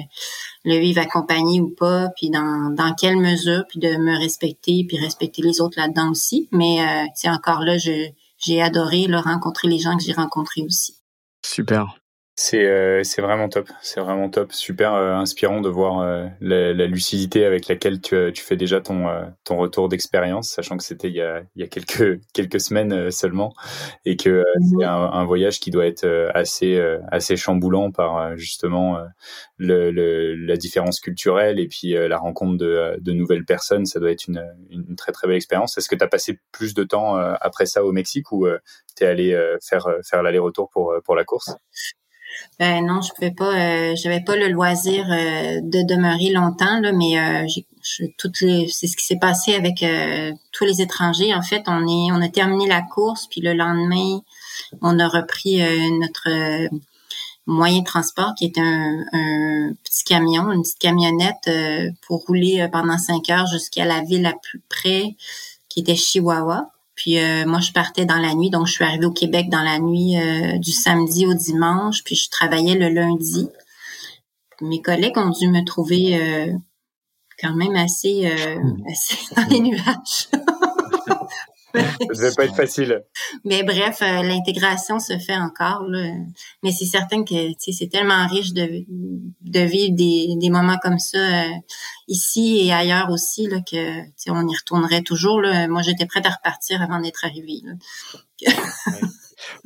[0.68, 4.99] le vivre accompagné ou pas, puis dans, dans quelle mesure, puis de me respecter, puis
[4.99, 6.49] respecter les autres là-dedans aussi.
[6.52, 10.98] Mais euh, encore là, j'ai adoré là, rencontrer les gens que j'ai rencontrés aussi.
[11.41, 11.98] Super.
[12.39, 16.72] C'est euh, c'est vraiment top, c'est vraiment top, super euh, inspirant de voir euh, la,
[16.72, 19.07] la, lucidité avec laquelle tu, tu fais déjà ton
[19.43, 23.09] ton retour d'expérience, sachant que c'était il y a il y a quelques quelques semaines
[23.09, 23.55] seulement
[24.05, 26.05] et que c'est un, un, voyage qui doit être
[26.35, 26.80] assez
[27.11, 28.99] assez chamboulant par justement
[29.57, 34.11] le, le, la différence culturelle et puis la rencontre de, de nouvelles personnes, ça doit
[34.11, 35.76] être une, une très très belle expérience.
[35.80, 38.47] Est-ce que tu as passé plus de temps après ça au Mexique ou
[38.95, 41.49] tu es allé faire faire l'aller-retour pour pour la course?
[42.59, 46.91] Ben non, je pouvais pas, euh, j'avais pas le loisir euh, de demeurer longtemps là,
[46.91, 47.45] mais euh,
[48.18, 51.34] toutes c'est ce qui s'est passé avec euh, tous les étrangers.
[51.34, 54.19] En fait, on est, on a terminé la course, puis le lendemain,
[54.81, 55.61] on a repris
[55.99, 56.27] notre
[57.45, 61.49] moyen de transport qui est un, un petit camion, une petite camionnette
[62.05, 65.15] pour rouler pendant cinq heures jusqu'à la ville la plus près,
[65.69, 66.72] qui était Chihuahua.
[66.98, 69.80] Puis moi, je partais dans la nuit, donc je suis arrivée au Québec dans la
[69.80, 70.15] nuit
[70.60, 73.48] du samedi au dimanche, puis je travaillais le lundi.
[74.61, 76.19] Mes collègues ont dû me trouver
[77.40, 78.84] quand même assez, hmm.
[78.91, 80.28] assez dans les nuages.
[81.73, 81.81] Ça
[82.14, 83.03] devait pas être facile.
[83.44, 85.84] Mais bref, euh, l'intégration se fait encore.
[85.88, 86.14] Là.
[86.64, 88.85] Mais c'est certain que c'est tellement riche de,
[89.41, 91.52] de vivre des, des moments comme ça euh,
[92.07, 95.41] ici et ailleurs aussi là, que on y retournerait toujours.
[95.41, 95.68] Là.
[95.68, 97.61] Moi, j'étais prête à repartir avant d'être arrivée.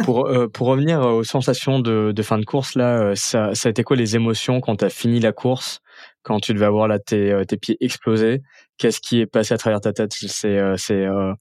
[0.04, 3.72] pour, euh, pour revenir aux sensations de, de fin de course, là, ça, ça a
[3.72, 5.82] été quoi les émotions quand tu as fini la course,
[6.24, 8.42] quand tu devais avoir là, tes, tes pieds explosés
[8.82, 10.12] qu'est-ce qui est passé à travers ta tête?
[10.14, 11.34] C'est euh, c'est euh,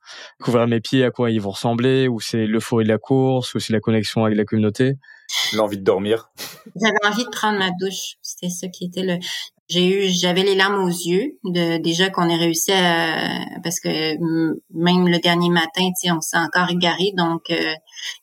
[0.43, 3.61] couvrir mes pieds, à quoi ils vont ressembler, ou c'est l'euphorie de la course, ou
[3.61, 4.95] c'est la connexion avec la communauté?
[5.55, 6.31] L'envie de dormir.
[6.77, 8.17] J'avais envie de prendre ma douche.
[8.21, 9.19] C'était ça qui était le.
[9.69, 14.17] J'ai eu, j'avais les larmes aux yeux de déjà qu'on ait réussi à, parce que
[14.75, 17.75] même le dernier matin, tu sais, on s'est encore égaré, donc euh,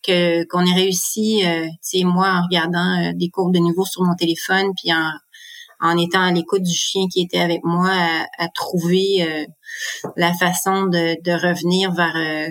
[0.06, 4.16] que qu'on ait réussi, tu sais, moi en regardant des courbes de niveau sur mon
[4.16, 5.10] téléphone, puis en
[5.80, 7.92] en étant à l'écoute du chien qui était avec moi,
[8.38, 9.46] à, trouver euh,
[10.16, 12.50] la façon de, revenir vers euh,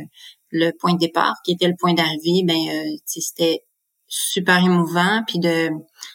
[0.51, 2.43] le point de départ, qui était le point d'arrivée.
[2.45, 3.61] Ben, euh, c'était
[4.09, 5.71] super émouvant, puis de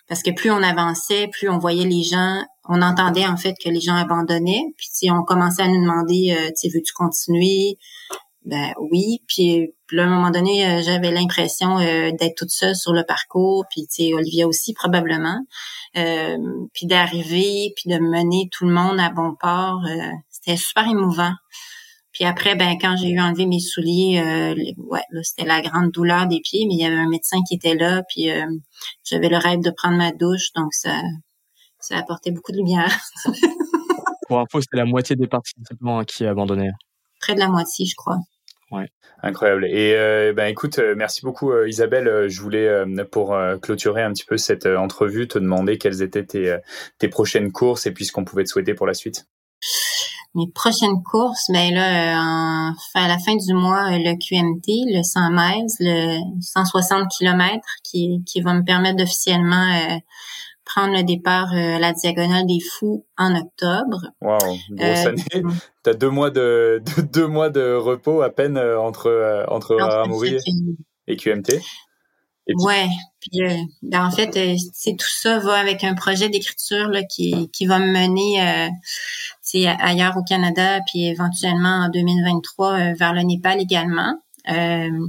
[0.07, 3.69] parce que plus on avançait, plus on voyait les gens, on entendait en fait que
[3.69, 7.77] les gens abandonnaient, puis si on commençait à nous demander, tu veux-tu continuer?
[8.43, 13.65] Ben oui, puis, à un moment donné, j'avais l'impression d'être toute seule sur le parcours,
[13.69, 15.39] puis tu sais, Olivia aussi probablement.
[15.97, 16.37] Euh,
[16.73, 19.83] puis d'arriver, puis de mener tout le monde à bon port.
[19.85, 21.33] Euh, c'était super émouvant.
[22.13, 25.91] Puis après, ben quand j'ai eu enlevé mes souliers, euh, ouais, là c'était la grande
[25.91, 28.29] douleur des pieds, mais il y avait un médecin qui était là, puis
[29.03, 31.01] j'avais le rêve de prendre ma douche, donc ça,
[31.79, 32.99] ça apportait beaucoup de lumière.
[34.27, 36.71] Pour info, c'était la moitié des participants qui abandonnaient.
[37.19, 38.17] Près de la moitié, je crois.
[38.71, 38.89] Ouais.
[39.23, 39.65] Incroyable.
[39.65, 42.27] Et euh, ben écoute, euh, merci beaucoup euh, Isabelle.
[42.27, 46.57] Je voulais pour clôturer un petit peu cette entrevue te demander quelles étaient tes,
[46.97, 49.27] tes prochaines courses et puis ce qu'on pouvait te souhaiter pour la suite.
[50.33, 55.29] Mes prochaines courses, ben là, en, à la fin du mois, le QMT, le 100
[55.31, 59.99] miles, le 160 km, qui, qui va me permettre officiellement
[60.73, 64.01] prendre le départ euh, à la diagonale des fous en octobre.
[64.21, 65.55] Wow, grosse euh, année.
[65.83, 66.81] T'as deux mois de,
[67.13, 69.77] deux mois de repos à peine euh, entre entre
[71.07, 71.61] et QMT.
[72.47, 72.87] Et Ouais,
[73.19, 73.39] puis
[73.83, 74.37] ben, en fait,
[74.73, 79.69] c'est tout ça va avec un projet d'écriture là qui qui va me mener euh,
[79.79, 84.15] ailleurs au Canada puis éventuellement en 2023 vers le Népal également.
[84.49, 85.07] Euh,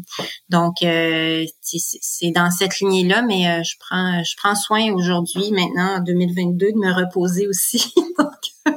[0.48, 5.96] donc euh, c'est dans cette lignée-là, mais euh, je prends je prends soin aujourd'hui, maintenant
[5.96, 7.92] en 2022, de me reposer aussi.
[8.18, 8.76] donc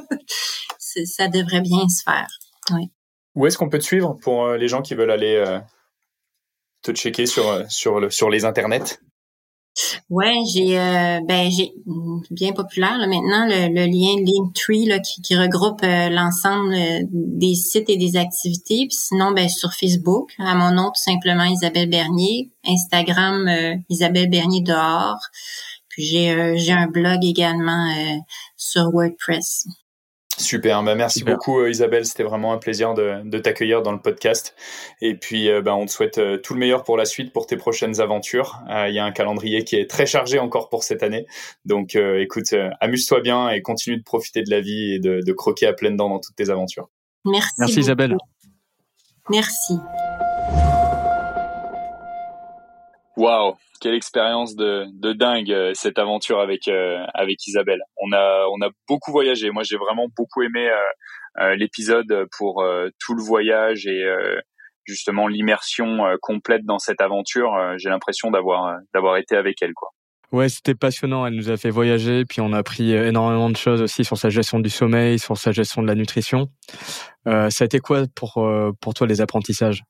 [0.78, 2.26] ça devrait bien se faire.
[2.72, 2.90] Oui.
[3.34, 5.60] Où est-ce qu'on peut te suivre pour les gens qui veulent aller
[6.82, 8.98] te checker sur sur le, sur les internets?
[10.08, 11.72] Ouais, j'ai euh, ben j'ai
[12.30, 17.00] bien populaire là, maintenant le, le, lien Linktree là, qui, qui regroupe euh, l'ensemble euh,
[17.10, 18.86] des sites et des activités.
[18.86, 23.50] Puis sinon, ben sur Facebook, à mon nom tout simplement Isabelle Bernier, Instagram
[23.88, 25.18] Isabelle Bernier dehors.
[25.88, 27.92] Puis j'ai j'ai un blog également
[28.56, 29.66] sur WordPress.
[30.38, 34.00] Super, bah merci beaucoup euh, Isabelle, c'était vraiment un plaisir de, de t'accueillir dans le
[34.00, 34.54] podcast.
[35.00, 37.46] Et puis euh, bah, on te souhaite euh, tout le meilleur pour la suite, pour
[37.46, 38.60] tes prochaines aventures.
[38.68, 41.26] Il y a un calendrier qui est très chargé encore pour cette année.
[41.64, 45.66] Donc écoute, amuse-toi bien et continue de profiter de la vie et de, de, croquer
[45.66, 46.90] à pleines dents dans toutes tes aventures.
[47.24, 47.50] Merci.
[47.58, 48.16] Merci Isabelle.
[49.30, 49.74] Merci.
[53.16, 57.80] Waouh, quelle expérience de, de dingue euh, cette aventure avec euh, avec Isabelle.
[57.96, 59.50] On a on a beaucoup voyagé.
[59.50, 60.68] Moi, j'ai vraiment beaucoup aimé
[61.40, 62.64] euh, l'épisode pour
[62.98, 64.04] tout le voyage et
[64.84, 67.52] justement l'immersion complète dans cette aventure.
[67.76, 69.90] j'ai l'impression d'avoir d'avoir été avec elle, quoi.
[70.32, 71.26] Ouais, c'était passionnant.
[71.26, 74.30] Elle nous a fait voyager, puis on a appris énormément de choses aussi sur sa
[74.30, 76.48] gestion du sommeil, sur sa gestion de la nutrition.
[77.26, 78.48] Euh, ça a été quoi pour
[78.80, 79.82] pour toi les apprentissages?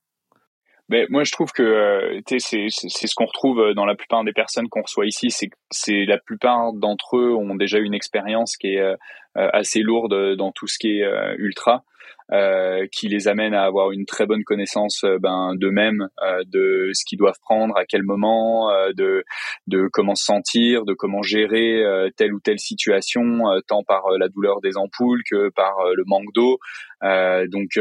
[0.89, 4.33] Mais moi, je trouve que euh, c'est ce qu'on retrouve euh, dans la plupart des
[4.33, 5.29] personnes qu'on reçoit ici,
[5.71, 8.97] c'est la plupart d'entre eux ont déjà une expérience qui est euh,
[9.35, 11.85] assez lourde dans tout ce qui est ultra.
[12.33, 16.09] Euh, qui les amène à avoir une très bonne connaissance ben, d'eux-mêmes,
[16.47, 19.25] de ce qu'ils doivent prendre, à quel moment, de,
[19.69, 21.85] de comment se sentir, de comment gérer
[22.17, 26.59] telle ou telle situation, tant par la douleur des ampoules que par le manque d'eau.
[27.01, 27.79] donc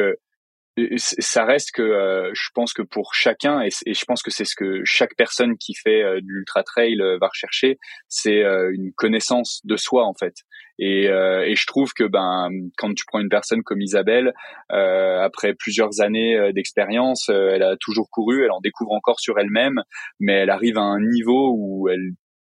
[0.98, 4.56] ça reste que euh, je pense que pour chacun et, je pense que c'est ce
[4.56, 7.78] que chaque personne qui fait euh, de l'ultra trail euh, va rechercher,
[8.10, 10.36] c'est une connaissance de soi en fait.
[10.78, 14.34] Et, et, je trouve que ben quand tu prends une personne comme Isabelle,
[14.70, 19.82] après plusieurs années d'expérience, elle a toujours couru, elle en découvre encore sur elle-même,
[20.20, 22.12] mais elle arrive à un niveau où elle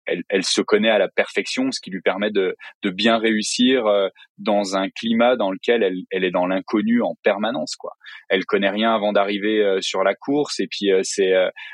[0.07, 4.09] elle, se connaît à la perfection, ce qui lui permet de, bien réussir euh,
[4.39, 7.77] dans un climat dans lequel elle, est dans l'inconnu en permanence.
[7.77, 7.93] Quoi.
[8.29, 11.33] Elle connaît rien avant d'arriver euh, sur la course et puis euh, c'est,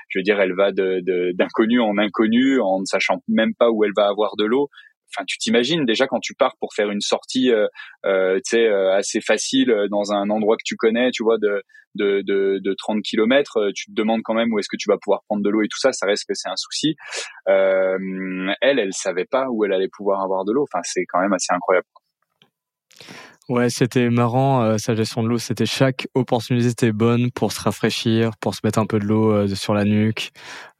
[0.09, 3.93] je veux dire, elle va d'inconnu en inconnu en ne sachant même pas où elle
[3.97, 4.69] va avoir de l'eau
[5.15, 7.67] enfin tu t'imagines déjà quand tu pars pour faire une sortie euh,
[8.05, 11.63] euh, tu sais euh, assez facile dans un endroit que tu connais tu vois de
[11.95, 14.99] de de, de 30 km tu te demandes quand même où est-ce que tu vas
[14.99, 16.97] pouvoir prendre de l'eau et tout ça ça reste que c'est un souci.
[17.47, 20.65] Elle elle savait pas où elle allait pouvoir avoir de l'eau.
[20.65, 21.87] Enfin c'est quand même assez incroyable
[23.49, 28.33] Ouais, c'était marrant, euh, sa gestion de l'eau, c'était chaque opportunité bonne pour se rafraîchir,
[28.41, 30.33] pour se mettre un peu de l'eau euh, sur la nuque,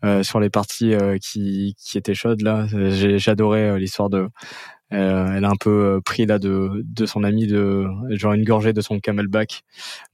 [0.05, 2.67] euh, sur les parties euh, qui, qui étaient chaudes là.
[3.19, 4.29] J'adorais l'histoire de
[4.91, 8.81] elle a un peu pris là de, de son ami de genre une gorgée de
[8.81, 9.63] son camelback.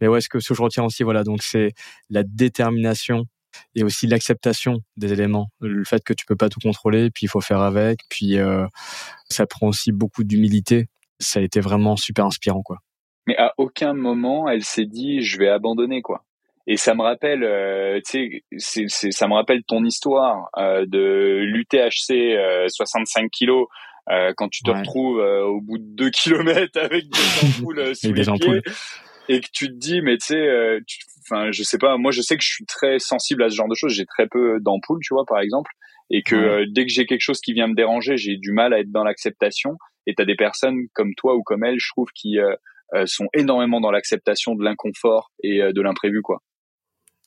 [0.01, 1.73] Mais ouais, ce que, ce que je retiens aussi, voilà, donc c'est
[2.11, 3.27] la détermination
[3.75, 7.29] et aussi l'acceptation des éléments, le fait que tu peux pas tout contrôler, puis il
[7.29, 8.39] faut faire avec, puis
[9.29, 10.89] ça prend aussi beaucoup d'humilité
[11.23, 12.79] ça a été vraiment super inspirant, quoi.
[13.27, 16.25] Mais à aucun moment, elle s'est dit, je vais abandonner, quoi.
[16.67, 22.69] Et ça me rappelle, euh, tu sais, ça me rappelle ton histoire euh, de l'UTHC
[22.69, 23.67] 65 kilos
[24.11, 28.23] euh, quand tu te retrouves au bout de 2 kilomètres avec des ampoules sous les
[28.23, 28.63] pieds
[29.29, 30.79] et que tu te dis, mais tu sais,
[31.23, 33.69] enfin, je sais pas, moi je sais que je suis très sensible à ce genre
[33.69, 33.93] de choses.
[33.93, 35.71] J'ai très peu d'ampoules, tu vois, par exemple,
[36.11, 38.81] et que dès que j'ai quelque chose qui vient me déranger, j'ai du mal à
[38.81, 39.79] être dans l'acceptation.
[40.07, 42.55] Et tu as des personnes comme toi ou comme elle, je trouve, qui euh,
[42.95, 46.41] euh, sont énormément dans l'acceptation de l'inconfort et euh, de l'imprévu, quoi.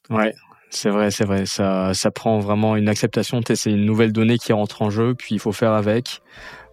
[0.10, 0.34] Ouais,
[0.70, 1.46] c'est vrai, c'est vrai.
[1.46, 3.42] Ça, ça prend vraiment une acceptation.
[3.44, 6.22] C'est une nouvelle donnée qui rentre en jeu, puis il faut faire avec.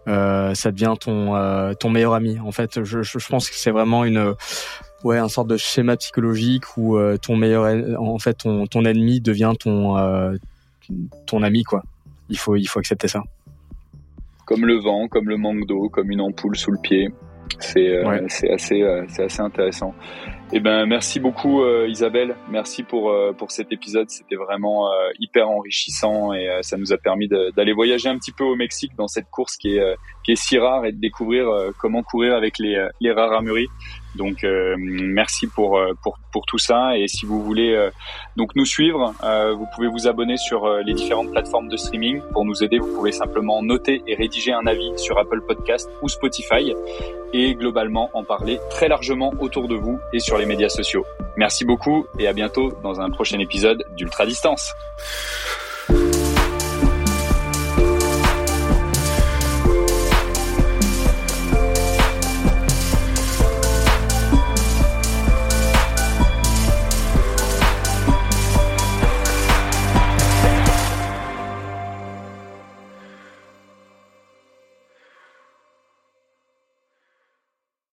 [0.05, 2.39] Ça devient ton ton meilleur ami.
[2.39, 4.35] En fait, je, je, pense que c'est vraiment une
[5.03, 9.53] ouais un sorte de schéma psychologique où ton meilleur en fait ton ton ennemi devient
[9.59, 9.95] ton
[11.25, 11.81] ton ami quoi.
[12.29, 13.23] Il faut il faut accepter ça
[14.45, 17.09] comme le vent, comme le manque d'eau, comme une ampoule sous le pied.
[17.59, 19.93] C'est euh, c'est assez euh, c'est assez intéressant.
[20.53, 24.89] Eh ben merci beaucoup euh, Isabelle, merci pour pour cet épisode, c'était vraiment
[25.19, 29.07] hyper enrichissant et ça nous a permis d'aller voyager un petit peu au Mexique dans
[29.07, 31.47] cette course qui est qui est si rare et de découvrir
[31.79, 33.67] comment courir avec les les rares amuris.
[34.15, 37.89] Donc euh, merci pour, euh, pour, pour tout ça et si vous voulez euh,
[38.35, 39.13] donc nous suivre,
[39.55, 42.21] vous pouvez vous abonner sur les différentes plateformes de streaming.
[42.31, 46.09] Pour nous aider, vous pouvez simplement noter et rédiger un avis sur Apple Podcast ou
[46.09, 46.73] Spotify
[47.33, 51.05] et globalement en parler très largement autour de vous et sur les médias sociaux.
[51.37, 54.73] Merci beaucoup et à bientôt dans un prochain épisode d'Ultra Distance.